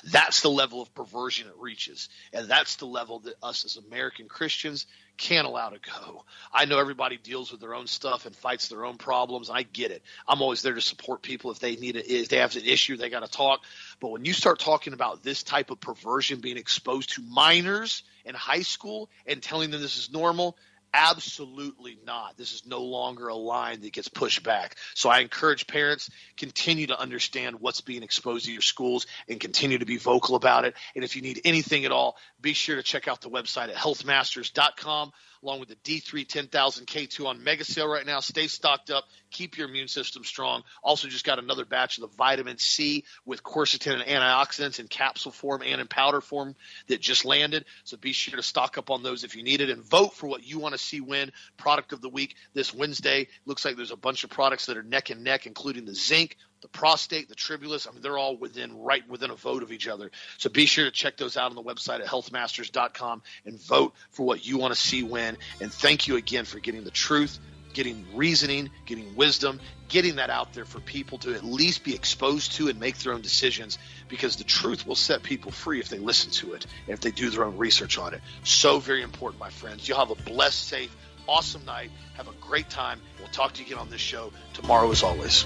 That's 0.05 0.41
the 0.41 0.49
level 0.49 0.81
of 0.81 0.93
perversion 0.93 1.47
it 1.47 1.53
reaches. 1.57 2.09
And 2.33 2.49
that's 2.49 2.77
the 2.77 2.85
level 2.87 3.19
that 3.19 3.35
us 3.43 3.65
as 3.65 3.77
American 3.77 4.27
Christians 4.27 4.87
can't 5.17 5.47
allow 5.47 5.69
to 5.69 5.79
go. 5.79 6.23
I 6.51 6.65
know 6.65 6.79
everybody 6.79 7.17
deals 7.17 7.51
with 7.51 7.61
their 7.61 7.75
own 7.75 7.87
stuff 7.87 8.25
and 8.25 8.35
fights 8.35 8.67
their 8.67 8.85
own 8.85 8.97
problems. 8.97 9.49
I 9.49 9.63
get 9.63 9.91
it. 9.91 10.03
I'm 10.27 10.41
always 10.41 10.61
there 10.61 10.73
to 10.73 10.81
support 10.81 11.21
people 11.21 11.51
if 11.51 11.59
they 11.59 11.75
need 11.75 11.95
it. 11.95 12.07
If 12.07 12.29
they 12.29 12.37
have 12.37 12.55
an 12.55 12.65
issue, 12.65 12.97
they 12.97 13.09
got 13.09 13.23
to 13.25 13.31
talk. 13.31 13.61
But 13.99 14.09
when 14.09 14.25
you 14.25 14.33
start 14.33 14.59
talking 14.59 14.93
about 14.93 15.23
this 15.23 15.43
type 15.43 15.71
of 15.71 15.79
perversion 15.79 16.39
being 16.39 16.57
exposed 16.57 17.13
to 17.13 17.21
minors 17.21 18.03
in 18.25 18.35
high 18.35 18.61
school 18.61 19.09
and 19.25 19.41
telling 19.41 19.71
them 19.71 19.81
this 19.81 19.97
is 19.97 20.11
normal, 20.11 20.57
Absolutely 20.93 21.97
not. 22.05 22.37
This 22.37 22.53
is 22.53 22.67
no 22.67 22.83
longer 22.83 23.27
a 23.27 23.35
line 23.35 23.81
that 23.81 23.93
gets 23.93 24.07
pushed 24.07 24.43
back. 24.43 24.75
So 24.93 25.09
I 25.09 25.19
encourage 25.19 25.65
parents 25.65 26.09
continue 26.37 26.87
to 26.87 26.99
understand 26.99 27.59
what's 27.59 27.81
being 27.81 28.03
exposed 28.03 28.45
to 28.45 28.51
your 28.51 28.61
schools 28.61 29.07
and 29.27 29.39
continue 29.39 29.79
to 29.79 29.85
be 29.85 29.97
vocal 29.97 30.35
about 30.35 30.65
it. 30.65 30.75
And 30.95 31.03
if 31.03 31.15
you 31.15 31.23
need 31.23 31.41
anything 31.45 31.85
at 31.85 31.91
all, 31.91 32.15
be 32.39 32.53
sure 32.53 32.75
to 32.75 32.83
check 32.83 33.07
out 33.07 33.21
the 33.21 33.29
website 33.29 33.69
at 33.69 33.75
healthmasters.com 33.75 35.11
along 35.43 35.59
with 35.59 35.69
the 35.69 35.75
D3 35.75 36.27
10000 36.27 36.87
K2 36.87 37.25
on 37.25 37.43
mega 37.43 37.63
sale 37.63 37.87
right 37.87 38.05
now. 38.05 38.19
Stay 38.19 38.47
stocked 38.47 38.89
up. 38.89 39.03
Keep 39.31 39.57
your 39.57 39.67
immune 39.67 39.87
system 39.87 40.23
strong. 40.23 40.63
Also, 40.81 41.07
just 41.07 41.25
got 41.25 41.39
another 41.39 41.65
batch 41.65 41.97
of 41.97 42.01
the 42.01 42.15
vitamin 42.15 42.57
C 42.57 43.03
with 43.25 43.43
quercetin 43.43 43.93
and 43.93 44.03
antioxidants 44.03 44.79
in 44.79 44.87
capsule 44.87 45.31
form 45.31 45.61
and 45.61 45.81
in 45.81 45.87
powder 45.87 46.21
form 46.21 46.55
that 46.87 47.01
just 47.01 47.25
landed. 47.25 47.65
So 47.83 47.97
be 47.97 48.13
sure 48.13 48.37
to 48.37 48.43
stock 48.43 48.77
up 48.77 48.89
on 48.89 49.03
those 49.03 49.23
if 49.23 49.35
you 49.35 49.43
need 49.43 49.61
it 49.61 49.69
and 49.69 49.83
vote 49.83 50.13
for 50.13 50.27
what 50.27 50.45
you 50.45 50.59
want 50.59 50.73
to 50.73 50.79
see 50.79 51.01
win 51.01 51.31
product 51.57 51.93
of 51.93 52.01
the 52.01 52.09
week 52.09 52.35
this 52.53 52.73
Wednesday. 52.73 53.27
Looks 53.45 53.65
like 53.65 53.75
there's 53.75 53.91
a 53.91 53.97
bunch 53.97 54.23
of 54.23 54.29
products 54.29 54.67
that 54.67 54.77
are 54.77 54.83
neck 54.83 55.09
and 55.09 55.23
neck, 55.23 55.45
including 55.45 55.85
the 55.85 55.95
zinc, 55.95 56.37
the 56.63 56.69
prostate, 56.69 57.29
the 57.29 57.35
tribulus. 57.35 57.87
I 57.87 57.91
mean, 57.91 58.01
they're 58.01 58.17
all 58.17 58.35
within 58.35 58.79
right 58.79 59.07
within 59.07 59.29
a 59.29 59.35
vote 59.35 59.61
of 59.61 59.71
each 59.71 59.87
other. 59.87 60.09
So 60.37 60.49
be 60.49 60.65
sure 60.65 60.85
to 60.85 60.91
check 60.91 61.17
those 61.17 61.37
out 61.37 61.51
on 61.51 61.55
the 61.55 61.61
website 61.61 61.99
at 61.99 62.07
healthmasters.com 62.07 63.21
and 63.45 63.61
vote 63.61 63.93
for 64.11 64.25
what 64.25 64.45
you 64.45 64.57
want 64.57 64.73
to 64.73 64.79
see 64.79 65.03
win. 65.03 65.37
And 65.61 65.71
thank 65.71 66.07
you 66.07 66.15
again 66.15 66.45
for 66.45 66.59
getting 66.59 66.83
the 66.83 66.91
truth, 66.91 67.37
getting 67.73 68.05
reasoning, 68.15 68.71
getting 68.85 69.15
wisdom, 69.15 69.59
getting 69.89 70.15
that 70.15 70.29
out 70.29 70.53
there 70.53 70.65
for 70.65 70.79
people 70.79 71.17
to 71.19 71.35
at 71.35 71.43
least 71.43 71.83
be 71.83 71.93
exposed 71.93 72.53
to 72.53 72.69
and 72.69 72.79
make 72.79 72.97
their 72.99 73.13
own 73.13 73.21
decisions 73.21 73.77
because 74.07 74.37
the 74.37 74.43
truth 74.43 74.87
will 74.87 74.95
set 74.95 75.21
people 75.21 75.51
free 75.51 75.79
if 75.79 75.89
they 75.89 75.99
listen 75.99 76.31
to 76.31 76.53
it 76.53 76.65
and 76.87 76.93
if 76.93 77.01
they 77.01 77.11
do 77.11 77.29
their 77.29 77.43
own 77.43 77.57
research 77.57 77.97
on 77.97 78.13
it. 78.13 78.21
So 78.43 78.79
very 78.79 79.03
important, 79.03 79.39
my 79.39 79.49
friends. 79.49 79.87
You'll 79.87 79.99
have 79.99 80.11
a 80.11 80.15
blessed, 80.15 80.67
safe, 80.67 80.95
awesome 81.27 81.65
night. 81.65 81.91
Have 82.15 82.27
a 82.27 82.33
great 82.41 82.69
time. 82.69 83.01
We'll 83.19 83.27
talk 83.29 83.53
to 83.53 83.59
you 83.59 83.67
again 83.67 83.79
on 83.79 83.89
this 83.89 84.01
show 84.01 84.31
tomorrow 84.53 84.89
as 84.91 85.03
always. 85.03 85.45